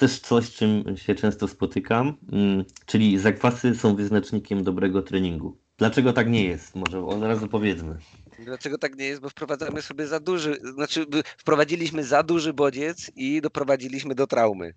Też 0.02 0.20
coś, 0.20 0.44
z 0.44 0.52
czym 0.52 0.96
się 0.96 1.14
często 1.14 1.48
spotykam, 1.48 2.16
mm, 2.32 2.64
czyli 2.86 3.18
zakwasy 3.18 3.74
są 3.74 3.96
wyznacznikiem 3.96 4.64
dobrego 4.64 5.02
treningu. 5.02 5.56
Dlaczego 5.78 6.12
tak 6.12 6.28
nie 6.28 6.44
jest? 6.44 6.74
Może 6.74 7.04
od 7.04 7.22
razu 7.22 7.48
powiedzmy. 7.48 7.98
Dlaczego 8.44 8.78
tak 8.78 8.96
nie 8.96 9.04
jest? 9.04 9.22
Bo 9.22 9.28
wprowadzamy 9.28 9.82
sobie 9.82 10.06
za 10.06 10.20
duży, 10.20 10.58
znaczy 10.74 11.06
wprowadziliśmy 11.36 12.04
za 12.04 12.22
duży 12.22 12.52
bodziec 12.52 13.10
i 13.16 13.40
doprowadziliśmy 13.40 14.14
do 14.14 14.26
traumy. 14.26 14.74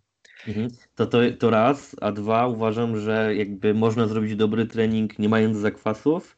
Mhm. 0.47 0.67
To, 0.95 1.05
to, 1.05 1.17
to 1.39 1.49
raz, 1.49 1.95
a 2.01 2.11
dwa 2.11 2.47
uważam, 2.47 2.99
że 2.99 3.36
jakby 3.36 3.73
można 3.73 4.07
zrobić 4.07 4.36
dobry 4.36 4.65
trening 4.65 5.19
nie 5.19 5.30
mając 5.30 5.57
zakwasów, 5.57 6.36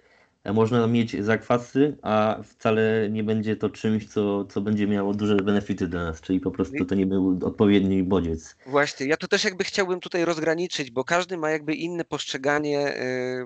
można 0.54 0.88
mieć 0.88 1.24
zakwasy, 1.26 1.98
a 2.02 2.40
wcale 2.44 3.10
nie 3.12 3.24
będzie 3.24 3.56
to 3.56 3.70
czymś, 3.70 4.08
co, 4.08 4.46
co 4.46 4.62
będzie 4.62 4.88
miało 4.88 5.14
duże 5.14 5.36
benefity 5.36 5.88
dla 5.88 6.04
nas, 6.04 6.22
czyli 6.22 6.40
po 6.40 6.52
prostu 6.52 6.86
to 6.86 6.96
nie 6.96 7.06
był 7.06 7.40
odpowiedni 7.44 8.04
bodziec. 8.04 8.56
Właśnie, 8.66 9.08
ja 9.08 9.18
to 9.18 9.28
też 9.28 9.44
jakby 9.44 9.64
chciałbym 9.64 10.00
tutaj 10.00 10.26
rozgraniczyć, 10.26 10.92
bo 10.92 11.04
każdy 11.04 11.38
ma 11.38 11.50
jakby 11.50 11.76
inne 11.76 12.06
postrzeganie 12.06 12.98
y, 12.98 13.46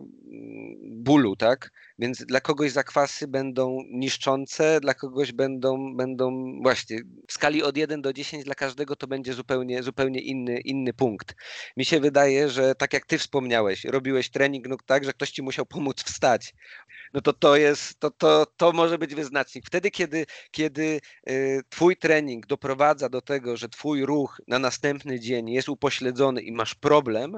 bólu, 0.83 1.35
tak? 1.35 1.71
Więc 2.01 2.25
dla 2.25 2.41
kogoś 2.41 2.71
zakwasy 2.71 3.27
będą 3.27 3.77
niszczące, 3.91 4.79
dla 4.79 4.93
kogoś 4.93 5.31
będą, 5.31 5.95
będą 5.95 6.55
właśnie 6.61 6.99
w 7.27 7.33
skali 7.33 7.63
od 7.63 7.77
1 7.77 8.01
do 8.01 8.13
10 8.13 8.43
dla 8.43 8.55
każdego 8.55 8.95
to 8.95 9.07
będzie 9.07 9.33
zupełnie, 9.33 9.83
zupełnie 9.83 10.21
inny, 10.21 10.59
inny 10.59 10.93
punkt. 10.93 11.35
Mi 11.77 11.85
się 11.85 11.99
wydaje, 11.99 12.49
że 12.49 12.75
tak 12.75 12.93
jak 12.93 13.05
ty 13.05 13.17
wspomniałeś, 13.17 13.85
robiłeś 13.85 14.29
trening 14.29 14.67
nóg 14.67 14.83
tak, 14.83 15.05
że 15.05 15.13
ktoś 15.13 15.31
ci 15.31 15.41
musiał 15.41 15.65
pomóc 15.65 16.03
wstać 16.03 16.53
no 17.13 17.21
to 17.21 17.33
to 17.33 17.55
jest, 17.55 17.99
to, 17.99 18.11
to, 18.11 18.45
to 18.57 18.71
może 18.71 18.97
być 18.97 19.15
wyznacznik. 19.15 19.65
Wtedy, 19.65 19.91
kiedy, 19.91 20.25
kiedy 20.51 21.01
y, 21.29 21.61
twój 21.69 21.97
trening 21.97 22.47
doprowadza 22.47 23.09
do 23.09 23.21
tego, 23.21 23.57
że 23.57 23.69
twój 23.69 24.05
ruch 24.05 24.41
na 24.47 24.59
następny 24.59 25.19
dzień 25.19 25.49
jest 25.49 25.69
upośledzony 25.69 26.41
i 26.41 26.51
masz 26.51 26.75
problem, 26.75 27.37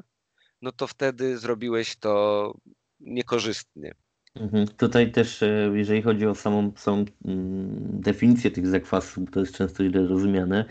no 0.61 0.72
to 0.72 0.88
wtedy 0.88 1.38
zrobiłeś 1.38 1.95
to 1.95 2.53
niekorzystnie. 2.99 3.93
Mhm. 4.36 4.68
Tutaj 4.68 5.12
też, 5.12 5.44
e, 5.44 5.72
jeżeli 5.74 6.02
chodzi 6.02 6.28
o 6.28 6.36
samą, 6.36 6.72
samą 6.76 7.06
mm, 7.26 7.68
definicję 8.02 8.52
tych 8.52 8.68
zakwasów, 8.68 9.32
to 9.32 9.40
jest 9.40 9.56
często 9.56 9.84
źle 9.84 10.08
rozumiane, 10.08 10.66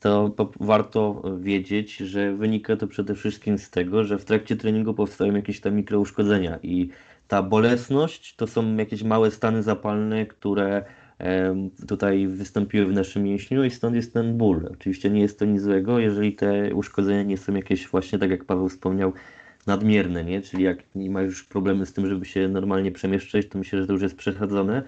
to 0.00 0.34
warto 0.60 1.22
wiedzieć, 1.38 1.96
że 1.96 2.34
wynika 2.36 2.76
to 2.76 2.86
przede 2.86 3.14
wszystkim 3.14 3.58
z 3.58 3.70
tego, 3.70 4.04
że 4.04 4.18
w 4.18 4.24
trakcie 4.24 4.56
treningu 4.56 4.94
powstają 4.94 5.34
jakieś 5.34 5.60
tam 5.60 5.74
mikrouszkodzenia 5.74 6.58
i 6.62 6.88
ta 7.28 7.42
bolesność 7.42 8.36
to 8.36 8.46
są 8.46 8.76
jakieś 8.76 9.02
małe 9.02 9.30
stany 9.30 9.62
zapalne, 9.62 10.26
które 10.26 10.84
tutaj 11.88 12.26
wystąpiły 12.26 12.86
w 12.86 12.92
naszym 12.92 13.22
mięśniu 13.22 13.64
i 13.64 13.70
stąd 13.70 13.96
jest 13.96 14.12
ten 14.12 14.38
ból. 14.38 14.68
Oczywiście 14.72 15.10
nie 15.10 15.20
jest 15.20 15.38
to 15.38 15.44
nic 15.44 15.62
złego, 15.62 15.98
jeżeli 15.98 16.32
te 16.32 16.74
uszkodzenia 16.74 17.22
nie 17.22 17.38
są 17.38 17.54
jakieś 17.54 17.88
właśnie, 17.88 18.18
tak 18.18 18.30
jak 18.30 18.44
Paweł 18.44 18.68
wspomniał, 18.68 19.12
nadmierne, 19.66 20.24
nie? 20.24 20.42
Czyli 20.42 20.62
jak 20.62 20.94
nie 20.94 21.10
ma 21.10 21.22
już 21.22 21.44
problemy 21.44 21.86
z 21.86 21.92
tym, 21.92 22.06
żeby 22.08 22.24
się 22.24 22.48
normalnie 22.48 22.92
przemieszczać, 22.92 23.48
to 23.48 23.58
myślę, 23.58 23.80
że 23.80 23.86
to 23.86 23.92
już 23.92 24.02
jest 24.02 24.16
przesadzone. 24.16 24.82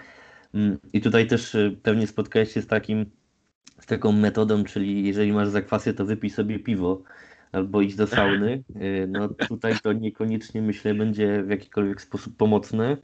Mm, 0.54 0.78
I 0.92 1.00
tutaj 1.00 1.26
też 1.26 1.54
e, 1.54 1.70
pewnie 1.82 2.06
spotkałeś 2.06 2.52
się 2.52 2.62
z 2.62 2.66
takim, 2.66 3.06
z 3.80 3.86
taką 3.86 4.12
metodą, 4.12 4.64
czyli 4.64 5.06
jeżeli 5.06 5.32
masz 5.32 5.48
zakwasy, 5.48 5.94
to 5.94 6.04
wypij 6.04 6.30
sobie 6.30 6.58
piwo 6.58 7.02
albo 7.52 7.80
iść 7.80 7.96
do 7.96 8.06
sauny, 8.06 8.64
y, 8.76 9.06
no 9.08 9.28
tutaj 9.28 9.74
to 9.82 9.92
niekoniecznie 9.92 10.62
myślę 10.62 10.94
będzie 10.94 11.42
w 11.42 11.50
jakikolwiek 11.50 12.00
sposób 12.00 12.36
pomocne. 12.36 12.96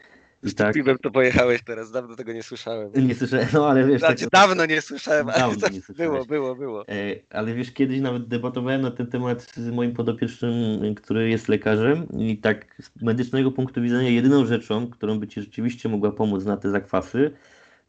Z 0.42 0.54
tak, 0.54 0.74
piwem 0.74 0.98
to 0.98 1.10
pojechałeś 1.10 1.62
teraz, 1.64 1.90
dawno 1.90 2.16
tego 2.16 2.32
nie 2.32 2.42
słyszałem. 2.42 2.90
Nie 2.96 3.14
słyszałem, 3.14 3.46
no 3.52 3.68
ale 3.68 3.86
wiesz... 3.86 4.00
Znaczy, 4.00 4.20
tak, 4.20 4.30
dawno 4.30 4.66
nie 4.66 4.82
słyszałem, 4.82 5.26
dawno 5.26 5.66
ale 5.66 5.74
nie 5.74 5.80
było, 5.96 6.24
było, 6.24 6.54
było. 6.54 6.88
E, 6.88 7.16
ale 7.30 7.54
wiesz, 7.54 7.72
kiedyś 7.72 8.00
nawet 8.00 8.28
debatowałem 8.28 8.82
na 8.82 8.90
ten 8.90 9.06
temat 9.06 9.42
z 9.56 9.70
moim 9.70 9.92
podopiecznym, 9.94 10.94
który 10.94 11.28
jest 11.28 11.48
lekarzem 11.48 12.06
i 12.18 12.38
tak 12.38 12.82
z 12.82 13.02
medycznego 13.02 13.52
punktu 13.52 13.82
widzenia 13.82 14.08
jedyną 14.08 14.46
rzeczą, 14.46 14.90
którą 14.90 15.18
by 15.18 15.28
ci 15.28 15.40
rzeczywiście 15.40 15.88
mogła 15.88 16.12
pomóc 16.12 16.44
na 16.44 16.56
te 16.56 16.70
zakwasy, 16.70 17.30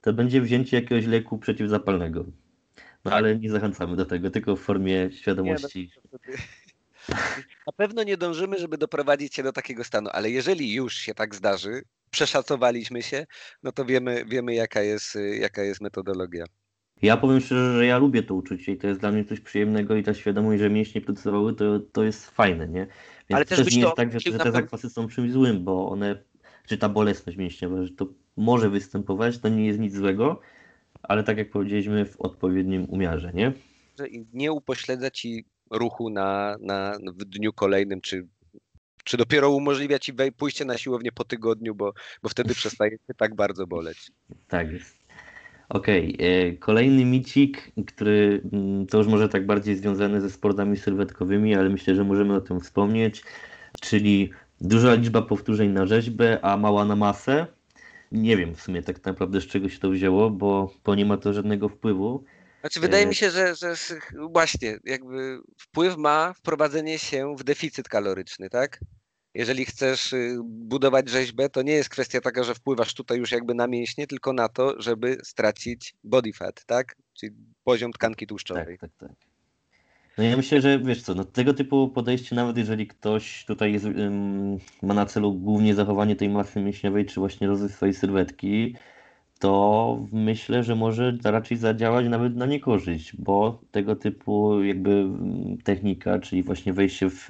to 0.01 0.13
będzie 0.13 0.41
wzięcie 0.41 0.77
jakiegoś 0.77 1.05
leku 1.05 1.37
przeciwzapalnego. 1.37 2.25
No 3.05 3.11
tak. 3.11 3.13
ale 3.13 3.39
nie 3.39 3.49
zachęcamy 3.49 3.95
do 3.95 4.05
tego, 4.05 4.31
tylko 4.31 4.55
w 4.55 4.59
formie 4.61 5.09
świadomości. 5.11 5.91
Nie, 6.03 6.11
no, 7.09 7.15
na 7.67 7.73
pewno 7.73 8.03
nie 8.03 8.17
dążymy, 8.17 8.59
żeby 8.59 8.77
doprowadzić 8.77 9.35
się 9.35 9.43
do 9.43 9.53
takiego 9.53 9.83
stanu, 9.83 10.09
ale 10.13 10.31
jeżeli 10.31 10.73
już 10.73 10.93
się 10.93 11.13
tak 11.13 11.35
zdarzy, 11.35 11.81
przeszacowaliśmy 12.14 13.01
się, 13.03 13.26
no 13.64 13.72
to 13.72 13.86
wiemy, 13.86 14.26
wiemy 14.28 14.53
jaka, 14.53 14.82
jest, 14.82 15.18
jaka 15.39 15.64
jest 15.64 15.82
metodologia. 15.82 16.45
Ja 17.01 17.18
powiem 17.18 17.39
szczerze, 17.39 17.78
że 17.78 17.86
ja 17.86 17.97
lubię 17.97 18.24
to 18.24 18.36
uczucie 18.36 18.72
i 18.72 18.78
to 18.78 18.88
jest 18.88 18.99
dla 18.99 19.11
mnie 19.11 19.26
coś 19.26 19.39
przyjemnego 19.39 19.95
i 19.95 20.03
ta 20.03 20.14
świadomość, 20.14 20.61
że 20.61 20.70
mięśnie 20.70 21.01
pracowały, 21.01 21.53
to, 21.53 21.80
to 21.80 22.03
jest 22.03 22.30
fajne, 22.30 22.68
nie? 22.68 22.80
Więc 23.30 23.36
Ale 23.36 23.45
też, 23.45 23.59
też 23.59 23.76
nie 23.76 23.82
jest 23.82 23.95
tak, 23.95 24.11
że, 24.11 24.20
że 24.20 24.39
te 24.39 24.51
zakwasy 24.51 24.89
są 24.89 25.07
czymś 25.07 25.32
złym, 25.32 25.64
bo 25.64 25.89
one, 25.89 26.24
czy 26.68 26.78
ta 26.78 26.89
bolesność 26.89 27.38
mięśniowa, 27.38 27.84
że 27.84 27.89
to 27.89 28.07
może 28.38 28.70
występować, 28.70 29.38
to 29.38 29.49
nie 29.49 29.66
jest 29.68 29.80
nic 29.80 29.93
złego, 29.93 30.39
ale 31.03 31.24
tak 31.24 31.38
jak 31.38 31.49
powiedzieliśmy, 31.49 32.05
w 32.05 32.22
odpowiednim 32.22 32.86
umiarze, 32.89 33.32
nie? 33.34 33.53
Nie 34.34 34.51
upośledza 34.51 35.11
ci 35.11 35.45
ruchu 35.72 36.09
na, 36.09 36.57
na, 36.61 36.97
w 37.18 37.26
dniu 37.26 37.53
kolejnym, 37.53 38.01
czy, 38.01 38.28
czy 39.03 39.17
dopiero 39.17 39.49
umożliwia 39.49 39.99
ci 39.99 40.13
pójście 40.37 40.65
na 40.65 40.77
siłownię 40.77 41.11
po 41.11 41.23
tygodniu, 41.23 41.75
bo, 41.75 41.93
bo 42.23 42.29
wtedy 42.29 42.55
przestaje 42.55 42.91
się 42.91 43.13
tak 43.17 43.35
bardzo 43.35 43.67
boleć. 43.67 44.11
Tak 44.47 44.71
jest. 44.71 45.03
Okej, 45.69 46.13
okay. 46.15 46.27
E, 46.27 46.53
kolejny 46.53 47.05
micik, 47.05 47.71
który 47.87 48.41
mm, 48.53 48.87
to 48.87 48.97
już 48.97 49.07
może 49.07 49.29
tak 49.29 49.45
bardziej 49.45 49.75
związany 49.75 50.21
ze 50.21 50.29
sportami 50.29 50.77
sylwetkowymi, 50.77 51.55
ale 51.55 51.69
myślę, 51.69 51.95
że 51.95 52.03
możemy 52.03 52.35
o 52.35 52.41
tym 52.41 52.59
wspomnieć, 52.59 53.23
czyli 53.81 54.29
duża 54.61 54.93
liczba 54.93 55.21
powtórzeń 55.21 55.69
na 55.69 55.85
rzeźbę, 55.85 56.39
a 56.41 56.57
mała 56.57 56.85
na 56.85 56.95
masę 56.95 57.47
nie 58.13 58.37
wiem 58.37 58.55
w 58.55 58.61
sumie 58.61 58.81
tak 58.81 59.05
naprawdę 59.05 59.41
z 59.41 59.47
czego 59.47 59.69
się 59.69 59.79
to 59.79 59.89
wzięło, 59.89 60.29
bo, 60.29 60.73
bo 60.85 60.95
nie 60.95 61.05
ma 61.05 61.17
to 61.17 61.33
żadnego 61.33 61.69
wpływu. 61.69 62.23
Znaczy 62.64 62.80
wydaje 62.80 63.03
e, 63.03 63.07
mi 63.07 63.16
się, 63.16 63.32
że, 63.32 63.55
że 63.55 63.76
właśnie 64.32 64.78
jakby 64.86 65.39
wpływ 65.59 65.97
ma 65.97 66.34
wprowadzenie 66.34 66.99
się 66.99 67.36
w 67.36 67.43
deficyt 67.43 67.89
kaloryczny, 67.89 68.49
tak? 68.49 68.80
Jeżeli 69.34 69.66
chcesz 69.66 70.14
y, 70.14 70.38
budować 70.43 71.09
rzeźbę, 71.09 71.49
to 71.49 71.61
nie 71.61 71.74
jest 71.74 71.89
kwestia 71.89 72.22
taka, 72.22 72.43
że 72.43 72.55
wpływasz 72.55 72.93
tutaj 72.93 73.18
już 73.18 73.32
jakby 73.32 73.53
na 73.53 73.68
mięśnie, 73.68 74.07
tylko 74.07 74.34
na 74.34 74.49
to, 74.49 74.82
żeby 74.82 75.18
stracić 75.24 75.95
body 76.03 76.34
fat, 76.34 76.66
tak? 76.66 76.95
Czyli 77.14 77.32
poziom 77.64 77.91
tkanki 77.91 78.28
tłuszczowej. 78.28 78.78
Tak, 78.78 78.91
tak, 78.97 79.09
tak. 79.09 79.18
No 80.18 80.24
ja 80.24 80.38
myślę, 80.38 80.61
że 80.61 80.80
wiesz 80.80 81.01
co, 81.01 81.14
no 81.14 81.24
tego 81.26 81.53
typu 81.53 81.89
podejście, 81.89 82.36
nawet 82.36 82.57
jeżeli 82.57 82.88
ktoś 82.88 83.45
tutaj 83.45 83.74
jest, 83.74 83.86
ma 84.82 84.93
na 84.93 85.05
celu 85.05 85.34
głównie 85.34 85.76
zachowanie 85.76 86.16
tej 86.16 86.30
masy 86.30 86.61
mięśniowej, 86.61 87.05
czy 87.05 87.20
właśnie 87.20 87.47
rozwój 87.47 87.70
swojej 87.70 87.93
sylwetki, 87.93 88.76
to 89.43 89.99
myślę, 90.11 90.63
że 90.63 90.75
może 90.75 91.17
raczej 91.23 91.57
zadziałać 91.57 92.07
nawet 92.07 92.35
na 92.35 92.45
niekorzyść, 92.45 93.15
bo 93.15 93.61
tego 93.71 93.95
typu 93.95 94.63
jakby 94.63 95.07
technika, 95.63 96.19
czyli 96.19 96.43
właśnie 96.43 96.73
wejście 96.73 97.09
w 97.09 97.27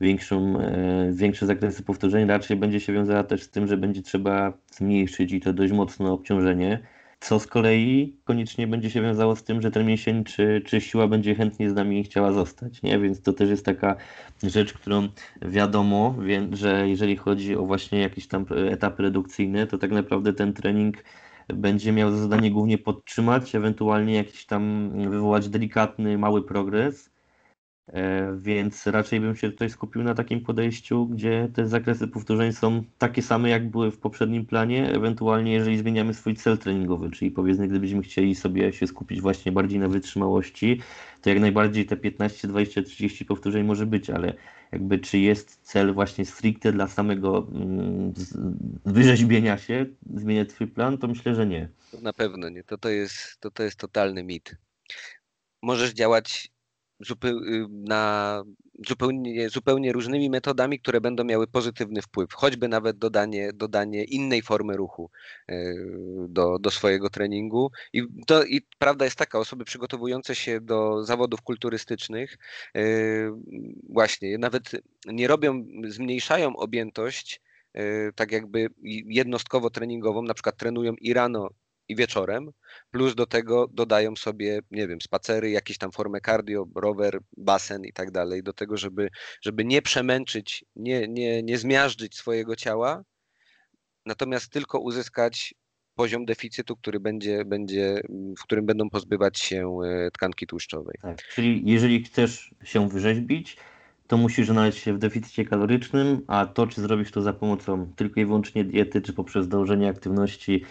większą, 0.00 0.60
e, 0.60 1.12
większe 1.12 1.46
zakresy 1.46 1.82
powtórzeń 1.82 2.28
raczej 2.28 2.56
będzie 2.56 2.80
się 2.80 2.92
wiązała 2.92 3.24
też 3.24 3.42
z 3.42 3.50
tym, 3.50 3.66
że 3.66 3.76
będzie 3.76 4.02
trzeba 4.02 4.52
zmniejszyć 4.70 5.32
i 5.32 5.40
to 5.40 5.52
dość 5.52 5.72
mocno 5.72 6.12
obciążenie 6.12 6.78
co 7.20 7.40
z 7.40 7.46
kolei 7.46 8.16
koniecznie 8.24 8.66
będzie 8.66 8.90
się 8.90 9.02
wiązało 9.02 9.36
z 9.36 9.42
tym, 9.42 9.62
że 9.62 9.70
ten 9.70 9.86
mięsień 9.86 10.24
czy, 10.24 10.62
czy 10.66 10.80
siła 10.80 11.08
będzie 11.08 11.34
chętnie 11.34 11.70
z 11.70 11.74
nami 11.74 12.04
chciała 12.04 12.32
zostać, 12.32 12.82
nie? 12.82 12.98
Więc 12.98 13.22
to 13.22 13.32
też 13.32 13.50
jest 13.50 13.64
taka 13.64 13.96
rzecz, 14.42 14.72
którą 14.72 15.08
wiadomo, 15.42 16.14
że 16.52 16.88
jeżeli 16.88 17.16
chodzi 17.16 17.56
o 17.56 17.66
właśnie 17.66 18.00
jakieś 18.00 18.28
tam 18.28 18.46
etapy 18.70 19.02
redukcyjne, 19.02 19.66
to 19.66 19.78
tak 19.78 19.90
naprawdę 19.90 20.32
ten 20.32 20.52
trening 20.52 21.04
będzie 21.54 21.92
miał 21.92 22.10
za 22.10 22.16
zadanie 22.16 22.50
głównie 22.50 22.78
podtrzymać, 22.78 23.54
ewentualnie 23.54 24.14
jakiś 24.14 24.46
tam 24.46 24.90
wywołać 25.10 25.48
delikatny, 25.48 26.18
mały 26.18 26.42
progres, 26.42 27.10
E, 27.92 28.32
więc 28.36 28.86
raczej 28.86 29.20
bym 29.20 29.36
się 29.36 29.50
tutaj 29.50 29.70
skupił 29.70 30.02
na 30.02 30.14
takim 30.14 30.40
podejściu, 30.40 31.06
gdzie 31.06 31.48
te 31.54 31.68
zakresy 31.68 32.08
powtórzeń 32.08 32.52
są 32.52 32.82
takie 32.98 33.22
same, 33.22 33.48
jak 33.50 33.70
były 33.70 33.90
w 33.90 33.98
poprzednim 33.98 34.46
planie, 34.46 34.90
ewentualnie 34.90 35.52
jeżeli 35.52 35.78
zmieniamy 35.78 36.14
swój 36.14 36.34
cel 36.34 36.58
treningowy, 36.58 37.10
czyli 37.10 37.30
powiedzmy, 37.30 37.68
gdybyśmy 37.68 38.02
chcieli 38.02 38.34
sobie 38.34 38.72
się 38.72 38.86
skupić 38.86 39.20
właśnie 39.20 39.52
bardziej 39.52 39.78
na 39.78 39.88
wytrzymałości, 39.88 40.80
to 41.22 41.30
jak 41.30 41.40
najbardziej 41.40 41.86
te 41.86 41.96
15, 41.96 42.48
20, 42.48 42.82
30 42.82 43.24
powtórzeń 43.24 43.66
może 43.66 43.86
być, 43.86 44.10
ale 44.10 44.34
jakby 44.72 44.98
czy 44.98 45.18
jest 45.18 45.60
cel 45.62 45.94
właśnie 45.94 46.26
stricte 46.26 46.72
dla 46.72 46.88
samego 46.88 47.46
mm, 47.52 48.12
wyrzeźbienia 48.84 49.58
się, 49.58 49.86
zmieniać 50.14 50.52
swój 50.52 50.66
plan, 50.66 50.98
to 50.98 51.08
myślę, 51.08 51.34
że 51.34 51.46
nie. 51.46 51.68
Na 52.02 52.12
pewno 52.12 52.48
nie, 52.48 52.64
to, 52.64 52.78
to, 52.78 52.88
jest, 52.88 53.40
to, 53.40 53.50
to 53.50 53.62
jest 53.62 53.76
totalny 53.76 54.22
mit. 54.22 54.56
Możesz 55.62 55.92
działać 55.92 56.50
Y, 57.00 57.66
na 57.70 58.42
zupełnie, 58.86 59.48
zupełnie 59.50 59.92
różnymi 59.92 60.30
metodami, 60.30 60.80
które 60.80 61.00
będą 61.00 61.24
miały 61.24 61.46
pozytywny 61.46 62.02
wpływ, 62.02 62.32
choćby 62.32 62.68
nawet 62.68 62.98
dodanie, 62.98 63.52
dodanie 63.52 64.04
innej 64.04 64.42
formy 64.42 64.76
ruchu 64.76 65.10
e, 65.48 65.74
do, 66.28 66.58
do 66.58 66.70
swojego 66.70 67.10
treningu. 67.10 67.70
I, 67.92 68.02
to, 68.26 68.44
I 68.44 68.60
prawda 68.78 69.04
jest 69.04 69.16
taka, 69.16 69.38
osoby 69.38 69.64
przygotowujące 69.64 70.34
się 70.34 70.60
do 70.60 71.04
zawodów 71.04 71.42
kulturystycznych 71.42 72.38
e, 72.74 72.80
właśnie 73.88 74.38
nawet 74.38 74.70
nie 75.06 75.28
robią, 75.28 75.66
zmniejszają 75.88 76.56
objętość 76.56 77.40
tak 78.14 78.32
jakby 78.32 78.68
jednostkowo 79.06 79.70
treningową, 79.70 80.22
na 80.22 80.34
przykład 80.34 80.56
trenują 80.56 80.94
i 81.00 81.14
rano 81.14 81.48
i 81.88 81.96
wieczorem, 81.96 82.50
plus 82.90 83.14
do 83.14 83.26
tego 83.26 83.66
dodają 83.72 84.16
sobie, 84.16 84.60
nie 84.70 84.88
wiem, 84.88 85.00
spacery, 85.00 85.50
jakieś 85.50 85.78
tam 85.78 85.92
formę 85.92 86.20
cardio, 86.20 86.66
rower, 86.74 87.18
basen 87.36 87.84
i 87.84 87.92
tak 87.92 88.10
dalej, 88.10 88.42
do 88.42 88.52
tego, 88.52 88.76
żeby, 88.76 89.08
żeby 89.42 89.64
nie 89.64 89.82
przemęczyć, 89.82 90.64
nie, 90.76 91.08
nie, 91.08 91.42
nie 91.42 91.58
zmiażdżyć 91.58 92.16
swojego 92.16 92.56
ciała, 92.56 93.02
natomiast 94.06 94.52
tylko 94.52 94.78
uzyskać 94.78 95.54
poziom 95.94 96.24
deficytu, 96.24 96.76
który 96.76 97.00
będzie, 97.00 97.44
będzie, 97.44 98.00
w 98.38 98.42
którym 98.42 98.66
będą 98.66 98.90
pozbywać 98.90 99.38
się 99.38 99.78
e, 99.84 100.10
tkanki 100.10 100.46
tłuszczowej. 100.46 100.94
Tak, 101.02 101.22
czyli 101.22 101.62
jeżeli 101.64 102.04
chcesz 102.04 102.54
się 102.64 102.88
wyrzeźbić, 102.88 103.56
to 104.06 104.16
musisz 104.16 104.48
znaleźć 104.48 104.78
się 104.78 104.94
w 104.94 104.98
deficycie 104.98 105.44
kalorycznym, 105.44 106.20
a 106.26 106.46
to, 106.46 106.66
czy 106.66 106.80
zrobisz 106.80 107.10
to 107.10 107.22
za 107.22 107.32
pomocą 107.32 107.92
tylko 107.96 108.20
i 108.20 108.26
wyłącznie 108.26 108.64
diety, 108.64 109.00
czy 109.00 109.12
poprzez 109.12 109.48
dążenie 109.48 109.88
aktywności, 109.88 110.64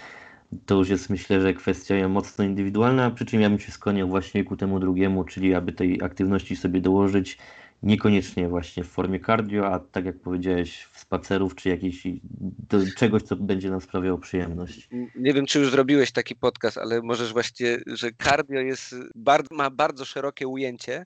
to 0.65 0.75
już 0.75 0.89
jest 0.89 1.09
myślę, 1.09 1.41
że 1.41 1.53
kwestia 1.53 2.09
mocno 2.09 2.45
indywidualna, 2.45 3.11
przy 3.11 3.25
czym 3.25 3.41
ja 3.41 3.49
bym 3.49 3.59
się 3.59 3.71
skłaniał 3.71 4.07
właśnie 4.07 4.43
ku 4.43 4.57
temu 4.57 4.79
drugiemu, 4.79 5.23
czyli 5.23 5.55
aby 5.55 5.71
tej 5.71 6.03
aktywności 6.03 6.55
sobie 6.55 6.81
dołożyć, 6.81 7.37
niekoniecznie 7.83 8.47
właśnie 8.47 8.83
w 8.83 8.87
formie 8.87 9.19
cardio, 9.19 9.73
a 9.73 9.79
tak 9.79 10.05
jak 10.05 10.19
powiedziałeś, 10.19 10.83
w 10.91 10.99
spacerów, 10.99 11.55
czy 11.55 11.69
jakiś, 11.69 12.07
do 12.69 12.77
czegoś, 12.95 13.23
co 13.23 13.35
będzie 13.35 13.69
nam 13.69 13.81
sprawiało 13.81 14.17
przyjemność. 14.17 14.89
Nie 15.15 15.33
wiem, 15.33 15.45
czy 15.45 15.59
już 15.59 15.71
zrobiłeś 15.71 16.11
taki 16.11 16.35
podcast, 16.35 16.77
ale 16.77 17.01
możesz 17.01 17.33
właśnie, 17.33 17.77
że 17.87 18.09
cardio 18.23 18.59
jest, 18.59 18.95
ma 19.51 19.69
bardzo 19.69 20.05
szerokie 20.05 20.47
ujęcie, 20.47 21.05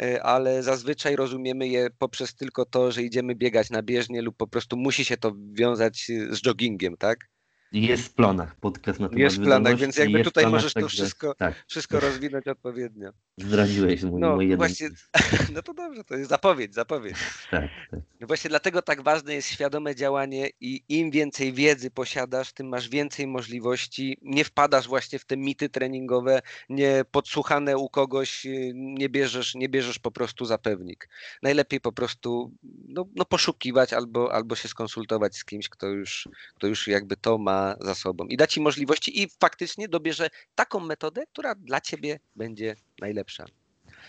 e, 0.00 0.22
ale 0.22 0.62
zazwyczaj 0.62 1.16
rozumiemy 1.16 1.68
je 1.68 1.88
poprzez 1.98 2.34
tylko 2.34 2.64
to, 2.64 2.92
że 2.92 3.02
idziemy 3.02 3.34
biegać 3.34 3.70
na 3.70 3.82
bieżnię 3.82 4.22
lub 4.22 4.36
po 4.36 4.46
prostu 4.46 4.76
musi 4.76 5.04
się 5.04 5.16
to 5.16 5.32
wiązać 5.52 6.06
z 6.30 6.46
joggingiem, 6.46 6.96
tak? 6.96 7.31
Jest 7.72 8.04
w 8.06 8.14
planach 8.14 8.54
podcast 8.56 9.00
na 9.00 9.08
temat 9.08 9.20
Jest 9.20 9.36
w 9.36 9.42
planach, 9.42 9.76
więc 9.76 9.96
jakby 9.96 10.24
tutaj 10.24 10.44
planach, 10.44 10.60
możesz 10.60 10.74
to 10.74 10.80
także- 10.80 10.96
wszystko, 11.02 11.34
Tak, 11.34 11.64
wszystko 11.66 12.00
rozwinąć 12.00 12.46
odpowiednio. 12.48 13.10
zdradziłeś 13.38 14.02
mój, 14.02 14.20
No 14.20 14.34
mój 14.34 14.44
jeden 14.44 14.58
właśnie, 14.58 14.88
no 15.54 15.62
to 15.62 15.74
dobrze, 15.74 16.04
to 16.04 16.14
jest 16.16 16.30
zapowiedź, 16.30 16.74
zapowiedź. 16.74 17.16
Tak, 17.50 17.70
tak. 17.90 18.00
No 18.20 18.26
właśnie 18.26 18.50
dlatego 18.50 18.82
tak 18.82 19.02
ważne 19.02 19.34
jest 19.34 19.48
świadome 19.48 19.94
działanie 19.94 20.50
i 20.60 20.82
im 20.88 21.10
więcej 21.10 21.52
wiedzy 21.52 21.90
posiadasz, 21.90 22.52
tym 22.52 22.68
masz 22.68 22.88
więcej 22.88 23.26
możliwości. 23.26 24.18
Nie 24.22 24.44
wpadasz 24.44 24.88
właśnie 24.88 25.18
w 25.18 25.24
te 25.24 25.36
mity 25.36 25.68
treningowe, 25.68 26.42
nie 26.68 27.04
podsłuchane 27.10 27.76
u 27.76 27.88
kogoś, 27.88 28.46
y, 28.46 28.72
nie 28.74 29.08
bierzesz, 29.08 29.54
nie 29.54 29.68
bierzesz 29.68 29.98
po 29.98 30.10
prostu 30.10 30.44
za 30.44 30.58
pewnik. 30.58 31.08
Najlepiej 31.42 31.80
po 31.80 31.92
prostu 31.92 32.52
no, 32.88 33.06
no 33.14 33.24
poszukiwać 33.24 33.92
albo, 33.92 34.34
albo 34.34 34.56
się 34.56 34.68
skonsultować 34.68 35.36
z 35.36 35.44
kimś, 35.44 35.68
kto 35.68 35.86
już, 35.86 36.28
kto 36.54 36.66
już 36.66 36.88
jakby 36.88 37.16
to 37.16 37.38
ma 37.38 37.61
za 37.80 37.94
sobą 37.94 38.24
i 38.26 38.36
da 38.36 38.46
ci 38.46 38.60
możliwości 38.60 39.22
i 39.22 39.28
faktycznie 39.40 39.88
dobierze 39.88 40.28
taką 40.54 40.80
metodę, 40.80 41.22
która 41.32 41.54
dla 41.54 41.80
ciebie 41.80 42.20
będzie 42.36 42.76
najlepsza. 43.00 43.44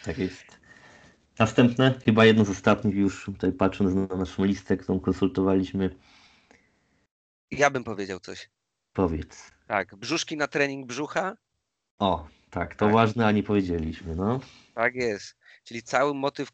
Tak 0.06 0.18
jest. 0.18 0.45
Następne, 1.39 1.99
chyba 2.06 2.26
jedno 2.26 2.45
z 2.45 2.49
ostatnich 2.49 2.95
już 2.95 3.26
tutaj 3.26 3.51
patrząc 3.51 4.10
na 4.10 4.16
naszą 4.18 4.43
listę, 4.43 4.78
którą 4.78 4.99
konsultowaliśmy, 4.99 5.95
Ja 7.51 7.70
bym 7.70 7.84
powiedział 7.84 8.20
coś. 8.20 8.49
powiedz. 8.93 9.51
Tak, 9.68 9.95
brzuszki 9.95 10.38
na 10.38 10.47
trening 10.47 10.88
brzucha, 10.88 11.38
O, 11.99 12.28
tak, 12.49 12.76
to 12.76 12.86
Tak. 12.86 12.93
ważne, 12.93 13.26
a 13.28 13.32
nie 13.32 13.43
powiedzieliśmy, 13.43 14.16
no. 14.16 14.39
Tak 14.76 14.95
jest. 14.95 15.36
Czyli 15.64 15.84
cały 15.84 16.14
motyw 16.14 16.49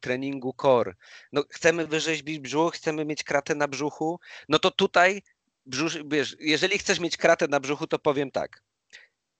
treningu 0.00 0.54
core. 0.62 0.94
No, 1.32 1.44
chcemy 1.50 1.86
wyrzeźbić 1.86 2.38
brzuch, 2.38 2.74
chcemy 2.74 3.04
mieć 3.04 3.24
kratę 3.24 3.54
na 3.54 3.68
brzuchu, 3.68 4.20
no 4.48 4.58
to 4.58 4.70
tutaj 4.70 5.22
brzuch, 5.66 5.92
wiesz, 6.06 6.36
jeżeli 6.40 6.78
chcesz 6.78 7.00
mieć 7.00 7.16
kratę 7.16 7.48
na 7.48 7.60
brzuchu, 7.60 7.86
to 7.86 7.98
powiem 7.98 8.30
tak. 8.30 8.62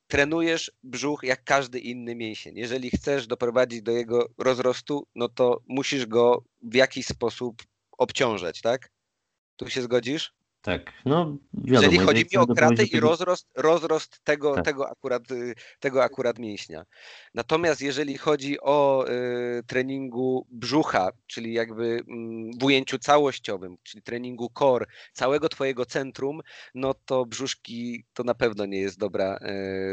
Trenujesz 0.08 0.72
brzuch 0.82 1.22
jak 1.22 1.44
każdy 1.44 1.78
inny 1.78 2.14
mięsień. 2.14 2.56
Jeżeli 2.56 2.90
chcesz 2.90 3.26
doprowadzić 3.26 3.82
do 3.82 3.92
jego 3.92 4.28
rozrostu, 4.38 5.06
no 5.14 5.28
to 5.28 5.62
musisz 5.68 6.06
go 6.06 6.44
w 6.62 6.74
jakiś 6.74 7.06
sposób 7.06 7.62
obciążać, 7.98 8.60
tak? 8.60 8.90
Tu 9.56 9.70
się 9.70 9.82
zgodzisz? 9.82 10.32
Tak, 10.66 10.92
no 11.04 11.36
wiadomo. 11.54 11.82
Jeżeli 11.82 11.98
chodzi 11.98 12.24
mi 12.32 12.38
o 12.38 12.46
kratę 12.46 12.84
i 12.84 13.00
rozrost, 13.00 13.48
rozrost 13.56 14.20
tego, 14.24 14.54
Tak. 14.54 14.64
tego, 14.64 14.90
akurat, 14.90 15.30
y, 15.30 15.54
tego 15.80 16.04
akurat 16.04 16.38
mięśnia. 16.38 16.84
Natomiast 17.34 17.82
jeżeli 17.82 18.18
chodzi 18.18 18.60
o 18.60 19.04
y, 19.58 19.62
treningu 19.66 20.46
brzucha, 20.50 21.10
czyli 21.26 21.52
jakby 21.52 22.00
mm, 22.08 22.50
w 22.58 22.64
ujęciu 22.64 22.98
całościowym, 22.98 23.76
czyli 23.82 24.02
treningu 24.02 24.50
core, 24.58 24.86
całego 25.12 25.48
twojego 25.48 25.86
centrum, 25.86 26.40
no 26.74 26.94
to 26.94 27.26
brzuszki 27.26 28.04
to 28.14 28.24
na 28.24 28.34
pewno 28.34 28.66
nie 28.66 28.80
jest 28.80 28.98
dobra, 28.98 29.38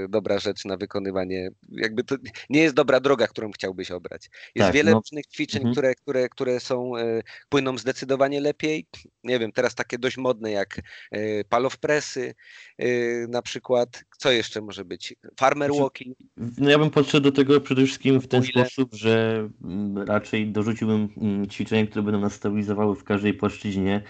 y, 0.05 0.07
dobra 0.09 0.39
rzecz 0.39 0.65
na 0.65 0.77
wykonywanie, 0.77 1.49
jakby 1.69 2.03
to 2.03 2.15
nie 2.49 2.61
jest 2.61 2.75
dobra 2.75 2.99
droga, 2.99 3.27
którą 3.27 3.51
chciałbyś 3.51 3.91
obrać. 3.91 4.29
Jest 4.55 4.67
Tak, 4.67 4.73
wiele 4.75 4.91
no. 4.91 4.97
różnych 4.97 5.27
ćwiczeń, 5.27 5.61
Mhm. 5.61 5.73
które, 5.73 5.95
które, 5.95 6.29
które 6.29 6.59
są, 6.59 6.97
y, 6.97 7.23
płyną 7.49 7.77
zdecydowanie 7.77 8.41
lepiej. 8.41 8.87
Nie 9.23 9.39
wiem, 9.39 9.51
teraz 9.51 9.75
takie 9.75 9.97
dość 9.97 10.17
modne 10.17 10.51
jak 10.51 10.62
y, 11.15 11.43
palow 11.49 11.77
pressy 11.77 12.35
y, 12.81 13.25
na 13.29 13.41
przykład. 13.41 14.03
Co 14.17 14.31
jeszcze 14.31 14.61
może 14.61 14.85
być? 14.85 15.15
Farmer 15.39 15.69
Znaczy, 15.69 15.81
walking. 15.81 16.17
No 16.57 16.69
ja 16.69 16.79
bym 16.79 16.89
podszedł 16.89 17.23
do 17.23 17.31
tego 17.31 17.61
przede 17.61 17.85
wszystkim 17.85 18.21
w 18.21 18.27
ten 18.27 18.43
ile- 18.43 18.65
sposób, 18.65 18.93
że 18.93 19.49
mm, 19.63 19.97
raczej 19.97 20.51
dorzuciłbym 20.51 21.09
mm, 21.17 21.49
ćwiczenia, 21.49 21.87
które 21.87 22.03
będą 22.03 22.19
nas 22.19 22.33
stabilizowały 22.33 22.95
w 22.95 23.03
każdej 23.03 23.33
płaszczyźnie. 23.33 24.01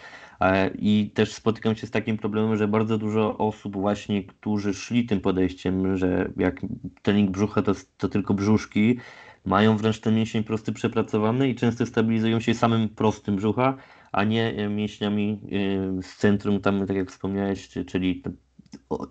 E, 0.42 0.72
I 0.80 1.12
też 1.14 1.34
spotykam 1.34 1.76
się 1.76 1.88
z 1.88 1.92
takim 1.92 2.18
problemem, 2.18 2.58
że 2.58 2.68
bardzo 2.68 2.98
dużo 2.98 3.38
osób 3.38 3.76
właśnie, 3.76 4.24
którzy 4.24 4.74
szli 4.74 5.06
tym 5.06 5.22
podejściem, 5.22 5.98
że 5.98 6.32
jak 6.38 6.62
trening 7.02 7.32
brzucha 7.32 7.62
to, 7.62 7.72
to 7.98 8.10
tylko 8.10 8.34
brzuszki, 8.34 9.00
mają 9.46 9.78
wręcz 9.78 10.00
ten 10.00 10.16
mięsień 10.16 10.44
prosty 10.44 10.72
przepracowany 10.72 11.50
i 11.50 11.56
często 11.56 11.86
stabilizują 11.86 12.40
się 12.40 12.54
samym 12.54 12.90
prostym 12.90 13.36
brzucha, 13.36 13.78
a 14.14 14.24
nie 14.24 14.56
e, 14.56 14.70
mięśniami 14.70 15.40
e, 16.00 16.02
z 16.04 16.16
centrum, 16.18 16.62
tam 16.62 16.88
tak 16.88 16.98
jak 16.98 17.12
wspomniałeś, 17.12 17.70
czy- 17.70 17.86
czyli 17.86 18.24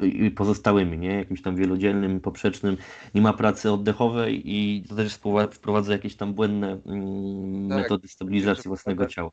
i 0.03 0.30
pozostałymi, 0.30 0.98
nie? 0.98 1.14
Jakimś 1.14 1.42
tam 1.42 1.57
wielodzielnym, 1.57 2.20
poprzecznym, 2.20 2.76
nie 3.14 3.20
ma 3.22 3.32
pracy 3.32 3.70
oddechowej 3.72 4.42
i 4.44 4.84
to 4.88 4.96
też 4.96 5.14
wprowa- 5.14 5.50
wprowadza 5.55 5.92
jakieś 5.92 6.14
tam 6.16 6.34
błędne 6.34 6.80
mm, 6.86 7.68
Tak, 7.68 7.78
metody 7.78 8.09
stabilizacji 8.09 8.68
własnego 8.68 9.07
ciała. 9.07 9.30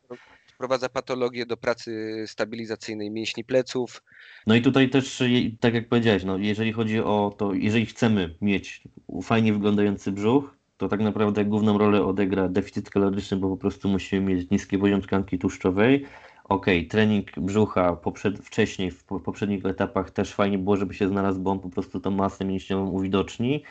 Wprowadza 0.53 0.89
patologię 0.89 1.45
do 1.45 1.57
pracy 1.57 2.23
stabilizacyjnej 2.27 3.11
mięśni 3.11 3.43
pleców. 3.43 4.03
No 4.47 4.55
i 4.55 4.61
tutaj 4.61 4.89
też, 4.89 5.19
je- 5.19 5.51
tak 5.59 5.73
jak 5.73 5.89
powiedziałeś, 5.89 6.23
no, 6.23 6.37
jeżeli 6.37 6.73
chodzi 6.73 6.99
o 6.99 7.35
to, 7.37 7.53
jeżeli 7.53 7.85
chcemy 7.85 8.35
mieć 8.41 8.83
fajnie 9.23 9.53
wyglądający 9.53 10.11
brzuch, 10.11 10.58
to 10.79 10.87
tak 10.87 10.99
naprawdę 10.99 11.45
główną 11.45 11.77
rolę 11.77 12.05
odegra 12.05 12.49
deficyt 12.49 12.89
kaloryczny, 12.89 13.37
bo 13.37 13.49
po 13.49 13.57
prostu 13.57 13.89
musimy 13.89 14.35
mieć 14.35 14.49
niski 14.49 14.77
poziom 14.77 15.01
tkanki 15.01 15.39
tłuszczowej. 15.39 16.05
Okej, 16.43 16.87
trening 16.87 17.39
brzucha 17.39 17.95
poprzed, 17.95 18.39
wcześniej, 18.39 18.91
w 18.91 19.03
po- 19.03 19.19
poprzednich 19.19 19.65
etapach 19.65 20.11
też 20.11 20.33
fajnie 20.33 20.57
było, 20.57 20.77
żeby 20.77 20.93
się 20.93 21.07
znalazł, 21.07 21.39
bo 21.41 21.51
on 21.51 21.59
po 21.59 21.69
prostu 21.69 21.99
tą 21.99 22.11
masę 22.11 22.45
mięśniową 22.45 22.89
uwidoczni. 22.89 23.63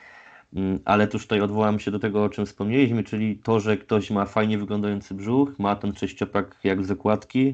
Mm, 0.55 0.79
Ale 0.85 1.09
tuż 1.09 1.23
tutaj 1.23 1.41
odwołam 1.41 1.81
się 1.81 1.91
do 1.91 1.99
tego, 1.99 2.25
o 2.25 2.29
czym 2.29 2.47
wspomnieliśmy, 2.47 3.05
czyli 3.05 3.37
to, 3.39 3.61
że 3.61 3.77
ktoś 3.77 4.11
ma 4.11 4.27
fajnie 4.27 4.59
wyglądający 4.59 5.15
brzuch, 5.15 5.59
ma 5.59 5.77
ten 5.77 5.95
sześciopak 5.95 6.57
jak 6.65 6.85
z 6.85 6.99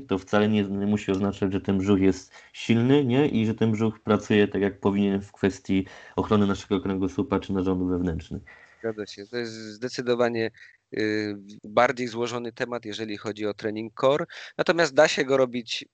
to 0.08 0.18
wcale 0.18 0.48
nie, 0.48 0.62
nie 0.64 0.86
musi 0.86 1.12
oznaczać, 1.12 1.52
że 1.52 1.60
ten 1.60 1.78
brzuch 1.78 2.00
jest 2.00 2.32
silny, 2.52 3.04
nie? 3.04 3.28
I 3.28 3.46
że 3.46 3.54
ten 3.54 3.72
brzuch 3.72 4.00
pracuje 4.00 4.48
tak, 4.48 4.62
jak 4.62 4.80
powinien 4.80 5.20
w 5.20 5.32
kwestii 5.32 5.86
ochrony 6.16 6.46
naszego 6.46 6.80
kręgosłupa 6.80 7.40
czy 7.40 7.52
narządów 7.52 7.88
wewnętrznych. 7.88 8.63
Zgadza 8.84 9.06
się. 9.06 9.26
To 9.26 9.36
jest 9.36 9.52
zdecydowanie 9.52 10.50
y, 10.98 11.34
bardziej 11.64 12.08
złożony 12.08 12.52
temat, 12.52 12.84
jeżeli 12.84 13.16
chodzi 13.16 13.46
o 13.46 13.54
trening 13.54 14.00
core. 14.00 14.24
Natomiast 14.58 14.94
da 14.94 15.08
się 15.08 15.24
go 15.24 15.36
robić 15.36 15.84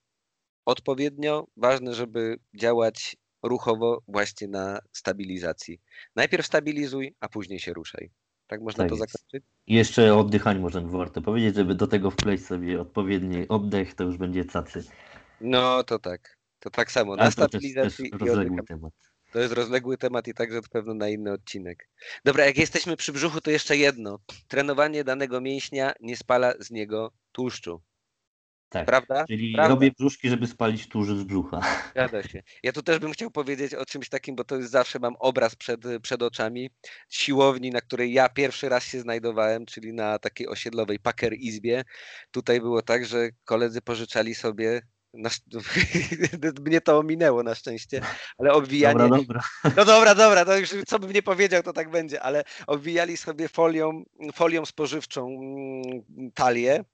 odpowiednio. 0.64 1.46
Ważne, 1.56 1.94
żeby 1.94 2.36
działać 2.54 3.16
ruchowo 3.42 4.02
właśnie 4.08 4.48
na 4.48 4.80
stabilizacji. 4.92 5.80
Najpierw 6.16 6.46
stabilizuj, 6.46 7.14
a 7.20 7.28
później 7.28 7.58
się 7.60 7.72
ruszaj. 7.72 8.10
Tak 8.46 8.60
można 8.60 8.84
Tak 8.84 8.88
to 8.88 8.94
jest. 8.96 9.12
zakończyć? 9.12 9.44
Jeszcze 9.66 10.14
o 10.14 10.18
oddychaniu 10.20 10.60
można 10.60 10.80
warto 10.80 11.22
powiedzieć, 11.22 11.54
żeby 11.54 11.74
do 11.74 11.86
tego 11.86 12.10
wpleść 12.10 12.44
sobie 12.46 12.80
odpowiedni 12.80 13.48
oddech, 13.48 13.94
to 13.94 14.04
już 14.04 14.16
będzie 14.16 14.44
cacy. 14.44 14.84
No 15.40 15.84
to 15.84 15.98
tak. 15.98 16.36
To 16.58 16.70
tak 16.70 16.92
samo. 16.92 17.16
Na 17.16 17.22
to 17.22 17.24
też, 17.24 17.34
też 17.36 17.48
stabilizacji 17.48 18.10
i 18.26 18.30
oddycham. 18.30 18.66
temat. 18.66 18.92
To 19.32 19.38
jest 19.38 19.54
rozległy 19.54 19.98
temat 19.98 20.28
i 20.28 20.34
także 20.34 20.60
pewno 20.62 20.94
na 20.94 21.08
inny 21.08 21.32
odcinek. 21.32 21.88
Dobra, 22.24 22.46
jak 22.46 22.58
jesteśmy 22.58 22.96
przy 22.96 23.12
brzuchu, 23.12 23.40
to 23.40 23.50
jeszcze 23.50 23.76
jedno. 23.76 24.18
Trenowanie 24.48 25.04
danego 25.04 25.40
mięśnia 25.40 25.92
nie 26.00 26.16
spala 26.16 26.54
z 26.60 26.70
niego 26.70 27.12
tłuszczu. 27.32 27.82
Tak. 28.70 28.86
Prawda? 28.86 29.24
Czyli 29.26 29.52
Prawda. 29.52 29.74
robię 29.74 29.90
brzuszki, 29.98 30.28
żeby 30.28 30.46
spalić 30.46 30.88
tłuszcz 30.88 31.10
z 31.10 31.24
brzucha. 31.24 31.60
Zgadza 31.90 32.22
się. 32.22 32.42
Ja 32.62 32.72
tu 32.72 32.82
też 32.82 32.98
bym 32.98 33.12
chciał 33.12 33.30
powiedzieć 33.30 33.74
o 33.74 33.86
czymś 33.86 34.08
takim, 34.08 34.36
bo 34.36 34.44
to 34.44 34.56
jest 34.56 34.70
zawsze 34.70 34.98
mam 34.98 35.16
obraz 35.18 35.56
przed, 35.56 35.80
przed 36.02 36.22
oczami. 36.22 36.70
Siłowni, 37.08 37.70
na 37.70 37.80
której 37.80 38.12
ja 38.12 38.28
pierwszy 38.28 38.68
raz 38.68 38.84
się 38.84 39.00
znajdowałem, 39.00 39.66
czyli 39.66 39.92
na 39.92 40.18
takiej 40.18 40.48
osiedlowej 40.48 40.98
Packer 40.98 41.34
Izbie. 41.34 41.84
Tutaj 42.30 42.60
było 42.60 42.82
tak, 42.82 43.06
że 43.06 43.28
koledzy 43.44 43.82
pożyczali 43.82 44.34
sobie. 44.34 44.82
Na, 45.14 45.30
mnie 46.66 46.80
to 46.80 46.98
ominęło 46.98 47.42
na 47.42 47.54
szczęście, 47.54 48.00
ale 48.38 48.52
obwijanie. 48.52 48.98
Dobra, 48.98 49.18
dobra. 49.18 49.40
No 49.76 49.84
dobra, 49.84 50.14
dobra, 50.14 50.44
to 50.44 50.58
już 50.58 50.74
co 50.86 50.98
bym 50.98 51.12
nie 51.12 51.22
powiedział, 51.22 51.62
to 51.62 51.72
tak 51.72 51.90
będzie, 51.90 52.22
ale 52.22 52.44
obwijali 52.66 53.16
sobie 53.16 53.48
folią, 53.48 54.04
folią 54.32 54.66
spożywczą 54.66 55.26
mm, 55.26 56.30
talię, 56.34 56.84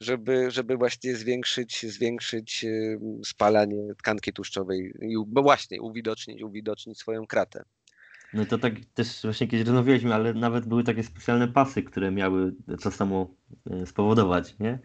żeby, 0.00 0.50
żeby 0.50 0.76
właśnie 0.76 1.16
zwiększyć, 1.16 1.86
zwiększyć 1.92 2.64
spalanie 3.24 3.94
tkanki 3.98 4.32
tłuszczowej 4.32 4.92
i 5.00 5.14
właśnie 5.32 5.82
uwidocznić, 5.82 6.42
uwidocznić 6.42 6.98
swoją 6.98 7.26
kratę. 7.26 7.64
No 8.32 8.46
to 8.46 8.58
tak 8.58 8.74
też 8.94 9.22
właśnie 9.22 9.48
kiedyś 9.48 9.66
rozmawialiśmy, 9.66 10.14
ale 10.14 10.34
nawet 10.34 10.66
były 10.66 10.84
takie 10.84 11.02
specjalne 11.02 11.48
pasy, 11.48 11.82
które 11.82 12.10
miały 12.10 12.52
to 12.82 12.90
samo 12.90 13.34
e, 13.70 13.86
spowodować, 13.86 14.58
nie? 14.58 14.78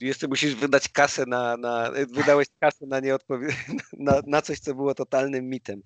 Jeszcze 0.00 0.28
musisz 0.28 0.54
wydać 0.54 0.88
kasę 0.88 1.26
na, 1.26 1.56
na 1.56 1.90
wydałeś 2.14 2.46
kasę 2.60 2.86
na, 2.86 3.00
nieodpowie- 3.00 3.54
na, 3.98 4.20
na 4.26 4.42
coś, 4.42 4.58
co 4.58 4.74
było 4.74 4.94
totalnym 4.94 5.48
mitem. 5.48 5.82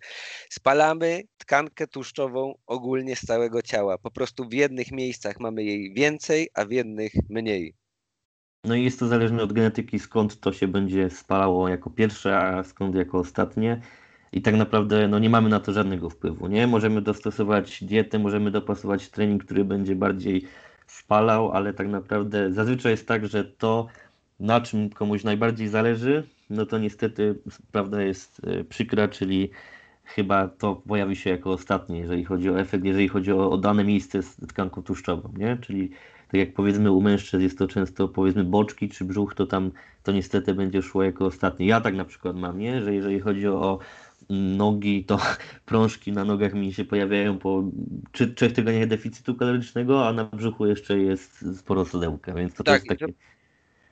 Spalamy 0.50 1.22
tkankę 1.38 1.86
tłuszczową 1.86 2.58
ogólnie 2.66 3.16
z 3.16 3.26
całego 3.26 3.62
ciała. 3.62 3.98
Po 3.98 4.10
prostu 4.10 4.48
w 4.48 4.52
jednych 4.52 4.92
miejscach 4.92 5.40
mamy 5.40 5.64
jej 5.64 5.94
więcej, 5.94 6.48
a 6.54 6.64
w 6.64 6.70
jednych 6.70 7.12
mniej. 7.28 7.74
No 8.64 8.74
i 8.74 8.84
jest 8.84 8.98
to 8.98 9.06
zależne 9.06 9.42
od 9.42 9.52
genetyki, 9.52 9.98
skąd 9.98 10.40
to 10.40 10.52
się 10.52 10.68
będzie 10.68 11.10
spalało 11.10 11.68
jako 11.68 11.90
pierwsze, 11.90 12.38
a 12.38 12.64
skąd 12.64 12.94
jako 12.94 13.18
ostatnie. 13.18 13.80
I 14.32 14.42
tak 14.42 14.54
naprawdę 14.54 15.08
no 15.08 15.18
nie 15.18 15.30
mamy 15.30 15.48
na 15.48 15.60
to 15.60 15.72
żadnego 15.72 16.10
wpływu, 16.10 16.46
nie? 16.46 16.66
Możemy 16.66 17.02
dostosować 17.02 17.84
dietę, 17.84 18.18
możemy 18.18 18.50
dopasować 18.50 19.08
trening, 19.08 19.44
który 19.44 19.64
będzie 19.64 19.94
bardziej 19.96 20.46
spalał, 20.92 21.52
ale 21.52 21.74
tak 21.74 21.88
naprawdę 21.88 22.52
zazwyczaj 22.52 22.92
jest 22.92 23.08
tak, 23.08 23.26
że 23.26 23.44
to, 23.44 23.86
na 24.40 24.60
czym 24.60 24.90
komuś 24.90 25.24
najbardziej 25.24 25.68
zależy, 25.68 26.26
no 26.50 26.66
to 26.66 26.78
niestety 26.78 27.38
prawda 27.72 28.02
jest 28.02 28.40
e, 28.46 28.64
przykra, 28.64 29.08
czyli 29.08 29.50
chyba 30.04 30.48
to 30.48 30.74
pojawi 30.74 31.16
się 31.16 31.30
jako 31.30 31.50
ostatnie, 31.50 31.98
jeżeli 31.98 32.24
chodzi 32.24 32.50
o 32.50 32.60
efekt, 32.60 32.84
jeżeli 32.84 33.08
chodzi 33.08 33.32
o, 33.32 33.50
o 33.50 33.58
dane 33.58 33.84
miejsce 33.84 34.22
z 34.22 34.36
tkanką 34.36 34.82
tłuszczową, 34.82 35.32
nie? 35.36 35.56
Czyli 35.56 35.90
tak 36.28 36.40
jak 36.40 36.54
powiedzmy 36.54 36.92
u 36.92 37.00
mężczyzn 37.00 37.42
jest 37.42 37.58
to 37.58 37.68
często 37.68 38.08
powiedzmy 38.08 38.44
boczki 38.44 38.88
czy 38.88 39.04
brzuch, 39.04 39.34
to 39.34 39.46
tam 39.46 39.70
to 40.02 40.12
niestety 40.12 40.54
będzie 40.54 40.82
szło 40.82 41.02
jako 41.02 41.26
ostatnie. 41.26 41.66
Ja 41.66 41.80
tak 41.80 41.94
na 41.94 42.04
przykład 42.04 42.36
mam, 42.36 42.58
nie? 42.58 42.82
Że 42.82 42.94
jeżeli 42.94 43.20
chodzi 43.20 43.48
o 43.48 43.78
nogi, 44.30 45.04
to 45.04 45.18
prążki 45.66 46.12
na 46.12 46.24
nogach 46.24 46.54
mi 46.54 46.72
się 46.74 46.84
pojawiają 46.84 47.38
po 47.38 47.64
trzy- 48.12 48.34
trzech 48.34 48.52
tygodniach 48.52 48.88
deficytu 48.88 49.34
kalorycznego, 49.36 50.08
a 50.08 50.12
na 50.12 50.24
brzuchu 50.24 50.66
jeszcze 50.66 50.98
jest 50.98 51.58
sporo 51.58 51.84
sodełka, 51.84 52.34
więc 52.34 52.54
to 52.54 52.64
Tak, 52.64 52.82
też 52.82 52.86
takie... 52.86 53.06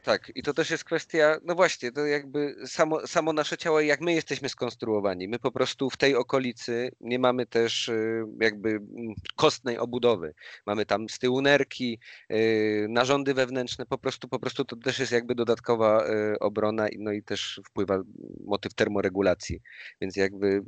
Tak, 0.03 0.32
i 0.34 0.42
to 0.42 0.55
też 0.55 0.70
jest 0.70 0.84
kwestia, 0.84 1.36
no 1.44 1.55
właśnie, 1.55 1.92
to 1.92 2.07
jakby 2.07 2.55
samo, 2.66 3.07
samo 3.07 3.32
nasze 3.32 3.59
ciało, 3.59 3.80
jak 3.80 4.01
my 4.01 4.12
jesteśmy 4.12 4.48
skonstruowani. 4.48 5.28
My 5.28 5.38
po 5.38 5.53
prostu 5.53 5.90
w 5.90 5.96
tej 5.96 6.16
okolicy 6.16 6.90
nie 7.01 7.18
mamy 7.18 7.46
też 7.46 7.88
y, 7.88 8.24
jakby 8.40 8.68
mm, 8.70 9.14
kostnej 9.36 9.78
obudowy. 9.78 10.34
Mamy 10.66 10.86
tam 10.86 11.09
z 11.09 11.18
tyłu 11.18 11.42
nerki, 11.42 11.98
y, 12.32 12.86
narządy 12.90 13.34
wewnętrzne, 13.34 13.86
po 13.86 13.98
prostu, 13.98 14.28
po 14.28 14.38
prostu 14.38 14.64
to 14.64 14.76
też 14.76 14.98
jest 14.98 15.12
jakby 15.12 15.34
dodatkowa 15.34 16.07
y, 16.07 16.38
obrona, 16.38 16.86
no 16.98 17.12
i 17.12 17.22
też 17.22 17.61
wpływa 17.66 18.03
motyw 18.44 18.74
termoregulacji. 18.74 19.61
Więc 20.01 20.16
jakby 20.16 20.62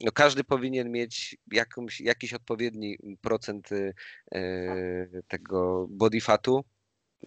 no 0.00 0.12
każdy 0.12 0.44
powinien 0.44 0.90
mieć 0.90 1.36
jakąś, 1.52 2.00
jakiś 2.00 2.34
odpowiedni 2.34 2.98
procent 3.20 3.68
tego 5.28 5.86
body 5.90 6.20
fatu, 6.20 6.64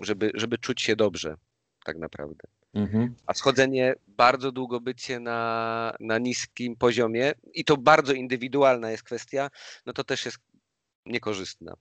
żeby, 0.02 0.32
żeby 0.34 0.58
czuć 0.58 0.82
się 0.82 0.96
dobrze, 0.96 1.36
tak 1.86 1.98
naprawdę. 1.98 2.48
Mhm. 2.74 3.16
A 3.26 3.34
schodzenie, 3.34 3.94
bardzo 4.08 4.52
długo 4.52 4.80
bycie 4.82 5.20
na, 5.20 5.94
na 6.00 6.18
niskim 6.18 6.76
poziomie 6.76 7.34
i 7.54 7.66
to 7.66 7.78
bardzo 7.78 8.14
indywidualna 8.14 8.92
jest 8.92 9.04
kwestia, 9.04 9.50
no 9.86 9.94
to 9.94 10.04
też 10.04 10.26
jest 10.26 10.38
niekorzystna. 11.06 11.74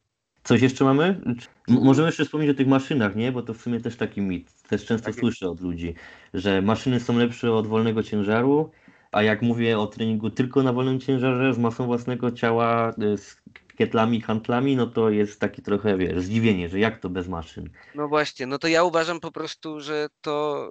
Coś 0.45 0.63
jeszcze 0.63 0.85
mamy? 0.85 1.21
Możemy 1.69 2.09
jeszcze 2.09 2.25
wspomnieć 2.25 2.51
o 2.51 2.55
tych 2.55 2.67
maszynach, 2.67 3.17
nie? 3.17 3.33
Bo 3.33 3.43
to 3.43 3.55
w 3.55 3.61
sumie 3.61 3.81
też 3.81 3.97
taki 3.97 4.21
mit. 4.21 4.63
Też 4.63 4.85
często 4.85 5.07
Tak 5.07 5.15
słyszę 5.15 5.51
od 5.51 5.61
ludzi, 5.61 5.95
że 6.35 6.63
maszyny 6.63 7.01
są 7.01 7.19
lepsze 7.19 7.53
od 7.53 7.67
wolnego 7.67 8.03
ciężaru, 8.03 8.71
a 9.13 9.23
jak 9.23 9.43
mówię 9.43 9.79
o 9.79 9.87
treningu 9.87 10.31
tylko 10.31 10.63
na 10.63 10.73
wolnym 10.73 11.01
ciężarze, 11.01 11.55
z 11.55 11.59
masą 11.59 11.87
własnego 11.87 12.31
ciała, 12.31 12.95
y, 13.15 13.19
z 13.19 13.37
ketlami, 13.79 14.21
handlami, 14.21 14.77
no 14.77 14.87
to 14.87 15.11
jest 15.11 15.41
takie 15.41 15.63
trochę, 15.63 15.97
wiesz, 15.99 16.23
zdziwienie, 16.23 16.69
że 16.69 16.79
jak 16.79 17.01
to 17.01 17.11
bez 17.11 17.29
maszyn. 17.29 17.71
No 17.95 18.09
właśnie, 18.09 18.47
no 18.47 18.59
to 18.59 18.69
ja 18.69 18.85
uważam 18.85 19.21
po 19.21 19.33
prostu, 19.33 19.81
że 19.81 20.09
to, 20.21 20.71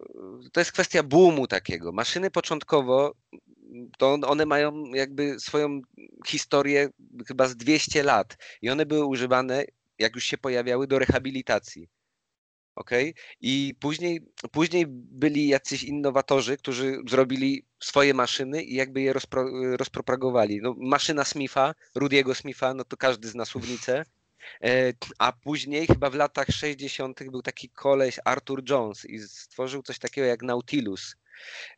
to 0.51 0.59
jest 0.61 0.71
kwestia 0.71 1.03
boomu 1.03 1.47
takiego. 1.47 1.91
Maszyny 1.91 2.31
początkowo, 2.31 3.13
to 3.97 4.13
on- 4.13 4.23
one 4.25 4.45
mają 4.45 4.83
jakby 4.93 5.39
swoją 5.39 5.81
historię 6.27 6.89
chyba 7.27 7.47
z 7.47 7.55
200 7.55 8.03
lat 8.03 8.37
i 8.61 8.69
one 8.69 8.85
były 8.85 9.05
używane, 9.05 9.63
jak 9.99 10.15
już 10.15 10.23
się 10.23 10.37
pojawiały, 10.37 10.87
do 10.87 10.99
rehabilitacji. 10.99 11.89
Okej? 12.77 13.13
I 13.41 13.75
później, 13.79 14.21
później 14.51 14.85
byli 14.89 15.47
jacyś 15.47 15.83
innowatorzy, 15.83 16.57
którzy 16.57 16.97
zrobili 17.07 17.65
swoje 17.79 18.13
maszyny 18.13 18.63
i 18.63 18.75
jakby 18.75 19.01
je 19.01 19.13
rozpro, 19.13 19.45
rozpropagowali. 19.77 20.59
No, 20.61 20.75
maszyna 20.77 21.23
Smitha, 21.23 21.73
Rudiego 21.95 22.35
Smitha, 22.35 22.73
no 22.73 22.83
to 22.83 22.97
każdy 22.97 23.27
zna 23.27 23.45
słownicę. 23.45 24.03
E, 24.63 24.93
A 25.19 25.31
później, 25.31 25.87
chyba 25.87 26.09
w 26.09 26.15
latach 26.15 26.47
60., 26.47 27.31
był 27.31 27.41
taki 27.41 27.69
koleś 27.69 28.19
Arthur 28.25 28.63
Jones 28.69 29.05
i 29.05 29.19
stworzył 29.19 29.83
coś 29.83 29.99
takiego 29.99 30.27
jak 30.27 30.41
Nautilus. 30.41 31.15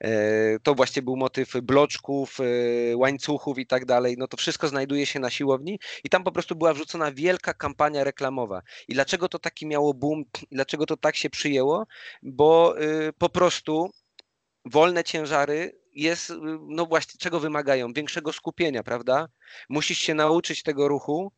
E, 0.02 0.60
To 0.64 0.76
właśnie 0.76 1.02
był 1.02 1.16
motyw 1.18 1.54
bloczków, 1.64 2.38
e, 2.40 2.98
łańcuchów 2.98 3.58
i 3.60 3.68
tak 3.68 3.86
dalej. 3.86 4.16
No 4.18 4.28
to 4.28 4.38
wszystko 4.38 4.68
znajduje 4.68 5.06
się 5.06 5.20
na 5.20 5.30
siłowni 5.30 5.80
i 6.04 6.10
tam 6.10 6.24
po 6.24 6.32
prostu 6.32 6.56
była 6.56 6.74
wrzucona 6.74 7.12
wielka 7.12 7.54
kampania 7.54 8.04
reklamowa. 8.04 8.62
I 8.88 8.94
dlaczego 8.94 9.30
to 9.30 9.40
taki 9.40 9.68
miało 9.68 9.94
boom, 9.94 10.24
dlaczego 10.52 10.86
to 10.86 10.98
tak 10.98 11.16
się 11.16 11.30
przyjęło? 11.30 11.86
Bo 12.24 12.82
y, 12.82 13.14
po 13.18 13.30
prostu 13.30 13.90
wolne 14.66 15.04
ciężary 15.04 15.80
jest, 15.94 16.30
y, 16.30 16.36
no 16.62 16.86
właśnie, 16.86 17.18
czego 17.20 17.40
wymagają? 17.40 17.94
Większego 17.94 18.34
skupienia, 18.34 18.84
prawda? 18.84 19.28
Musisz 19.70 19.98
się 19.98 20.14
nauczyć 20.14 20.64
tego 20.64 20.88
ruchu, 20.88 21.32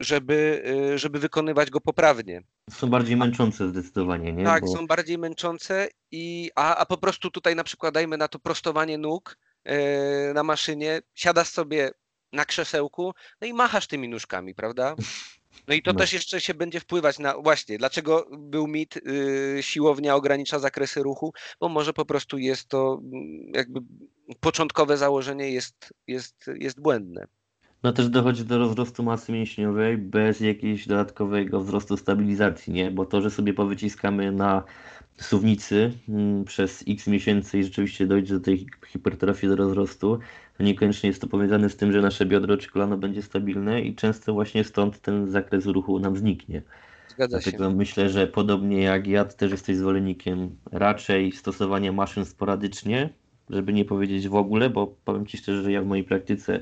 żeby, 0.00 0.62
y, 0.94 0.98
żeby 0.98 1.18
wykonywać 1.18 1.70
go 1.70 1.80
poprawnie. 1.80 2.42
Są 2.70 2.90
bardziej 2.90 3.16
męczące 3.16 3.68
zdecydowanie, 3.68 4.32
nie? 4.32 4.44
Tak, 4.44 4.64
Bo 4.64 4.76
są 4.76 4.86
bardziej 4.86 5.18
męczące, 5.18 5.88
i, 6.10 6.50
a, 6.54 6.76
a 6.76 6.86
po 6.86 6.98
prostu 6.98 7.30
tutaj 7.30 7.56
na 7.56 7.64
przykład 7.64 7.94
dajmy 7.94 8.16
na 8.16 8.28
to 8.28 8.38
prostowanie 8.38 8.98
nóg 8.98 9.38
e, 9.64 10.34
na 10.34 10.42
maszynie, 10.42 11.02
siadasz 11.14 11.48
sobie 11.48 11.90
na 12.32 12.44
krzesełku, 12.44 13.14
no 13.40 13.46
i 13.46 13.52
machasz 13.52 13.86
tymi 13.86 14.08
nóżkami, 14.08 14.54
prawda? 14.54 14.94
No 15.68 15.74
i 15.74 15.82
to 15.82 15.92
No. 15.92 15.98
też 15.98 16.12
jeszcze 16.12 16.40
się 16.40 16.54
będzie 16.54 16.80
wpływać 16.80 17.18
na, 17.18 17.38
właśnie, 17.38 17.78
dlaczego 17.78 18.26
był 18.38 18.66
mit, 18.66 18.96
y, 18.96 19.58
siłownia 19.60 20.14
ogranicza 20.14 20.58
zakresy 20.58 21.02
ruchu, 21.02 21.32
bo 21.60 21.68
może 21.68 21.92
po 21.92 22.04
prostu 22.04 22.38
jest 22.38 22.68
to 22.68 23.00
mm, 23.02 23.52
jakby 23.54 23.80
początkowe 24.40 24.96
założenie 24.96 25.50
jest, 25.50 25.94
jest, 26.06 26.50
jest 26.54 26.80
błędne. 26.80 27.26
No 27.84 27.92
też 27.92 28.08
dochodzi 28.08 28.44
do 28.44 28.58
rozrostu 28.58 29.02
masy 29.02 29.32
mięśniowej 29.32 29.98
bez 29.98 30.40
jakiegoś 30.40 30.86
dodatkowego 30.86 31.60
wzrostu 31.60 31.96
stabilizacji, 31.96 32.72
nie? 32.72 32.90
Bo 32.90 33.06
to, 33.06 33.20
że 33.20 33.30
sobie 33.30 33.54
powyciskamy 33.54 34.32
na 34.32 34.62
suwnicy 35.16 35.92
mm, 36.08 36.44
przez 36.44 36.84
x 36.88 37.06
miesięcy 37.06 37.58
i 37.58 37.64
rzeczywiście 37.64 38.06
dojdzie 38.06 38.34
do 38.34 38.40
tej 38.40 38.66
hipertrofii, 38.86 39.48
do 39.48 39.56
rozrostu, 39.56 40.18
to 40.58 40.64
niekoniecznie 40.64 41.08
jest 41.08 41.20
to 41.20 41.26
powiązane 41.26 41.70
z 41.70 41.76
tym, 41.76 41.92
że 41.92 42.00
nasze 42.00 42.26
biodro 42.26 42.56
czy 42.56 42.70
kolano 42.70 42.96
będzie 42.96 43.22
stabilne 43.22 43.80
i 43.80 43.94
często 43.94 44.32
właśnie 44.32 44.64
stąd 44.64 45.00
ten 45.00 45.30
zakres 45.30 45.66
ruchu 45.66 45.98
nam 45.98 46.16
zniknie. 46.16 46.62
Zgadza 47.08 47.40
się. 47.40 47.50
Dlatego 47.50 47.76
myślę, 47.76 48.08
że 48.08 48.26
podobnie 48.26 48.82
jak 48.82 49.06
ja, 49.06 49.24
ty 49.24 49.36
też 49.36 49.50
jesteś 49.50 49.76
zwolennikiem 49.76 50.56
raczej 50.72 51.32
stosowania 51.32 51.92
maszyn 51.92 52.24
sporadycznie, 52.24 53.10
żeby 53.50 53.72
nie 53.72 53.84
powiedzieć 53.84 54.28
w 54.28 54.34
ogóle, 54.34 54.70
bo 54.70 54.94
powiem 55.04 55.26
Ci 55.26 55.38
szczerze, 55.38 55.62
że 55.62 55.72
ja 55.72 55.82
w 55.82 55.86
mojej 55.86 56.04
praktyce 56.04 56.60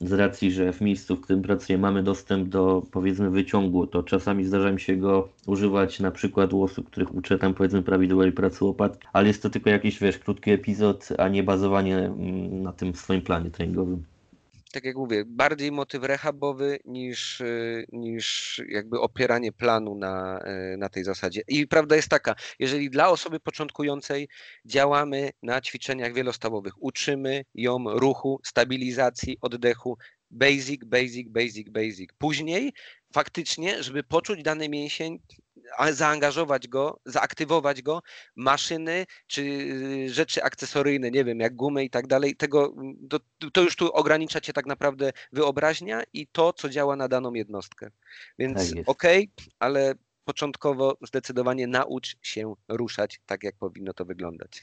z 0.00 0.12
racji, 0.12 0.52
że 0.52 0.72
w 0.72 0.80
miejscu, 0.80 1.16
w 1.16 1.20
którym 1.20 1.42
pracuję, 1.42 1.78
mamy 1.78 2.02
dostęp 2.02 2.48
do 2.48 2.82
powiedzmy 2.90 3.30
wyciągu, 3.30 3.86
to 3.86 4.02
czasami 4.02 4.44
zdarza 4.44 4.72
mi 4.72 4.80
się 4.80 4.96
go 4.96 5.28
używać 5.46 6.00
na 6.00 6.10
przykład 6.10 6.52
u 6.52 6.62
osób, 6.62 6.86
których 6.86 7.14
uczę 7.14 7.38
tam 7.38 7.54
powiedzmy 7.54 7.82
prawidłowej 7.82 8.32
pracy 8.32 8.64
łopatki, 8.64 9.06
ale 9.12 9.28
jest 9.28 9.42
to 9.42 9.50
tylko 9.50 9.70
jakiś, 9.70 9.98
wiesz, 9.98 10.18
krótki 10.18 10.50
epizod, 10.50 11.08
a 11.18 11.28
nie 11.28 11.42
bazowanie 11.42 11.98
mm, 11.98 12.62
na 12.62 12.72
tym 12.72 12.94
swoim 12.94 13.22
planie 13.22 13.50
treningowym. 13.50 14.04
Tak 14.72 14.84
jak 14.84 14.96
mówię, 14.96 15.24
bardziej 15.26 15.72
motyw 15.72 16.02
rehabowy 16.02 16.78
niż, 16.84 17.40
y, 17.40 17.86
niż 17.92 18.62
jakby 18.68 19.00
opieranie 19.00 19.52
planu 19.52 19.94
na, 19.94 20.40
y, 20.74 20.76
na 20.76 20.88
tej 20.88 21.04
zasadzie. 21.04 21.42
I 21.48 21.66
prawda 21.66 21.96
jest 21.96 22.08
taka, 22.08 22.34
jeżeli 22.58 22.90
dla 22.90 23.08
osoby 23.08 23.40
początkującej 23.40 24.28
działamy 24.64 25.30
na 25.42 25.60
ćwiczeniach 25.60 26.14
wielostawowych, 26.14 26.82
uczymy 26.82 27.44
ją 27.54 27.84
ruchu, 27.88 28.40
stabilizacji, 28.44 29.38
oddechu, 29.40 29.98
basic, 30.30 30.84
basic, 30.84 31.28
basic, 31.28 31.68
basic. 31.70 32.10
Później 32.18 32.72
faktycznie, 33.14 33.82
żeby 33.82 34.02
poczuć 34.02 34.42
dany 34.42 34.68
mięsień, 34.68 35.18
zaangażować 35.90 36.68
go, 36.68 37.00
zaaktywować 37.04 37.82
go, 37.82 38.02
maszyny 38.36 39.06
czy 39.26 39.42
y, 39.42 40.14
rzeczy 40.14 40.42
akcesoryjne, 40.42 41.10
nie 41.10 41.24
wiem, 41.24 41.40
jak 41.40 41.56
gumy 41.56 41.84
i 41.84 41.90
tak 41.90 42.06
dalej, 42.06 42.36
tego, 42.36 42.74
to, 43.10 43.18
to 43.52 43.62
już 43.62 43.76
tu 43.76 43.92
ogranicza 43.92 44.40
cię 44.40 44.52
tak 44.52 44.66
naprawdę 44.66 45.12
wyobraźnia 45.32 46.02
i 46.12 46.26
to, 46.26 46.52
co 46.52 46.68
działa 46.68 46.96
na 46.96 47.08
daną 47.08 47.34
jednostkę. 47.34 47.90
Więc 48.38 48.74
Tak 48.74 48.88
okej, 48.88 49.30
ale 49.58 49.94
początkowo 50.24 50.96
zdecydowanie 51.06 51.66
naucz 51.66 52.16
się 52.22 52.54
ruszać 52.68 53.20
tak, 53.26 53.42
jak 53.42 53.54
powinno 53.56 53.92
to 53.92 54.04
wyglądać. 54.04 54.62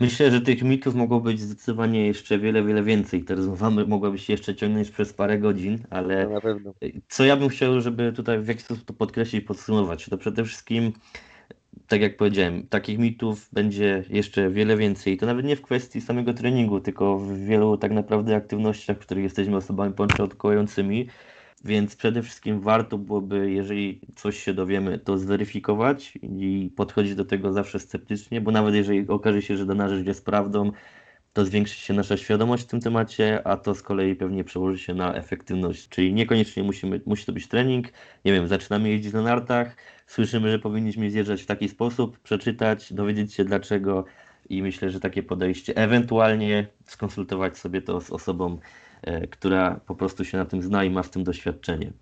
Myślę, 0.00 0.30
że 0.30 0.40
tych 0.40 0.62
mitów 0.62 0.94
mogło 0.94 1.20
być 1.20 1.40
zdecydowanie 1.40 2.06
jeszcze 2.06 2.38
wiele, 2.38 2.64
wiele 2.64 2.82
więcej. 2.82 3.24
Ta 3.24 3.34
rozmowa 3.34 3.70
mogłaby 3.70 4.18
się 4.18 4.32
jeszcze 4.32 4.54
ciągnąć 4.54 4.90
przez 4.90 5.12
parę 5.12 5.38
godzin, 5.38 5.78
ale 5.90 6.28
No 6.28 6.40
pewno. 6.40 6.74
co 7.08 7.24
ja 7.24 7.36
bym 7.36 7.48
chciał, 7.48 7.80
żeby 7.80 8.12
tutaj 8.12 8.40
w 8.42 8.48
jakiś 8.48 8.64
sposób 8.64 8.84
to 8.84 8.94
podkreślić, 8.94 9.44
podsumować, 9.44 10.06
to 10.08 10.18
przede 10.18 10.44
wszystkim, 10.44 10.92
tak 11.88 12.00
jak 12.00 12.16
powiedziałem, 12.16 12.66
takich 12.68 12.98
mitów 12.98 13.48
będzie 13.52 14.04
jeszcze 14.08 14.50
wiele 14.50 14.76
więcej. 14.76 15.14
I 15.14 15.16
to 15.16 15.26
nawet 15.26 15.46
nie 15.46 15.56
w 15.56 15.62
kwestii 15.62 16.00
samego 16.00 16.34
treningu, 16.34 16.80
tylko 16.80 17.18
w 17.18 17.38
wielu 17.38 17.76
tak 17.78 17.92
naprawdę 17.92 18.36
aktywnościach, 18.36 18.96
w 18.96 19.00
których 19.00 19.24
jesteśmy 19.24 19.56
osobami 19.56 19.94
początkującymi. 19.94 21.08
Więc 21.64 21.96
przede 21.96 22.22
wszystkim 22.22 22.60
warto 22.60 22.98
byłoby, 22.98 23.50
jeżeli 23.50 24.00
coś 24.16 24.42
się 24.42 24.54
dowiemy, 24.54 24.98
to 24.98 25.18
zweryfikować 25.18 26.18
i 26.22 26.72
podchodzić 26.76 27.14
do 27.14 27.24
tego 27.24 27.52
zawsze 27.52 27.78
sceptycznie, 27.78 28.40
bo 28.40 28.50
nawet 28.50 28.74
jeżeli 28.74 29.08
okaże 29.08 29.42
się, 29.42 29.56
że 29.56 29.66
dana 29.66 29.88
rzecz 29.88 30.06
jest 30.06 30.24
prawdą, 30.24 30.72
to 31.32 31.44
zwiększy 31.44 31.80
się 31.80 31.94
nasza 31.94 32.16
świadomość 32.16 32.64
w 32.64 32.66
tym 32.66 32.80
temacie, 32.80 33.46
a 33.46 33.56
to 33.56 33.74
z 33.74 33.82
kolei 33.82 34.16
pewnie 34.16 34.44
przełoży 34.44 34.78
się 34.78 34.94
na 34.94 35.14
efektywność. 35.14 35.88
Czyli 35.88 36.14
niekoniecznie 36.14 36.62
musimy, 36.62 37.00
musi 37.06 37.26
to 37.26 37.32
być 37.32 37.48
trening. 37.48 37.88
Nie 38.24 38.32
wiem, 38.32 38.48
zaczynamy 38.48 38.88
jeździć 38.88 39.12
na 39.12 39.22
nartach, 39.22 39.76
słyszymy, 40.06 40.50
że 40.50 40.58
powinniśmy 40.58 41.10
zjeżdżać 41.10 41.42
w 41.42 41.46
taki 41.46 41.68
sposób, 41.68 42.18
przeczytać, 42.18 42.92
dowiedzieć 42.92 43.34
się 43.34 43.44
dlaczego 43.44 44.04
i 44.48 44.62
myślę, 44.62 44.90
że 44.90 45.00
takie 45.00 45.22
podejście, 45.22 45.76
ewentualnie 45.76 46.66
skonsultować 46.86 47.58
sobie 47.58 47.82
to 47.82 48.00
z 48.00 48.10
osobą, 48.10 48.58
która 49.30 49.80
po 49.86 49.94
prostu 49.94 50.24
się 50.24 50.38
na 50.38 50.44
tym 50.44 50.62
zna 50.62 50.84
i 50.84 50.90
ma 50.90 51.02
w 51.02 51.10
tym 51.10 51.24
doświadczenie. 51.24 51.92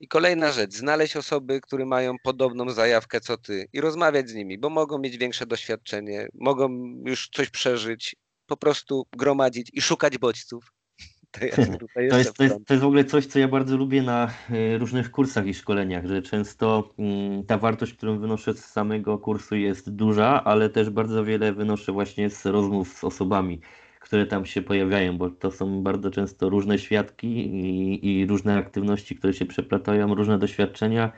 I 0.00 0.08
kolejna 0.08 0.52
rzecz, 0.52 0.74
znaleźć 0.74 1.16
osoby, 1.16 1.60
które 1.60 1.86
mają 1.86 2.16
podobną 2.22 2.70
zajawkę 2.70 3.20
co 3.20 3.36
ty 3.36 3.68
i 3.72 3.80
rozmawiać 3.80 4.28
z 4.28 4.34
nimi, 4.34 4.58
bo 4.58 4.70
mogą 4.70 4.98
mieć 4.98 5.18
większe 5.18 5.46
doświadczenie, 5.46 6.28
mogą 6.34 6.68
już 7.06 7.28
coś 7.28 7.50
przeżyć, 7.50 8.16
po 8.46 8.56
prostu 8.56 9.06
gromadzić 9.16 9.70
i 9.72 9.80
szukać 9.80 10.18
bodźców. 10.18 10.72
To, 11.34 11.44
ja 11.44 11.56
To 12.10 12.18
jest, 12.18 12.34
to, 12.36 12.44
jest, 12.44 12.66
to 12.66 12.74
jest 12.74 12.82
w 12.82 12.86
ogóle 12.86 13.04
coś, 13.04 13.26
co 13.26 13.38
ja 13.38 13.48
bardzo 13.48 13.76
lubię 13.76 14.02
na 14.02 14.30
e, 14.50 14.78
różnych 14.78 15.10
kursach 15.10 15.46
i 15.46 15.54
szkoleniach, 15.54 16.06
że 16.06 16.22
często 16.22 16.94
mm, 16.98 17.44
ta 17.44 17.58
wartość, 17.58 17.94
którą 17.94 18.18
wynoszę 18.18 18.54
z 18.54 18.64
samego 18.64 19.18
kursu 19.18 19.56
jest 19.56 19.90
duża, 19.90 20.44
ale 20.44 20.70
też 20.70 20.90
bardzo 20.90 21.24
wiele 21.24 21.52
wynoszę 21.52 21.92
właśnie 21.92 22.30
z 22.30 22.46
rozmów 22.46 22.98
z 22.98 23.04
osobami, 23.04 23.60
które 24.04 24.26
tam 24.26 24.46
się 24.46 24.62
pojawiają, 24.62 25.18
bo 25.18 25.30
to 25.30 25.50
są 25.50 25.82
bardzo 25.82 26.10
często 26.10 26.48
różne 26.48 26.78
świadki 26.78 27.26
i, 27.26 28.20
i 28.20 28.26
różne 28.26 28.56
aktywności, 28.56 29.16
które 29.16 29.34
się 29.34 29.46
przeplatają, 29.46 30.14
różne 30.14 30.38
doświadczenia 30.38 31.12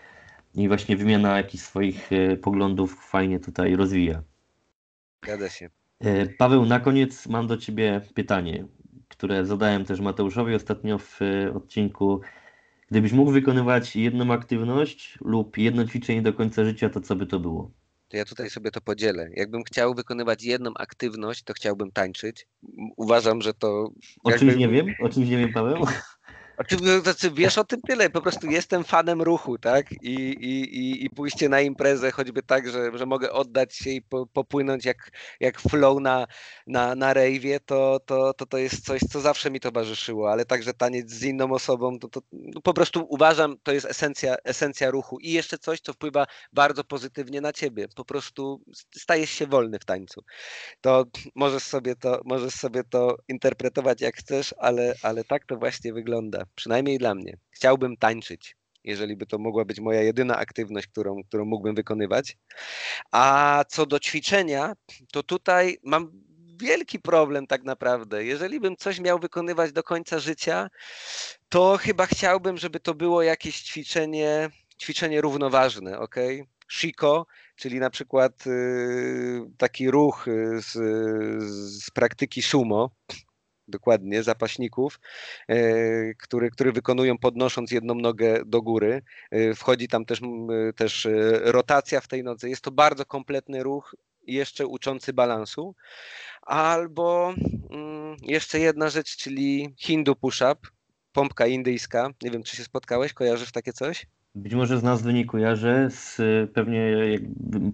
i 0.55 0.69
właśnie 0.69 0.97
wymiana 0.97 1.37
jakichś 1.37 1.65
swoich 1.65 2.13
e, 2.13 2.37
poglądów 2.37 3.07
fajnie 3.11 3.41
tutaj 3.41 3.77
rozwija. 3.77 4.23
Zgadza 5.25 5.49
się. 5.49 5.71
E, 6.01 6.27
Paweł, 6.27 6.67
na 6.67 6.81
koniec 6.81 7.27
mam 7.27 7.47
do 7.47 7.57
Ciebie 7.57 8.01
pytanie, 8.15 8.65
które 9.09 9.47
zadałem 9.47 9.85
też 9.85 10.01
Mateuszowi 10.01 10.55
ostatnio 10.55 10.99
w 10.99 11.23
e, 11.23 11.55
odcinku. 11.55 12.21
Gdybyś 12.91 13.13
mógł 13.13 13.31
wykonywać 13.31 13.97
jedną 13.97 14.33
aktywność 14.33 15.19
lub 15.21 15.59
jedno 15.59 15.85
ćwiczenie 15.85 16.23
do 16.23 16.33
końca 16.33 16.65
życia, 16.65 16.91
to 16.91 17.01
co 17.01 17.17
by 17.17 17.27
to 17.27 17.41
było? 17.41 17.71
To 18.09 18.17
ja 18.17 18.25
tutaj 18.25 18.51
sobie 18.51 18.71
to 18.71 18.81
podzielę. 18.81 19.29
Jakbym 19.35 19.65
chciał 19.65 19.95
wykonywać 19.95 20.45
jedną 20.45 20.71
aktywność, 20.75 21.43
to 21.43 21.53
chciałbym 21.53 21.93
tańczyć. 21.93 22.47
Uważam, 22.97 23.43
że 23.43 23.55
to. 23.55 23.69
O 24.25 24.31
jakby- 24.31 24.47
czymś 24.47 24.57
nie 24.57 24.69
wiem? 24.69 24.87
O 25.01 25.09
czymś 25.09 25.29
nie 25.29 25.37
wiem, 25.39 25.53
Paweł? 25.53 25.87
O 26.59 26.65
czym, 26.65 26.79
to 26.79 27.01
znaczy, 27.01 27.31
wiesz 27.31 27.59
o 27.59 27.65
tym 27.65 27.81
tyle, 27.83 28.11
po 28.11 28.23
prostu 28.23 28.47
jestem 28.47 28.85
fanem 28.85 29.23
ruchu, 29.23 29.59
tak? 29.59 29.93
I, 29.93 30.15
i, 30.15 30.79
i, 30.79 31.05
i 31.05 31.11
pójście 31.11 31.49
na 31.49 31.61
imprezę 31.61 32.11
choćby 32.11 32.43
tak, 32.43 32.71
że, 32.71 32.99
że 32.99 33.07
mogę 33.07 33.33
oddać 33.33 33.75
się 33.75 33.91
i 33.91 34.03
po, 34.03 34.27
popłynąć 34.27 34.85
jak, 34.85 35.11
jak 35.41 35.61
flow 35.61 36.01
na, 36.01 36.27
na, 36.67 36.95
na 36.95 37.15
rejwie, 37.15 37.61
to, 37.61 38.01
to, 38.07 38.35
to 38.35 38.47
to 38.47 38.59
jest 38.59 38.85
coś, 38.87 39.01
co 39.11 39.21
zawsze 39.21 39.51
mi 39.51 39.61
towarzyszyło, 39.61 40.33
ale 40.33 40.45
także 40.45 40.75
taniec 40.75 41.11
z 41.11 41.23
inną 41.23 41.53
osobą, 41.53 41.99
to, 41.99 42.09
to 42.09 42.21
no 42.33 42.61
po 42.61 42.75
prostu 42.75 43.07
uważam, 43.09 43.57
to 43.63 43.73
jest 43.73 43.87
esencja, 43.87 44.37
esencja 44.45 44.91
ruchu. 44.91 45.19
I 45.19 45.33
jeszcze 45.33 45.59
coś, 45.59 45.81
co 45.81 45.93
wpływa 45.93 46.27
bardzo 46.53 46.85
pozytywnie 46.85 47.41
na 47.41 47.53
ciebie, 47.53 47.89
po 47.97 48.05
prostu 48.05 48.61
stajesz 48.97 49.31
się 49.31 49.47
wolny 49.47 49.79
w 49.79 49.85
tańcu. 49.85 50.23
To 50.81 51.05
możesz 51.35 51.63
sobie 51.63 51.97
to, 51.97 52.21
możesz 52.25 52.55
sobie 52.55 52.85
to 52.85 53.17
interpretować 53.29 54.01
jak 54.01 54.17
chcesz, 54.17 54.55
ale, 54.59 54.95
ale 55.03 55.25
tak 55.25 55.47
to 55.47 55.57
właśnie 55.57 55.93
wygląda. 55.93 56.46
Przynajmniej 56.55 56.99
dla 56.99 57.15
mnie. 57.15 57.37
Chciałbym 57.51 57.97
tańczyć, 57.97 58.57
jeżeli 58.85 59.17
by 59.17 59.27
to 59.27 59.39
mogła 59.39 59.65
być 59.65 59.81
moja 59.81 60.03
jedyna 60.03 60.37
aktywność, 60.37 60.87
którą, 60.87 61.25
którą 61.25 61.45
mógłbym 61.45 61.75
wykonywać. 61.75 62.37
A 63.13 63.65
co 63.69 63.87
do 63.87 64.01
ćwiczenia, 64.01 64.73
to 65.13 65.23
tutaj 65.23 65.79
mam 65.83 66.27
wielki 66.57 67.01
problem 67.01 67.47
tak 67.47 67.63
naprawdę. 67.63 68.25
Jeżeli 68.25 68.61
bym 68.61 68.77
coś 68.77 69.01
miał 69.01 69.19
wykonywać 69.19 69.73
do 69.73 69.83
końca 69.83 70.19
życia, 70.19 70.69
to 71.49 71.77
chyba 71.77 72.07
chciałbym, 72.07 72.57
żeby 72.57 72.81
to 72.81 72.95
było 72.95 73.23
jakieś 73.23 73.63
ćwiczenie, 73.63 74.51
ćwiczenie 74.83 75.21
równoważne, 75.21 75.99
ok? 75.99 76.17
Shiko, 76.69 77.27
czyli 77.57 77.79
na 77.79 77.91
przykład 77.91 78.47
y, 78.47 79.41
taki 79.59 79.91
ruch 79.91 80.29
y, 80.29 80.61
z, 80.61 80.73
z 81.85 81.91
praktyki 81.91 82.43
sumo, 82.43 82.91
dokładnie, 83.69 84.23
zapaśników, 84.23 85.01
e, 85.49 86.15
który, 86.15 86.51
który 86.51 86.73
wykonują 86.73 87.19
podnosząc 87.19 87.71
jedną 87.71 87.95
nogę 87.95 88.43
do 88.47 88.63
góry. 88.63 89.03
E, 89.31 89.55
Wchodzi 89.55 89.89
tam 89.89 90.05
też, 90.05 90.21
też 90.77 91.07
e, 91.07 91.13
rotacja 91.45 92.01
w 92.01 92.09
tej 92.09 92.25
nodze. 92.25 92.49
Jest 92.49 92.63
to 92.63 92.71
bardzo 92.71 93.05
kompletny 93.05 93.63
ruch, 93.63 93.95
jeszcze 94.27 94.67
uczący 94.67 95.13
balansu. 95.13 95.75
Albo 96.43 97.35
mm, 97.71 98.17
jeszcze 98.23 98.59
jedna 98.59 98.91
rzecz, 98.91 99.17
czyli 99.17 99.75
hindu 99.79 100.17
push-up, 100.17 100.57
pompka 101.13 101.47
indyjska. 101.47 102.11
Nie 102.23 102.31
wiem, 102.31 102.43
czy 102.43 102.57
się 102.57 102.65
spotkałeś, 102.65 103.13
kojarzysz 103.13 103.53
takie 103.53 103.73
coś? 103.73 104.07
Być 104.37 104.55
może 104.55 104.79
z 104.79 104.83
nazwy 104.83 105.13
nie 105.13 105.25
kojarzę, 105.25 105.89
z, 105.91 106.17
pewnie 106.53 106.79
jak 107.13 107.23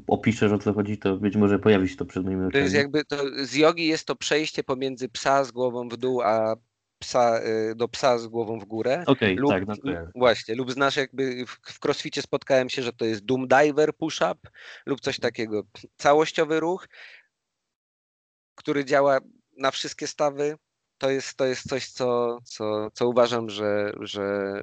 opiszesz 0.07 0.53
o 0.53 0.59
co 0.59 0.73
chodzi, 0.73 0.99
to 0.99 1.17
być 1.17 1.37
może 1.37 1.59
pojawi 1.59 1.89
się 1.89 1.97
to 1.97 2.05
przed 2.05 2.25
moimi 2.25 2.51
To 2.53 2.59
jest 2.59 2.69
oczami. 2.75 2.83
jakby, 2.83 3.05
to, 3.05 3.17
z 3.45 3.55
jogi 3.55 3.87
jest 3.87 4.07
to 4.07 4.17
przejście 4.17 4.65
pomiędzy 4.65 5.09
psa 5.09 5.45
z 5.45 5.53
głową 5.53 5.89
w 5.89 5.97
dół, 5.97 6.23
a 6.23 6.57
psa, 6.99 7.41
y, 7.71 7.75
do 7.75 7.89
psa 7.89 8.19
z 8.19 8.27
głową 8.27 8.59
w 8.59 8.65
górę. 8.65 9.05
Okej, 9.07 9.37
Lub, 9.37 9.51
tak, 9.51 9.67
no 9.67 9.75
kojarzę. 9.77 10.11
właśnie, 10.15 10.55
lub 10.55 10.73
znasz 10.73 10.97
jakby 10.97 11.47
w, 11.47 11.51
w 11.73 11.85
crossficie 11.85 12.23
spotkałem 12.23 12.69
się, 12.69 12.83
że 12.83 12.93
to 12.93 13.05
jest 13.05 13.25
doom 13.25 13.49
diver 13.49 13.97
push-up 13.97 14.41
lub 14.87 15.01
coś 15.01 15.19
takiego. 15.19 15.63
Całościowy 15.97 16.61
ruch, 16.61 16.89
który 18.55 18.85
działa 18.85 19.19
na 19.59 19.71
wszystkie 19.71 20.07
stawy. 20.07 20.57
To 21.03 21.11
jest, 21.11 21.37
to 21.37 21.45
jest 21.45 21.69
coś, 21.69 21.89
co, 21.89 22.39
co, 22.45 22.91
co 22.95 23.09
uważam, 23.09 23.51
że, 23.51 23.93
że 24.01 24.23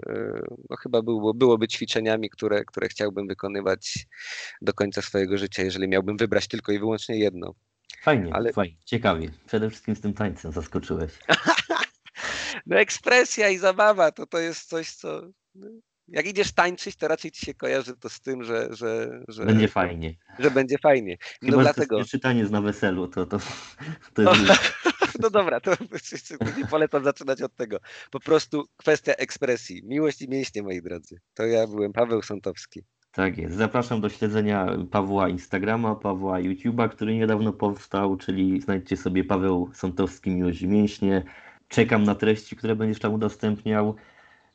y, 0.10 0.42
no 0.70 0.76
chyba 0.78 1.02
było, 1.02 1.34
byłoby 1.34 1.68
ćwiczeniami, 1.68 2.30
które, 2.30 2.66
które 2.66 2.88
chciałbym 2.90 3.28
wykonywać 3.28 4.06
do 4.62 4.74
końca 4.74 5.02
swojego 5.02 5.38
życia, 5.38 5.64
jeżeli 5.64 5.88
miałbym 5.88 6.18
wybrać 6.18 6.48
tylko 6.48 6.72
i 6.72 6.80
wyłącznie 6.80 7.20
jedno. 7.20 7.54
Fajnie, 8.02 8.34
ale- 8.34 8.54
fajnie, 8.54 8.78
ciekawie. 8.86 9.32
Przede 9.48 9.70
wszystkim 9.70 9.96
z 9.96 10.02
tym 10.02 10.14
tańcem 10.14 10.52
zaskoczyłeś. 10.52 11.12
No 12.66 12.76
ekspresja 12.80 13.50
i 13.50 13.58
zabawa 13.58 14.12
to, 14.12 14.26
to 14.26 14.40
jest 14.40 14.70
coś, 14.70 14.92
co... 14.92 15.22
no, 15.56 15.68
Jak 16.08 16.26
idziesz 16.28 16.52
tańczyć, 16.52 16.96
to 16.96 17.08
raczej 17.08 17.32
ci 17.32 17.46
się 17.46 17.54
kojarzy 17.54 17.98
to 17.98 18.10
z 18.10 18.22
tym, 18.22 18.44
że, 18.44 18.68
że, 18.72 19.10
że, 19.28 19.46
Będzie 19.46 19.68
fajnie. 19.68 20.14
że 20.40 20.52
będzie 20.52 20.78
fajnie. 20.78 21.18
No 21.42 21.50
Chyba, 21.50 21.58
że 21.58 21.64
dlatego, 21.64 21.96
to 21.96 22.00
jest 22.00 22.12
czytanie 22.12 22.44
na 22.44 22.62
weselu, 22.62 23.08
to, 23.08 23.26
to, 23.26 23.40
to 24.14 24.22
jest 24.34 24.74
no 25.20 25.30
dobra, 25.30 25.60
to 25.60 25.72
nie 26.58 26.68
polecam 26.68 27.04
zaczynać 27.04 27.42
od 27.42 27.56
tego. 27.56 27.78
Po 28.12 28.20
prostu 28.20 28.66
kwestia 28.78 29.14
ekspresji. 29.14 29.82
Miłość 29.86 30.22
i 30.22 30.30
mięśnie, 30.30 30.64
moi 30.64 30.82
drodzy. 30.82 31.20
To 31.34 31.46
ja 31.46 31.68
byłem 31.68 31.94
Paweł 31.94 32.22
Sątowski. 32.22 32.84
Tak 33.12 33.38
jest. 33.38 33.56
Zapraszam 33.56 34.02
do 34.02 34.10
śledzenia 34.10 34.68
Pawła 34.92 35.30
Instagrama, 35.30 35.96
Pawła 35.96 36.40
YouTube'a, 36.40 36.90
który 36.90 37.16
niedawno 37.16 37.54
powstał, 37.54 38.18
czyli 38.18 38.62
znajdźcie 38.62 38.98
sobie 38.98 39.24
Paweł 39.24 39.70
Sątowski 39.74 40.30
Miłość 40.30 40.62
i 40.62 40.68
Mięśnie. 40.68 41.24
Czekam 41.68 42.04
na 42.04 42.16
treści, 42.16 42.56
które 42.56 42.76
będziesz 42.76 43.00
tam 43.00 43.14
udostępniał. 43.14 43.96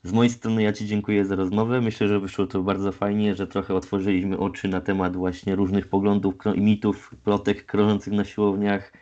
Z 0.02 0.12
mojej 0.12 0.30
strony 0.30 0.62
ja 0.62 0.72
Ci 0.72 0.86
dziękuję 0.86 1.24
za 1.24 1.36
rozmowę. 1.36 1.80
Myślę, 1.80 2.08
że 2.08 2.20
wyszło 2.20 2.46
to 2.46 2.62
bardzo 2.62 2.92
fajnie, 2.92 3.34
że 3.34 3.46
trochę 3.46 3.74
otworzyliśmy 3.74 4.38
oczy 4.38 4.68
na 4.68 4.80
temat 4.80 5.16
właśnie 5.16 5.56
różnych 5.56 5.88
poglądów 5.88 6.34
i 6.54 6.60
mitów, 6.60 7.14
plotek 7.24 7.66
krążących 7.66 8.12
na 8.12 8.24
siłowniach. 8.24 8.92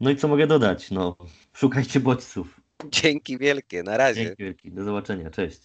No 0.00 0.10
i 0.10 0.16
co 0.16 0.28
mogę 0.28 0.46
dodać? 0.46 0.90
No, 0.90 1.16
szukajcie 1.52 2.00
bodźców. 2.00 2.60
Dzięki 2.90 3.38
wielkie, 3.38 3.82
na 3.82 3.96
razie. 3.96 4.24
Dzięki 4.24 4.42
wielkie, 4.42 4.70
do 4.70 4.84
zobaczenia, 4.84 5.30
cześć. 5.30 5.60